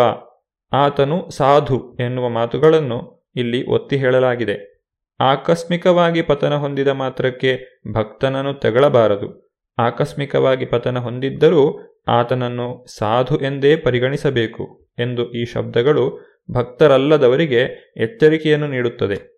ಆತನು 0.73 1.29
ಸಾಧು 1.29 1.97
ಎನ್ನುವ 1.99 2.29
ಮಾತುಗಳನ್ನು 2.29 3.29
ಇಲ್ಲಿ 3.35 3.67
ಒತ್ತಿ 3.67 3.97
ಹೇಳಲಾಗಿದೆ. 3.97 4.85
ಆಕಸ್ಮಿಕವಾಗಿ 5.19 6.21
ಪತನ 6.21 6.55
ಹೊಂದಿದ 6.55 6.87
ಮಾತ್ರಕ್ಕೆ 6.87 7.81
ಭಕ್ತನನ್ನು 7.93 8.53
ತೆಗಳಬಾರದು. 8.53 9.51
ಆಕಸ್ಮಿಕವಾಗಿ 9.77 10.65
ಪತನ 10.65 10.97
ಹೊಂದಿದ್ದರೂ 10.97 11.79
ಆತನನ್ನು 12.07 12.85
ಸಾಧು 12.97 13.37
ಎಂದೇ 13.37 13.75
ಪರಿಗಣಿಸಬೇಕು 13.75 14.91
ಎಂದು 14.99 15.31
ಈ 15.31 15.45
ಶಬ್ದಗಳು 15.45 16.30
ಭಕ್ತರಲ್ಲದವರಿಗೆ 16.51 17.93
ಎಚ್ಚರಿಕೆಯನ್ನು 17.97 18.67
ನೀಡುತ್ತದೆ. 18.67 19.31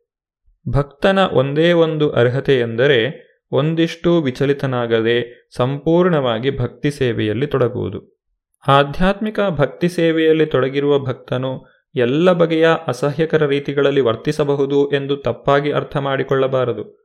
ಭಕ್ತನ 0.69 1.19
ಒಂದೇ 1.19 1.71
ಒಂದು 1.71 2.09
ಅರ್ಹತೆ 2.09 2.59
ಎಂದರೆ 2.59 3.33
ಒಂದಿಷ್ಟು 3.51 4.21
ವಿಚಲಿತನಾಗದೆ 4.21 5.49
ಸಂಪೂರ್ಣವಾಗಿ 5.55 6.57
ಭಕ್ತಿ 6.57 6.91
ಸೇವೆಯಲ್ಲಿ 6.91 7.47
ತೊಡಗುವುದು. 7.47 8.19
ಆಧ್ಯಾತ್ಮಿಕ 8.67 9.39
ಭಕ್ತಿ 9.49 9.89
ಸೇವೆಯಲ್ಲಿ 9.89 10.45
ತೊಡಗಿರುವ 10.45 10.99
ಭಕ್ತನು 10.99 11.65
ಎಲ್ಲ 11.95 12.31
ಬಗೆಯ 12.31 12.67
ಅಸಹ್ಯಕರ 12.87 13.45
ರೀತಿಗಳಲ್ಲಿ 13.45 14.01
ವರ್ತಿಸಬಹುದು 14.01 14.91
ಎಂದು 14.91 15.17
ತಪ್ಪಾಗಿ 15.17 15.71
ಅರ್ಥ 15.71 15.97
ಮಾಡಿಕೊಳ್ಳಬಾರದು. 15.97 17.03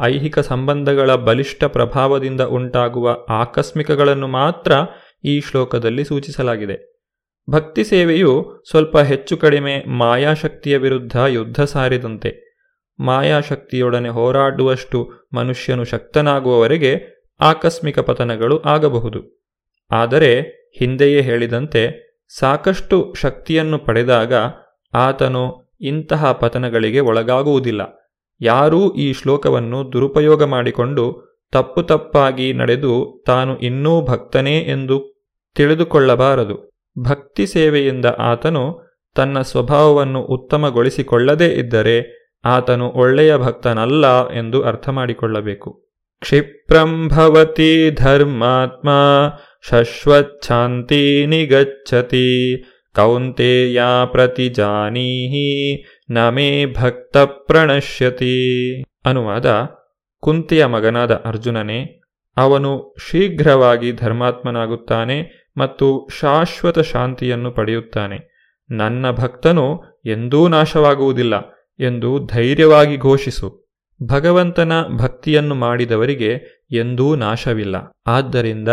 ಐಹಿಕ 0.00 0.38
ಸಂಬಂಧಗಳ 0.38 1.14
ಬಲಿಷ್ಠ 1.14 1.64
ಪ್ರಭಾವದಿಂದ 1.64 2.40
ಉಂಟಾಗುವ 2.40 3.16
ಆಕಸ್ಮಿಕಗಳನ್ನು 3.28 4.28
ಮಾತ್ರ 4.28 4.72
ಈ 5.24 5.40
ಶ್ಲೋಕದಲ್ಲಿ 5.40 6.04
ಸೂಚಿಸಲಾಗಿದೆ. 6.04 6.95
ಭಕ್ತಿ 7.50 7.84
ಸೇವೆಯು 7.84 8.64
ಸ್ವಲ್ಪ 8.70 8.98
ಹೆಚ್ಚು 8.98 9.36
ಕಡಿಮೆ 9.36 9.84
ಮಾಯಾಶಕ್ತಿಯ 9.88 10.76
ವಿರುದ್ಧ 10.76 11.16
ಯುದ್ಧ 11.16 11.60
ಸಾರಿದಂತೆ. 11.60 12.56
ಮಾಯಾಶಕ್ತಿಯೊಡನೆ 13.00 14.08
ಹೋರಾಡುವಷ್ಟು 14.08 15.12
ಮನುಷ್ಯನು 15.34 15.84
ಶಕ್ತನಾಗುವವರೆಗೆ 15.84 16.96
ಆಕಸ್ಮಿಕ 17.40 17.98
ಪತನಗಳು 17.98 18.58
ಆಗಬಹುದು. 18.58 19.48
ಆದರೆ 19.90 20.40
ಹಿಂದೆಯೇ 20.78 21.20
ಹೇಳಿದಂತೆ 21.20 22.06
ಸಾಕಷ್ಟು 22.38 23.14
ಶಕ್ತಿಯನ್ನು 23.20 23.78
ಪಡೆದಾಗ 23.78 24.34
ಆತನು 24.94 25.76
ಇಂತಹ 25.80 26.32
ಪತನಗಳಿಗೆ 26.32 27.00
ಒಳಗಾಗುವುದಿಲ್ಲ. 27.00 27.82
ಯಾರೂ 28.40 28.90
ಈ 28.90 29.12
ಶ್ಲೋಕವನ್ನು 29.12 29.92
ದುರುಪಯೋಗ 29.92 30.42
ಮಾಡಿಕೊಂಡು 30.44 31.04
ತಪ್ಪು 31.52 31.82
ತಪ್ಪಾಗಿ 31.82 32.52
ನಡೆದು 32.52 33.24
ತಾನು 33.26 33.58
ಇನ್ನೂ 33.58 34.02
ಭಕ್ತನೇ 34.02 34.58
ಎಂದು 34.58 35.26
ತಿಳಿದುಕೊಳ್ಳಬಾರದು. 35.54 36.75
ಭಕ್ತಿ 36.98 37.46
ಸೇವೆಯಿಂದ 37.46 38.06
ಆತನು 38.18 38.86
ತನ್ನ 39.14 39.40
ಸ್ವಭಾವವನ್ನು 39.40 40.20
ಉತ್ತಮಗೊಳಿಸಿಕೊಳ್ಳದೇ 40.20 41.46
ಇದ್ದರೆ 41.46 42.26
ಆತನು 42.44 42.88
ಒಳ್ಳೆಯ 42.88 43.36
ಭಕ್ತನಲ್ಲ 43.36 44.28
ಎಂದು 44.28 44.62
ಅರ್ಥ 44.62 44.88
ಮಾಡಿಕೊಳ್ಳಬೇಕು 44.88 45.86
ಕ್ಷಿಪ್ರಂ 46.20 47.08
ಭವತಿ 47.08 47.90
ಧರ್ಮಾತ್ಮ 47.90 48.90
ಶಶ್ವಚ್ಛಾಂತಿ 49.70 51.26
ನಿಗಚ್ಚತಿ 51.26 52.56
ಕೌಂತೆಯ 52.96 53.82
ಪ್ರತಿಜಾನೀಹಿ 54.06 55.48
ನಮೇ 56.10 56.66
ಭಕ್ತ 56.66 57.16
ಪ್ರಣಶ್ಯತಿ. 57.16 58.82
ಅನುವಾದ 59.04 59.46
ಕುಂತಿಯ 60.20 60.66
ಮಗನಾದ 60.66 61.10
ಅರ್ಜುನನೇ, 61.14 62.00
ಅವನು 62.36 62.94
ಶೀಘ್ರವಾಗಿ 63.10 63.92
ಧರ್ಮಾತ್ಮನಾಗುತ್ತಾನೆ 63.92 65.45
ಮತ್ತು 65.56 66.08
ಶಾಶ್ವತ 66.20 66.78
ಶಾಂತಿಯನ್ನು 66.78 67.50
ಪಡೆಯುತ್ತಾನೆ. 67.50 68.36
ನನ್ನ 68.70 69.10
ಭಕ್ತನು 69.10 69.82
ಎಂದೂ 70.04 70.48
ನಾಶವಾಗುವುದಿಲ್ಲ 70.48 71.34
ಎಂದು 71.80 72.26
ಧೈರ್ಯವಾಗಿ 72.26 72.96
ಘೋಷಿಸು. 72.96 73.66
ಭಗವಂತನ 74.06 74.72
ಭಕ್ತಿಯನ್ನು 74.98 75.54
ಮಾಡಿದವರಿಗೆ 75.54 76.62
ಎಂದೂ 76.72 77.14
ನಾಶವಿಲ್ಲ. 77.14 77.76
ಆದ್ದರಿಂದ 78.06 78.68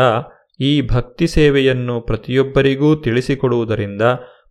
ಈ 0.60 0.82
ಭಕ್ತಿ 0.82 1.28
ಸೇವೆಯನ್ನು 1.28 2.02
ಪ್ರತಿಯೊಬ್ಬರಿಗೂ 2.02 2.96
ತಿಳಿಸಿಕೊಡುವುದರಿಂದ 2.96 4.02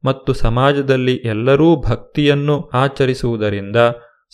ಮತ್ತು 0.04 0.32
ಸಮಾಜದಲ್ಲಿ 0.32 1.14
ಎಲ್ಲರೂ 1.14 1.76
ಭಕ್ತಿಯನ್ನು 1.76 2.60
ಆಚರಿಸುವುದರಿಂದ 2.60 3.76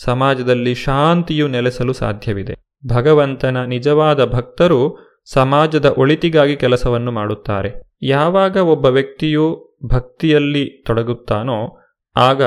ಸಮಾಜದಲ್ಲಿ 0.04 0.74
ಶಾಂತಿಯು 0.74 1.48
ನೆಲೆಸಲು 1.48 1.92
ಸಾಧ್ಯವಿದೆ. 1.92 2.54
ಭಗವಂತನ 2.86 3.64
ನಿಜವಾದ 3.64 4.24
ಭಕ್ತರು 4.24 5.07
ಸಮಾಜದ 5.32 5.84
ಒಳಿತಿಗಾಗಿ 5.84 6.56
ಕೆಲಸವನ್ನು 6.56 7.12
ಮಾಡುತ್ತಾರೆ. 7.12 7.72
ಯಾವಾಗ 8.02 8.56
ಒಬ್ಬ 8.56 8.86
ವ್ಯಕ್ತಿಯು 8.86 9.76
ಭಕ್ತಿಯಲ್ಲಿ 9.84 10.82
ತೊಡಗುತ್ತಾನೋ, 10.86 11.78
ಆಗ 12.16 12.42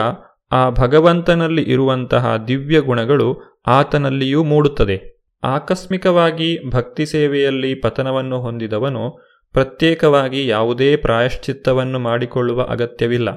ಆ 0.51 0.69
ಭಗವಂತನಲ್ಲಿ 0.69 1.61
ಇರುವಂತಹ 1.61 2.35
ದಿವ್ಯ 2.37 2.79
ಗುಣಗಳು 2.79 3.59
ಆತನಲ್ಲಿಯೂ 3.67 4.43
ಮೂಡುತ್ತದೆ. 4.43 5.21
ಆಕಸ್ಮಿಕವಾಗಿ 5.43 6.69
ಭಕ್ತಿ 6.69 7.05
ಸೇವೆಯಲ್ಲಿ 7.05 7.75
ಪತನವನ್ನು 7.75 8.41
ಹೊಂದಿದವನು 8.41 9.19
ಪ್ರತ್ಯೇಕವಾಗಿ 9.53 10.47
ಯಾವುದೇ 10.47 10.95
ಪ್ರಾಯಶ್ಚಿತ್ತವನ್ನು 10.95 11.99
ಮಾಡಿಕೊಳ್ಳುವ 11.99 12.61
ಅಗತ್ಯವಿಲ್ಲ. 12.61 13.29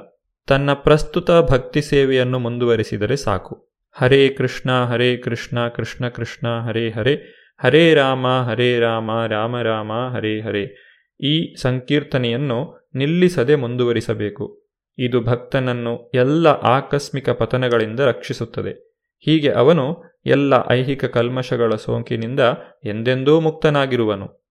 ತನ್ನ 0.46 0.72
ಪ್ರಸ್ತುತ 0.72 1.30
ಭಕ್ತಿ 1.30 1.82
ಸೇವೆಯನ್ನು 1.82 2.38
ಮುಂದುವರಿಸಿದರೆ 2.38 3.16
ಸಾಕು. 3.16 3.68
ಹರೇ 3.92 4.28
ಕೃಷ್ಣ 4.28 4.84
ಹರೇ 4.84 5.16
ಕೃಷ್ಣ 5.16 5.68
ಕೃಷ್ಣ 5.68 6.08
ಕೃಷ್ಣ, 6.08 6.48
ಹರೇ 6.66 6.90
ಹರೇ 6.90 7.34
ಹರೇ 7.64 7.94
ರಾಮ 7.94 8.26
ಹರೇ 8.26 8.78
ರಾಮ 8.78 9.10
ರಾಮ 9.26 9.60
ರಾಮ, 9.60 9.92
ಹರೇ 9.92 10.40
ಹರೇ. 10.40 10.76
ಈ 11.20 11.54
ಸಂಕೀರ್ತನೆಯನ್ನು 11.54 12.90
ನಿಲ್ಲಿಸದೆ 12.94 13.54
ಮುಂದುವರಿಸಬೇಕು. 13.54 14.64
ಇದು 14.98 15.20
ಭಕ್ತನನ್ನು 15.20 16.10
ಎಲ್ಲ 16.14 16.46
ಆಕಸ್ಮಿಕ 16.46 17.30
ಪತನಗಳಿಂದ 17.30 18.00
ರಕ್ಷಿಸುತ್ತದೆ. 18.00 18.94
ಹೀಗೆ 19.20 19.50
ಅವನು 19.50 20.02
ಎಲ್ಲ 20.26 20.54
ಐಹಿಕ 20.70 21.04
ಕಲ್ಮಶಗಳ 21.04 21.74
ಸೋಂಕಿನಿಂದ 21.74 22.40
ಎಂದೆಂದೂ 22.84 23.40
ಮುಕ್ತನಾಗಿರುವನು. 23.40 24.44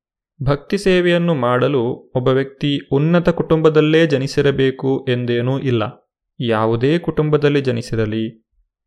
ಭಕ್ತಿ 0.44 0.78
ಸೇವೆಯನ್ನು 0.78 1.34
ಮಾಡಲು 1.34 2.12
ಒಬ್ಬ 2.16 2.28
ವ್ಯಕ್ತಿ 2.28 2.80
ಉನ್ನತ 2.92 3.30
ಕುಟುಂಬದಲ್ಲೇ 3.30 4.08
ಜನಿಸಿರಬೇಕು 4.08 5.06
ಎಂದೇನೂ 5.10 5.60
ಇಲ್ಲ. 5.60 5.84
ಯಾವುದೇ 6.40 7.00
ಕುಟುಂಬದಲ್ಲಿ 7.00 7.62
ಜನಿಸಿರಲಿ. 7.62 8.44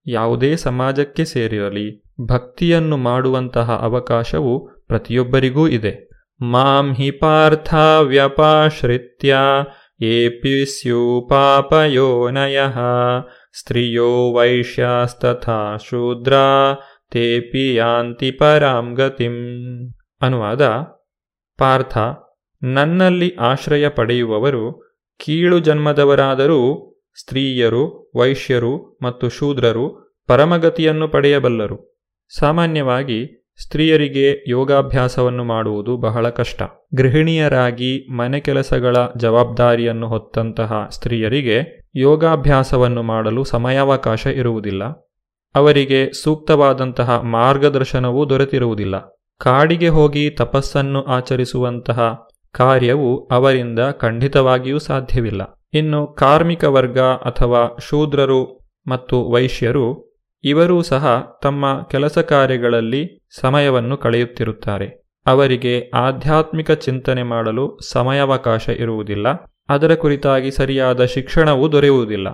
ಯಾವುದೇ 0.06 0.56
ಸಮಾಜಕ್ಕೆ 0.56 1.24
ಸೇರಿರಲಿ, 1.24 2.02
ಭಕ್ತಿಯನ್ನು 2.26 2.96
ಮಾಡುವಂತಹ 2.96 3.78
ಅವಕಾಶವು 3.82 4.68
ಪ್ರತಿಯೊಬ್ಬರಿಗೂ 4.86 5.68
ಇದೆ. 5.68 6.08
ಮಾಂ 6.40 6.94
ಹಿ 6.94 7.10
ಪಾರ್ಥ 7.10 7.74
ವ್ಯಪಾಶ್ರಿತ್ಯ 8.00 9.36
ಏಪಿ 10.00 10.66
ಸ್ಯೂ 10.66 11.26
ಪಾಪಯೋನಯ 11.30 12.60
ಸ್ತ್ರಿಯೋ 13.58 14.32
ವೈಶ್ಯಾಸ್ತಥಾ 14.32 15.76
ಶೂದ್ರ 15.76 16.32
ತೇಪಿ 17.10 17.74
ಯಾಂತಿ 17.74 18.30
ಪರಾಂ 18.30 18.94
ಗತಿಂ. 18.94 19.34
ಅನುವಾದ 20.22 20.62
ಪಾರ್ಥ. 21.58 21.98
ನನ್ನಲ್ಲಿ 22.62 23.36
ಆಶ್ರಯ 23.36 23.88
ಪಡೆಯುವವರು 23.88 24.86
ಕೀಳು 25.24 25.58
ಜನ್ಮದವರಾದರೂ 25.58 26.92
ಸ್ತ್ರೀಯರು, 27.20 28.10
ವೈಶ್ಯರು 28.16 28.98
ಮತ್ತು 29.02 29.28
ಶೂದ್ರರು 29.28 30.16
ಪರಮಗತಿಯನ್ನು 30.26 31.08
ಪಡೆಯಬಲ್ಲರು. 31.08 31.98
ಸಾಮಾನ್ಯವಾಗಿ 32.38 33.46
ಸ್ತ್ರೀಯರಿಗೆ 33.62 34.50
ಯೋಗಾಭ್ಯಾಸವನ್ನು 34.50 35.44
ಮಾಡುವುದು 35.44 35.96
ಬಹಳ 35.96 36.28
ಕಷ್ಟ. 36.28 36.62
ಗೃಹಿಣಿಯರಾಗಿ 36.94 38.12
ಮನೆ 38.12 38.40
ಕೆಲಸಗಳ 38.40 38.96
ಜವಾಬ್ದಾರಿಯನ್ನು 39.16 40.08
ಹೊತ್ತಂತಹ 40.08 40.88
ಸ್ತ್ರೀಯರಿಗೆ 40.90 41.88
ಯೋಗಾಭ್ಯಾಸವನ್ನು 41.94 43.02
ಮಾಡಲು 43.02 43.44
ಸಮಯಾವಕಾಶ 43.44 44.26
ಇರುವುದಿಲ್ಲ. 44.26 44.84
ಅವರಿಗೆ 45.54 46.22
ಸೂಕ್ತವಾದಂತಹ 46.22 47.20
ಮಾರ್ಗದರ್ಶನವೂ 47.22 48.28
ದೊರೆತಿರುವುದಿಲ್ಲ. 48.28 48.96
ಕಾಡಿಗೆ 49.38 49.88
ಹೋಗಿ 49.88 50.30
ತಪಸ್ಸನ್ನು 50.30 51.02
ಆಚರಿಸುವಂತಹ 51.02 52.20
ಕಾರ್ಯವು 52.52 53.26
ಅವರಿಂದ 53.26 53.78
ಖಂಡಿತವಾಗಿಯೂ 53.92 54.78
ಸಾಧ್ಯವಿಲ್ಲ. 54.78 55.65
ಇನ್ನು 55.76 56.06
ಕಾರ್ಮಿಕ 56.06 56.64
ವರ್ಗ 56.64 56.98
ಅಥವಾ 57.00 57.76
ಶೂದ್ರರು 57.88 58.68
ಮತ್ತು 58.88 59.30
ವೈಶ್ಯರು, 59.30 60.16
ಇವರೂ 60.44 60.82
ಸಹ 60.82 61.38
ತಮ್ಮ 61.42 61.82
ಕೆಲಸ 61.90 62.18
ಕಾರ್ಯಗಳಲ್ಲಿ 62.18 63.26
ಸಮಯವನ್ನು 63.40 63.96
ಕಳೆಯುತ್ತಿರುತ್ತಾರೆ. 63.96 65.06
ಅವರಿಗೆ 65.26 65.90
ಆಧ್ಯಾತ್ಮಿಕ 65.94 66.70
ಚಿಂತನೆ 66.70 67.22
ಮಾಡಲು 67.22 67.78
ಸಮಯಾವಕಾಶ 67.90 68.68
ಇರುವುದಿಲ್ಲ. 68.68 69.26
ಅದರ 69.68 69.94
ಕುರಿತಾಗಿ 69.94 70.50
ಸರಿಯಾದ 70.50 71.04
ಶಿಕ್ಷಣವೂ 71.04 71.72
ದೊರೆಯುವುದಿಲ್ಲ. 71.72 72.28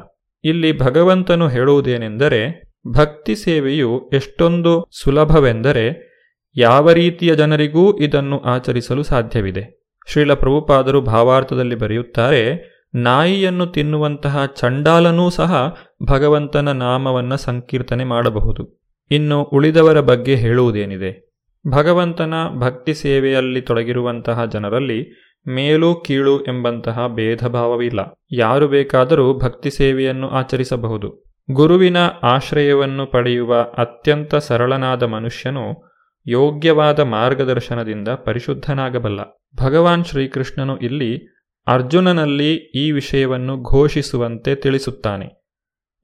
ಇಲ್ಲಿ 0.44 0.78
ಭಗವಂತನು 0.78 1.48
ಹೇಳುವುದೇನೆಂದರೆ, 1.48 2.72
ಭಕ್ತಿ 2.92 3.36
ಸೇವೆಯು 3.36 4.10
ಎಷ್ಟೊಂದು 4.12 4.88
ಸುಲಭವೆಂದರೆ, 5.02 6.12
ಯಾವ 6.56 6.90
ರೀತಿಯ 6.90 7.34
ಜನರಿಗೂ 7.34 7.98
ಇದನ್ನು 7.98 8.40
ಆಚರಿಸಲು 8.40 9.02
ಸಾಧ್ಯವಿದೆ. 9.02 9.82
ಶ್ರೀಲ 10.06 10.34
ಪ್ರಭುಪಾದರು 10.34 11.00
ಭಾವಾರ್ಥದಲ್ಲಿ 11.00 11.74
ಬರೆಯುತ್ತಾರೆ 11.74 12.71
ನಾಯಿಯನ್ನು 12.94 13.66
ತಿನ್ನುವಂತಹ 13.66 14.46
ಚಂಡಾಲನೂ 14.46 15.30
ಸಹ 15.30 15.76
ಭಗವಂತನ 16.10 16.72
ನಾಮವನ್ನು 16.72 17.36
ಸಂಕೀರ್ತನೆ 17.36 18.04
ಮಾಡಬಹುದು. 18.04 18.80
ಇನ್ನು 19.10 19.42
ಉಳಿದವರ 19.42 20.00
ಬಗ್ಗೆ 20.00 20.36
ಹೇಳುವುದೇನಿದೆ? 20.36 21.32
ಭಗವಂತನ 21.70 22.34
ಭಕ್ತಿ 22.58 22.94
ಸೇವೆಯಲ್ಲಿ 22.94 23.60
ತೊಡಗಿರುವಂತಹ 23.60 24.44
ಜನರಲ್ಲಿ 24.44 25.28
ಮೇಲು 25.48 25.94
ಕೀಳು 25.94 26.42
ಎಂಬಂತಹ 26.42 27.06
ಭೇದ 27.08 27.46
ಭಾವವಿಲ್ಲ 27.46 28.20
ಯಾರು 28.32 28.68
ಬೇಕಾದರೂ 28.68 29.38
ಭಕ್ತಿ 29.38 29.70
ಸೇವೆಯನ್ನು 29.70 30.28
ಆಚರಿಸಬಹುದು. 30.28 31.24
ಗುರುವಿನ 31.50 31.96
ಆಶ್ರಯವನ್ನು 32.22 33.06
ಪಡೆಯುವ 33.06 33.62
ಅತ್ಯಂತ 33.78 34.34
ಸರಳನಾದ 34.34 35.02
ಮನುಷ್ಯನು 35.02 35.92
ಯೋಗ್ಯವಾದ 36.26 37.00
ಮಾರ್ಗದರ್ಶನದಿಂದ 37.00 38.08
ಪರಿಶುದ್ಧನಾಗಬಲ್ಲ. 38.08 39.20
ಭಗವಾನ್ 39.60 40.04
ಶ್ರೀಕೃಷ್ಣನು 40.04 40.78
ಇಲ್ಲಿ 40.78 41.31
ಅರ್ಜುನನಲ್ಲಿ 41.66 42.54
ಈ 42.54 42.90
ವಿಷಯವನ್ನು 42.92 43.62
ಘೋಷಿಸುವಂತೆ 43.62 44.54
ತಿಳಿಸುತ್ತಾನೆ. 44.54 45.42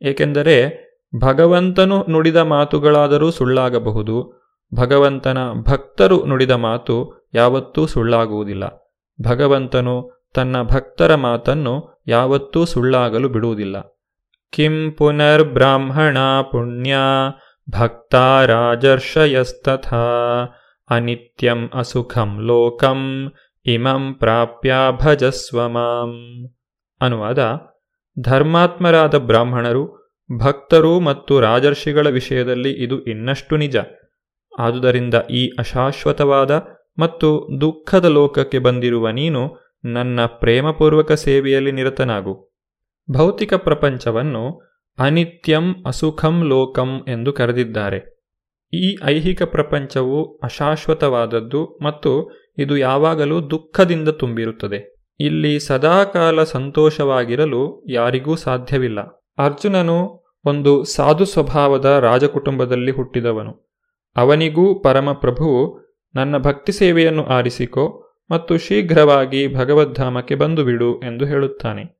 ಏಕೆಂದರೆ 0.02 0.88
ಭಗವಂತನು 1.20 2.06
ನುಡಿದ 2.10 2.36
ಮಾತುಗಳಾದರೂ 2.36 3.30
ಸುಳ್ಳಾಗಬಹುದು, 3.30 4.44
ಭಗವಂತನ 4.74 5.38
ಭಕ್ತರು 5.68 6.24
ನುಡಿದ 6.24 6.50
ಮಾತು 6.50 7.28
ಯಾವತ್ತೂ 7.34 7.86
ಸುಳ್ಳಾಗುವುದಿಲ್ಲ. 7.86 8.64
ಭಗವಂತನು 9.26 10.26
ತನ್ನ 10.34 10.62
ಭಕ್ತರ 10.62 11.14
ಮಾತನ್ನು 11.14 12.02
ಯಾವತ್ತೂ 12.06 12.64
ಸುಳ್ಳಾಗಲು 12.64 13.28
ಬಿಡುವುದಿಲ್ಲ. 13.28 13.76
ಕಿಂ 14.52 14.90
ಪುನರ್ಬ್ರಾಹ್ಮಣ 14.90 16.18
ಪುಣ್ಯ 16.42 16.96
ಭಕ್ತ 17.70 18.14
ರಾಜರ್ಷಯಸ್ತಥ 18.46 19.94
ಅನಿತ್ಯಂ 20.90 21.70
ಅಸುಖಂ 21.74 22.38
ಲೋಕಂ 22.40 23.32
ಇಮಂ 23.72 24.14
ಪ್ರಾಪ್ಯ 24.14 24.74
ಭಜಸ್ವ 25.04 25.68
ಮಾಂ 25.68 26.12
ಅನುವಾದ 27.00 27.38
ಧರ್ಮಾತ್ಮರಾದ 28.20 29.14
ಬ್ರಾಹ್ಮಣರು, 29.14 29.84
ಭಕ್ತರು 30.38 31.00
ಮತ್ತು 31.00 31.40
ರಾಜರ್ಷಿಗಳ 31.40 32.06
ವಿಷಯದಲ್ಲಿ 32.08 32.70
ಇದು 32.70 33.04
ಇನ್ನಷ್ಟು 33.04 33.56
ನಿಜ. 33.56 33.76
ಆದುದರಿಂದ 34.58 35.14
ಈ 35.30 35.50
ಅಶಾಶ್ವತವಾದ 35.58 36.62
ಮತ್ತು 36.98 37.48
ದುಃಖದ 37.60 38.04
ಲೋಕಕ್ಕೆ 38.04 38.58
ಬಂದಿರುವ 38.58 39.10
ನೀನು 39.10 39.42
ನನ್ನ 39.84 40.20
ಪ್ರೇಮಪೂರ್ವಕ 40.26 41.12
ಸೇವೆಯಲ್ಲಿ 41.12 41.72
ನಿರತನಾಗು. 41.72 42.34
ಭೌತಿಕ 43.16 43.54
ಪ್ರಪಂಚವನ್ನು 43.54 44.44
ಅನಿತ್ಯಂ 44.98 45.84
ಅಸುಖಂ 45.86 46.44
ಲೋಕಂ 46.44 47.04
ಎಂದು 47.08 47.32
ಕರೆದಿದ್ದಾರೆ. 47.32 48.18
ಈ 48.72 48.96
ಐಹಿಕ 49.04 49.42
ಪ್ರಪಂಚವು 49.42 50.36
ಅಶಾಶ್ವತವಾದದ್ದು 50.38 51.78
ಮತ್ತು 51.82 52.30
ಇದು 52.58 52.76
ಯಾವಾಗಲೂ 52.76 53.50
ದುಃಖದಿಂದ 53.50 54.08
ತುಂಬಿರುತ್ತದೆ. 54.08 54.94
ಇಲ್ಲಿ 55.20 55.60
ಸದಾಕಾಲ 55.60 56.42
ಸಂತೋಷವಾಗಿರಲು 56.42 57.84
ಯಾರಿಗೂ 57.88 58.36
ಸಾಧ್ಯವಿಲ್ಲ. 58.36 59.00
ಅರ್ಜುನನು 59.38 60.24
ಒಂದು 60.44 60.84
ಸಾಧು 60.84 61.24
ಸ್ವಭಾವದ 61.24 61.84
ರಾಜಕುಟುಂಬದಲ್ಲಿ 61.84 62.90
ಹುಟ್ಟಿದವನು. 62.90 63.68
ಅವನಿಗೂ 64.16 64.82
ಪರಮಪ್ರಭುವು 64.82 65.88
ನನ್ನ 66.14 66.38
ಭಕ್ತಿ 66.38 66.72
ಸೇವೆಯನ್ನು 66.72 67.24
ಆರಿಸಿಕೊ 67.24 68.04
ಮತ್ತು 68.30 68.58
ಶೀಘ್ರವಾಗಿ 68.58 69.54
ಭಗವದ್ಧಾಮಕ್ಕೆ 69.54 70.34
ಬಂದು 70.34 70.64
ಬಿಡು 70.64 71.00
ಎಂದು 71.00 71.26
ಹೇಳುತ್ತಾನೆ. 71.26 71.98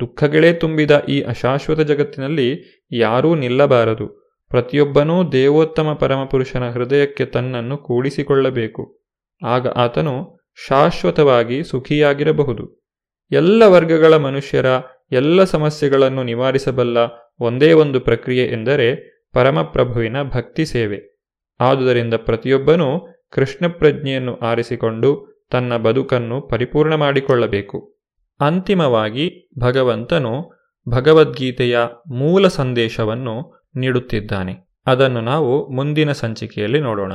ದುಃಖಗಳೇ 0.00 0.52
ತುಂಬಿದ 0.52 1.04
ಈ 1.08 1.22
ಅಶಾಶ್ವತ 1.22 1.80
ಜಗತ್ತಿನಲ್ಲಿ 1.80 2.82
ಯಾರೂ 2.92 3.34
ನಿಲ್ಲಬಾರದು. 3.34 4.36
ಪ್ರತಿಯೊಬ್ಬನೂ 4.48 5.30
ದೇವೋತ್ತಮ 5.30 5.92
ಪರಮಪುರುಷನ 5.92 6.70
ಹೃದಯಕ್ಕೆ 6.70 7.24
ತನ್ನನ್ನು 7.24 7.76
ಕೂಡಿಸಿಕೊಳ್ಳಬೇಕು. 7.76 8.97
ಆಗ 9.44 9.68
ಆತನು 9.68 10.38
ಶಾಶ್ವತವಾಗಿ 10.68 11.64
ಸುಖಿಯಾಗಿರಬಹುದು. 11.64 12.84
ಎಲ್ಲ 13.30 13.62
ವರ್ಗಗಳ 13.66 14.16
ಮನುಷ್ಯರ 14.16 14.66
ಎಲ್ಲ 15.12 15.44
ಸಮಸ್ಯೆಗಳನ್ನು 15.44 16.22
ನಿವಾರಿಸಬಲ್ಲ 16.22 16.98
ಒಂದೇ 17.40 17.72
ಒಂದು 17.72 18.00
ಪ್ರಕ್ರಿಯೆ 18.00 18.46
ಎಂದರೆ 18.46 19.18
ಪರಮಪ್ರಭುವಿನ 19.32 20.22
ಭಕ್ತಿ 20.22 20.66
ಸೇವೆ. 20.66 21.18
ಆದುದರಿಂದ 21.60 22.14
ಪ್ರತಿಯೊಬ್ಬನೂ 22.14 23.14
ಕೃಷ್ಣ 23.30 23.66
ಪ್ರಜ್ಞೆಯನ್ನು 23.66 24.36
ಆರಿಸಿಕೊಂಡು 24.36 25.38
ತನ್ನ 25.50 25.76
ಬದುಕನ್ನು 25.76 26.42
ಪರಿಪೂರ್ಣ 26.42 26.94
ಮಾಡಿಕೊಳ್ಳಬೇಕು. 26.94 27.98
ಅಂತಿಮವಾಗಿ 28.40 29.48
ಭಗವಂತನು 29.58 30.58
ಭಗವದ್ಗೀತೆಯ 30.88 31.78
ಮೂಲ 32.08 32.48
ಸಂದೇಶವನ್ನು 32.48 33.66
ನೀಡುತ್ತಿದ್ದಾನೆ. 33.76 34.68
ಅದನ್ನು 34.86 35.20
ನಾವು 35.20 35.68
ಮುಂದಿನ 35.68 36.12
ಸಂಚಿಕೆಯಲ್ಲಿ 36.12 36.80
ನೋಡೋಣ. 36.80 37.12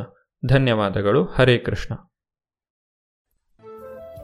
ಧನ್ಯವಾದಗಳು. 0.48 1.24
ಹರೇ 1.26 1.58
ಕೃಷ್ಣ. 1.58 2.12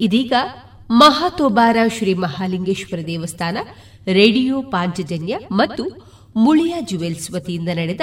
ಇದೀಗ 0.00 0.32
ಮಹಾತೋಬಾರ 0.90 1.76
ಶ್ರೀ 1.98 2.14
ಮಹಾಲಿಂಗೇಶ್ವರ 2.14 3.06
ದೇವಸ್ಥಾನ, 3.06 3.58
ರೇಡಿಯೋ 4.12 4.62
ಪಾಂಚಜನ್ಯ 4.62 5.38
ಮತ್ತು 5.52 5.84
ಮುಳಿಯ 6.36 6.74
ಜುವೆಲ್ಸ್ 6.80 7.30
ವತಿಯಿಂದ 7.30 7.68
ನಡೆದ 7.68 8.00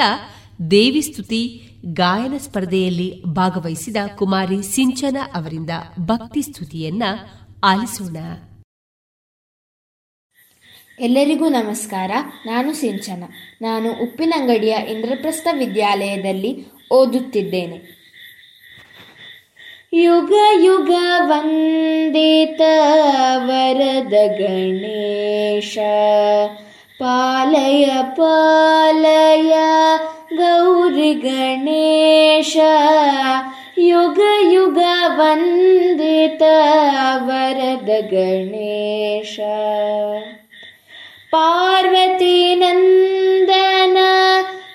ದೇವಿಸ್ತುತಿ 0.71 1.69
ಗಾಯನ 1.85 2.37
ಸ್ಪರ್ಧೆಯಲ್ಲಿ 2.37 3.23
ಭಾಗವಹಿಸಿದ 3.23 3.95
ಕುಮಾರಿ 4.15 4.63
ಸಿಂಚನ 4.63 5.17
ಅವರಿಂದ 5.33 5.69
ಭಕ್ತಿ 5.99 6.41
ಸ್ತುತಿಯನ್ನ 6.41 7.03
ಆಲಿಸೋಣ. 7.63 8.17
ಎಲ್ಲರಿಗೂ 10.99 11.47
ನಮಸ್ಕಾರ. 11.47 12.11
ನಾನು 12.45 12.73
ಸಿಂಚನ. 12.73 13.23
ನಾನು 13.61 14.03
ಉಪ್ಪಿನಂಗಡಿಯ 14.03 14.75
ಇಂದ್ರಪ್ರಸ್ಥ 14.89 15.47
ವಿದ್ಯಾಲಯದಲ್ಲಿ 15.51 16.65
ಓದುತ್ತಿದ್ದೇನೆ. 16.91 17.92
युगयुग 19.93 20.89
वन्दित 21.29 22.61
वरद 23.47 24.13
पालय 27.01 27.85
पालय 28.19 29.53
गौरिगणेश। 30.33 32.53
युगयुगवन्दित 33.77 36.43
वरदगणेश 37.27 39.35
पार्वतीनन्दन 41.33 43.97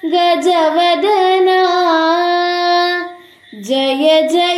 गजवदना। 0.04 1.60
जय 3.54 4.22
जय। 4.32 4.57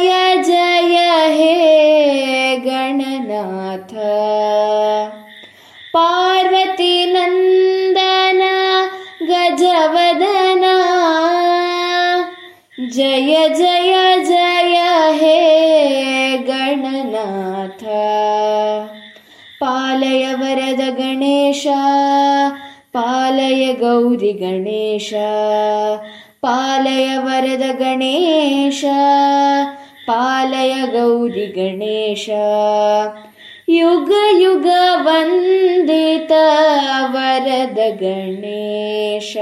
हे 1.41 2.57
गणनाथ। 2.57 3.95
पार्वतीनन्दन 5.95 6.69
गजवदना। 9.23 10.75
जय 12.93 13.49
जय 13.49 14.25
जय 14.25 14.77
हे 15.13 16.37
गणनाथ। 16.37 17.85
पालय 19.61 20.35
वरद 20.35 20.81
गणेश 20.99 21.67
पालय 22.95 23.73
गौरि 23.73 24.33
गणेश। 24.33 25.15
पालय 26.43 27.19
वरद 27.19 27.63
गणेश 27.81 28.85
पालय 30.11 30.73
गौरी 30.93 31.45
गणेश 31.57 32.25
युगयुग 33.69 34.67
वन्दित 35.07 36.33
वरद 37.13 37.79
गणेश 38.01 39.33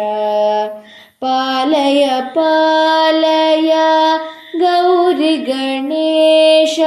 पालय 1.23 2.05
पालय 2.37 3.73
गौरी 4.63 5.35
गणेश 5.49 6.79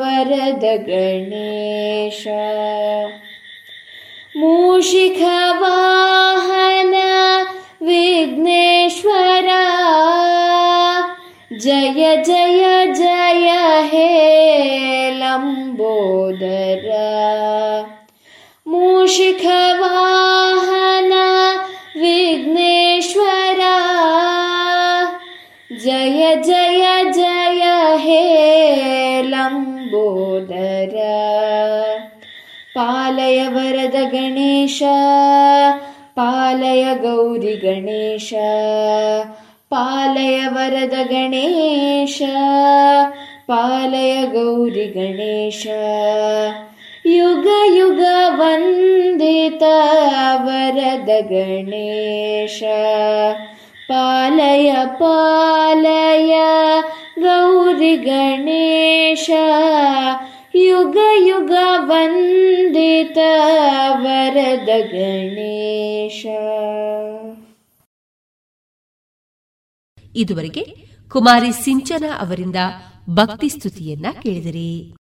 वरद 0.00 0.64
गणेश 0.88 2.26
मूषिखवाह 4.36 6.59
जय 11.62 12.16
जय 12.26 12.86
जय 12.86 13.48
हे 13.92 15.10
लम्बोदर। 15.10 16.86
मूषिखवाहन 18.68 19.50
विघ्नेश्वर। 21.96 23.58
जय 25.84 26.36
जय 26.36 27.04
जय 27.04 27.62
हे 27.96 28.22
लम्बोदर। 29.22 30.96
पालय 32.76 33.48
वरद 33.48 33.96
गणेश 34.12 34.78
पालय 36.16 36.94
गौरि 36.94 37.54
गणेश। 37.64 38.34
पालय 39.70 40.36
वरद 40.52 40.94
गणेश 41.10 42.16
पालय 43.48 44.14
गौरि 44.32 44.86
गणेश 44.96 45.62
युग 47.06 47.46
युग 47.74 48.00
वन्दित 48.40 49.62
वरद 50.46 51.10
गणेश 51.30 52.58
पालय 53.90 54.72
पालय 55.00 56.34
गौरि 57.18 57.96
गणेश 58.06 59.26
युग 60.56 60.96
युग 61.28 61.52
वन्दित 61.90 63.18
वरद 64.02 64.70
गणेश 64.92 66.24
ಇದುವರೆಗೆ 70.16 70.90
ಕುಮಾರಿ 71.08 71.52
ಸಿಂಚನ 71.52 72.04
ಅವರಿಂದ 72.20 72.56
ಭಕ್ತಿ 73.10 73.48
ಸ್ತುತಿಯನ್ನ 73.48 74.06
ಕೇಳಿದಿರಿ. 74.22 74.94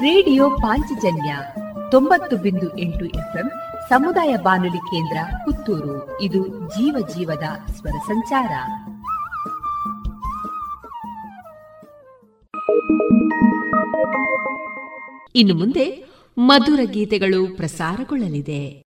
ರೇಡಿಯೋ 0.00 0.50
ಪಾಂಚಜನ್ಯ 0.50 1.36
ತೊಂಬತ್ತು 1.90 2.36
ಬಿಂದು 2.36 2.78
ಎಂಟು 2.78 3.04
ಎಫ್ಎಂ 3.04 3.50
ಸಮುದಾಯ 3.88 4.36
ಬಾನುಲಿ 4.36 4.78
ಕೇಂದ್ರ 4.78 5.18
ಪುತ್ತೂರು. 5.44 6.20
ಇದು 6.20 6.48
ಜೀವ 6.48 7.06
ಜೀವದ 7.16 7.72
ಸ್ವರ 7.72 7.92
ಸಂಚಾರ. 8.06 8.50
ಇನ್ನು 15.34 15.54
ಮುಂದೆ 15.54 16.04
ಮಧುರ 16.38 16.80
ಗೀತೆಗಳು 16.84 17.56
ಪ್ರಸಾರಗೊಳ್ಳಲಿದೆ. 17.56 18.83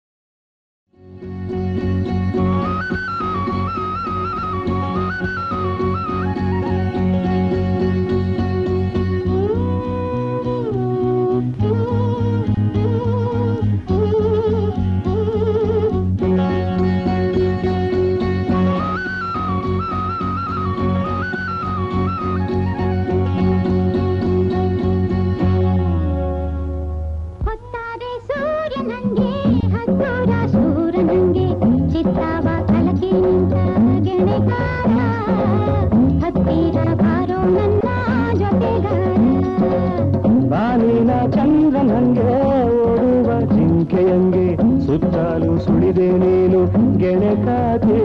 ಗೆಣಕಾತಿ 47.16 48.00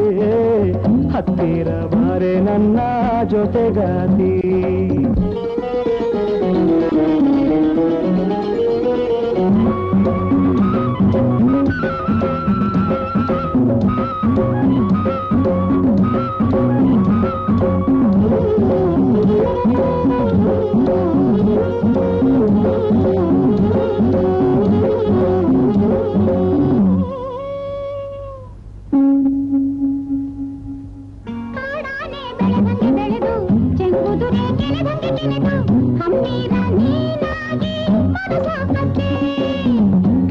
ಹತ್ತಿರ 1.12 1.69
ಬಾರೆ 1.93 2.35
ನನ್ನ 2.41 2.81
ಜೊತೆಗಾತಿ 3.24 4.32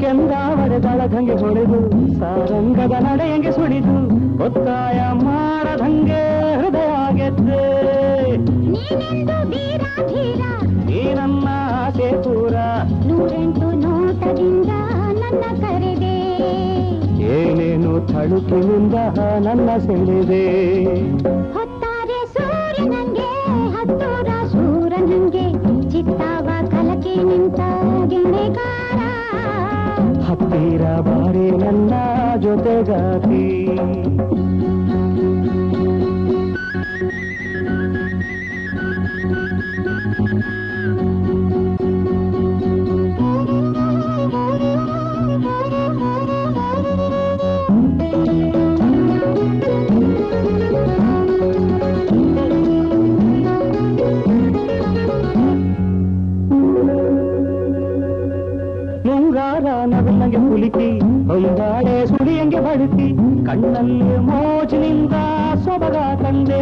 ಕೆಂದಾವರೆ 0.00 0.78
ದಳದಂಗೆ 0.82 1.32
ಹೊಡೆದು 1.32 1.78
ಸಾರಂಗದ 2.18 2.92
ನಡೆಯಂಗೆ 2.92 3.52
ಸುಳಿದು 3.52 3.96
ಒತ್ತಾಯ 4.44 5.00
ಮಾಡದಂಗೆ 5.12 6.22
ಹೃದಯ 6.56 7.16
ಗೆದ್ದೆ 7.16 7.62
ನೀನನ್ನ 8.46 9.30
ನನ್ನ 11.14 11.48
ಆಸೆ 11.48 12.22
ಪೂರ. 12.22 12.54
ನೂರೆಂಟು 13.06 13.70
ನೋಟದಿಂದ 13.70 14.70
ನನ್ನ 15.12 15.44
ಕರೆದೆ. 15.60 16.16
ಏನೇನು 17.22 18.00
ತಳುಕಿನಿಂದ 18.00 18.94
ನನ್ನ 19.38 19.70
ಸೆಳೆದೆ. 19.78 20.44
ಬಾರಿ 31.00 31.50
ನನ್ನ 31.56 31.92
ಜೊತೆಗಾತಿ 32.36 33.44
ಹೊಂದಾಡೆ 61.42 62.06
ಸುಳಿಯಂಗೆ 62.06 62.60
ಬಡಿಸಿ 62.60 63.06
ಕಣ್ಣಲ್ಲಿ 63.46 64.16
ಮೋಜಿನಿಂದ 64.28 65.14
ಸೊಬಗ 65.64 65.96
ತಂದೆ. 66.22 66.60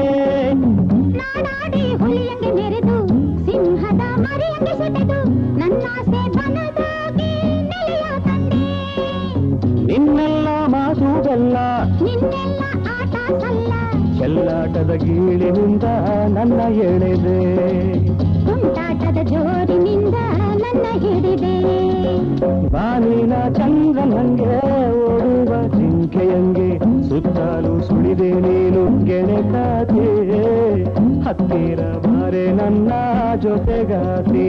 ನಾಡಾಡಿ 1.18 1.82
ಹುಲಿಯಂಗೆ 2.00 2.50
ನೆರೆದು 2.58 2.96
ಸಿಂಹದ 3.46 4.02
ಮರಿಯಂಗೆ 4.24 4.74
ಸೆಟೆದು 4.80 5.18
ನನ್ನಾಸೆ 5.60 6.22
ಬನದಾಗಿ 6.36 7.32
ನೆಲೆಯ 7.70 8.06
ತಂದೆ. 8.26 8.62
ನಿನ್ನೆಲ್ಲ 9.88 10.48
ಮಾತು 10.66 11.10
ಬೆಲ್ಲ 11.26 11.56
ನಿನ್ನೆಲ್ಲ 12.04 12.62
ಆಟ 12.96 13.14
ಸಲ್ಲ. 13.42 13.72
ಚೆಲ್ಲಾಟದ 14.20 14.92
ಗೀಳಿನಿಂದ 15.04 15.84
ನನ್ನ 16.36 16.60
ಎಳೆದೆ. 16.88 17.40
ತುಂಟಾಟದ 18.46 19.28
ಜೋರಿನಿಂದ 19.32 19.87
ನನ್ನ 20.84 20.98
ಹಿಡಿದೆ. 20.98 21.54
ಬಾನಿನ 22.68 23.32
ಚಂದ್ರನಂಗೆ 23.56 24.58
ಓಡುವ 25.04 25.52
ಜಿಂಕೆಯಂಗೆ 25.78 26.68
ಸುತ್ತಲೂ 27.08 27.80
ಸುಳಿದೆ 27.80 28.30
ನೀನು 28.40 29.04
ಗೆಣೆ 29.04 29.38
ಹತ್ತಿರ 31.24 31.80
ಬಾರೆ 31.80 32.52
ನನ್ನ 32.52 32.92
ಜೊತೆಗಾತೆ 33.36 34.48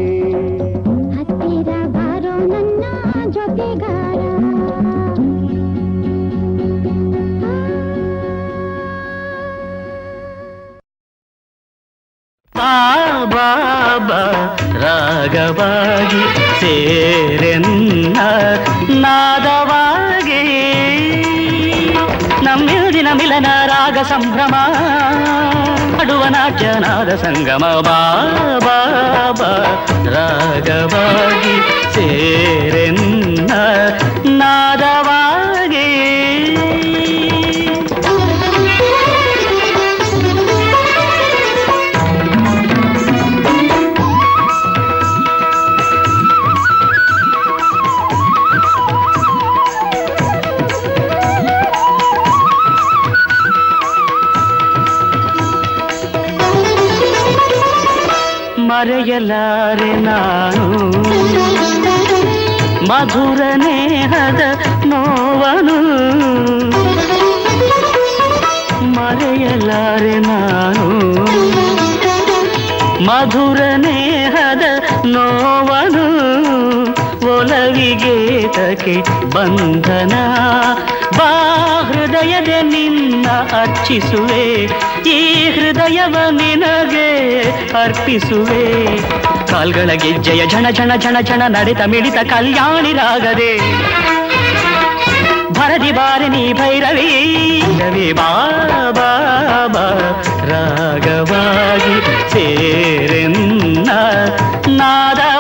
ರಾಗವಾಗಿ 15.29 16.21
ಸೇರೆನ್ನ 16.59 18.17
ನಾದವಾಗಿ. 18.99 20.41
ದಿನ 22.93 23.07
ಮಿಲನ 23.13 23.45
ರಾಗ 23.65 23.97
ಸಂಭ್ರಮ 23.97 24.55
ಅಡುವ 25.99 26.25
ನಾಟ್ಯ 26.25 26.67
ನಾದ 26.79 27.09
ಸಂಗಮ 27.09 27.65
ಬಾಬಾ. 27.85 28.79
ರಾಗವಾಗಿ 30.05 31.55
ಸೇರೆನ್ನ 31.93 33.51
ಮರೆಯಲಾರೆ 59.09 59.93
ನಾನು. 59.93 60.89
ಮಧುರ 62.87 63.41
ನೇಹದ 63.55 64.41
ನೋವನು. 64.85 65.77
ಮರೆಯಲಾರೆ 68.83 70.19
ನಾನು. 70.19 70.89
ಮಧುರ 73.03 73.59
ನೇಹದ 73.77 74.61
ನೋವನು. 75.05 76.05
ಒಲವಿಗೆ 77.37 78.47
ತಕೆ 78.47 79.01
ಬಂಧನ. 79.33 80.13
ಹೃದಯದ 82.19 82.53
ನಿನ್ನ 82.63 83.25
ಅರ್ಚಿಸುವೆ 83.57 84.45
ಈ 85.09 85.19
ಹೃದಯವ 85.49 86.15
ನಿನಗೆ 86.31 87.05
ಅರ್ಪಿಸುವೆ 87.73 88.63
ಕಾಲ್ಗಳ 89.51 89.89
ಗೆಜ್ಜೆಯ 89.93 90.41
ಝಣ 90.51 90.65
ಝಣ 90.69 90.91
ಝಣ 90.95 91.17
ಝಣ 91.21 91.43
ನಡೆತ 91.47 91.81
ಮಿಡಿತ 91.87 92.19
ಕಲ್ಯಾಣಿ 92.31 92.91
ರಾಗದೆ 92.93 93.51
ಭರದಿ 95.51 95.91
ಬಾರಿ 95.91 96.29
ನೀ 96.29 96.43
ಭೈರವಿ 96.53 97.09
ರವಿ 97.79 98.07
ಬಾಬಾ 98.13 99.09
ರಾಗವಾಗಿ 100.51 101.95
ಸೇರೆನ್ನ 102.33 103.89
ನಾದವಾಗಿ 104.77 105.38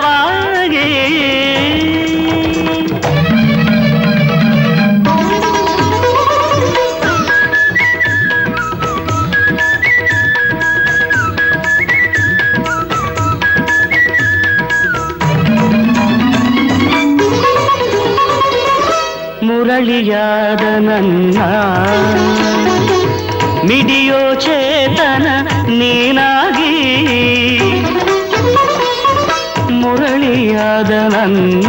ಮುರಳಿಯಾದ 20.11 20.63
ನನ್ನ 20.85 21.39
ಮಿಡಿಯೋ 23.67 24.21
ಚೇತನ 24.45 25.25
ನೀನಾಗಿ 25.79 26.71
ಮುರಳಿಯಾದ 29.81 30.91
ನನ್ನ 31.13 31.67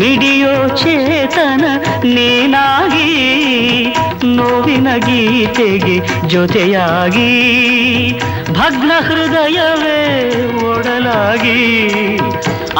ಮಿಡಿಯೋ 0.00 0.52
ಚೇತನ 0.82 1.64
ನೀನಾಗಿ 2.14 3.08
ನೋವಿನ 4.36 4.88
ಗೀತೆಗೆ 5.06 5.96
ಜೊತೆಯಾಗಿ 6.28 7.30
ಭಗ್ನ 8.52 8.92
ಹೃದಯವೇ 9.08 10.00
ಒಡಲಾಗಿ 10.68 11.60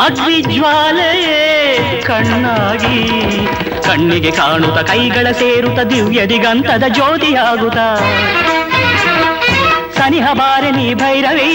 ಅಗ್ನಿಜ್ವಾಲೆಯೇ 0.04 1.40
ಕಣ್ಣಾಗಿ, 2.08 2.96
ಕಣ್ಣಿಗೆ 3.86 4.30
ಕಾಣುತ್ತ 4.30 4.78
ಕೈಗಳ 4.90 5.26
ಸೇರುತ್ತ 5.32 5.80
ದಿವ್ಯ 5.92 6.20
ದಿಗಂತದ 6.26 6.84
ಜ್ಯೋತಿಯಾಗುತ್ತ 6.88 7.78
ಸನಿಹ 9.98 10.26
ಬಾರೆ 10.32 10.70
ನೀ 10.70 10.86
ಭೈರವಿ, 10.94 11.50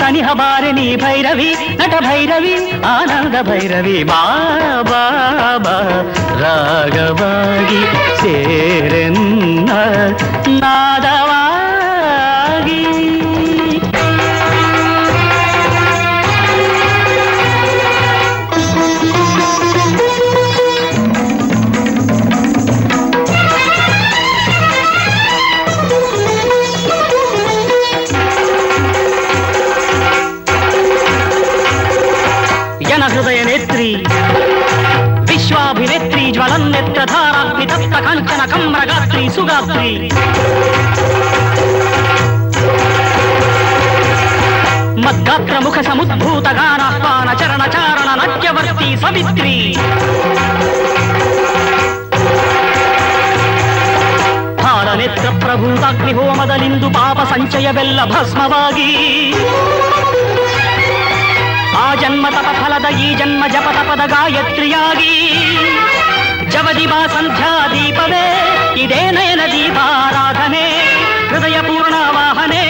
ಸನಿಹ 0.00 0.28
ಬಾರೆ 0.32 0.70
ನೀ 0.72 0.86
ಭೈರವಿ, 0.96 1.50
ನಟ 1.80 1.94
ಭೈರವಿ, 2.06 2.54
ಆನಂದ 2.94 3.36
ಭೈರವಿ 3.48 3.96
ಬಾಬಾ 4.10 5.76
ರಾಗವಾಗಿ 6.42 7.80
ಸೇರೆನ್ನ 8.20 9.70
ನಾದವಾಗಿ 10.62 11.19
ಸಮುದ್ಭೂತ 46.10 46.46
ಚರಣ 47.40 47.62
ಚಾರಣ 47.74 48.08
ನಾಟ್ಯವರ್ತಿ 48.20 48.88
ಸವಿತ್ರಿ. 49.02 49.54
ಹಾಲನೆತ್ರ 54.64 55.28
ಪ್ರಭೂತಾಗ್ನಿ 55.44 56.12
ಹೋಮದಲಿಂದು 56.12 56.90
ಪಾಪ 56.90 57.18
ಸಂಚಯವೆಲ್ಲ 57.32 58.00
ಭಸ್ಮವಾಗಿ. 58.04 58.90
ಆ 61.82 61.86
ಜನ್ಮ 61.94 62.26
ತಪ 62.28 62.48
ಫಲದ 62.60 62.88
ಈ 62.96 63.14
ಜನ್ಮ 63.14 63.44
ಜಪ 63.52 63.68
ತಪದ 63.78 64.02
ಗಾಯತ್ರಿಯಾಗಿ. 64.06 65.14
ಜವದಿವಾ 66.50 67.00
ಸಂಧ್ಯಾ 67.06 67.52
ದೀಪವೇ 67.68 68.26
ಇದೇ 68.84 69.02
ನಯನ 69.10 69.40
ದೀಪಾರಾಧನೆ 69.52 70.66
ಹೃದಯ 71.30 71.58
ಪೂರ್ಣ 71.60 71.94
ವಾಹನೆ. 72.16 72.69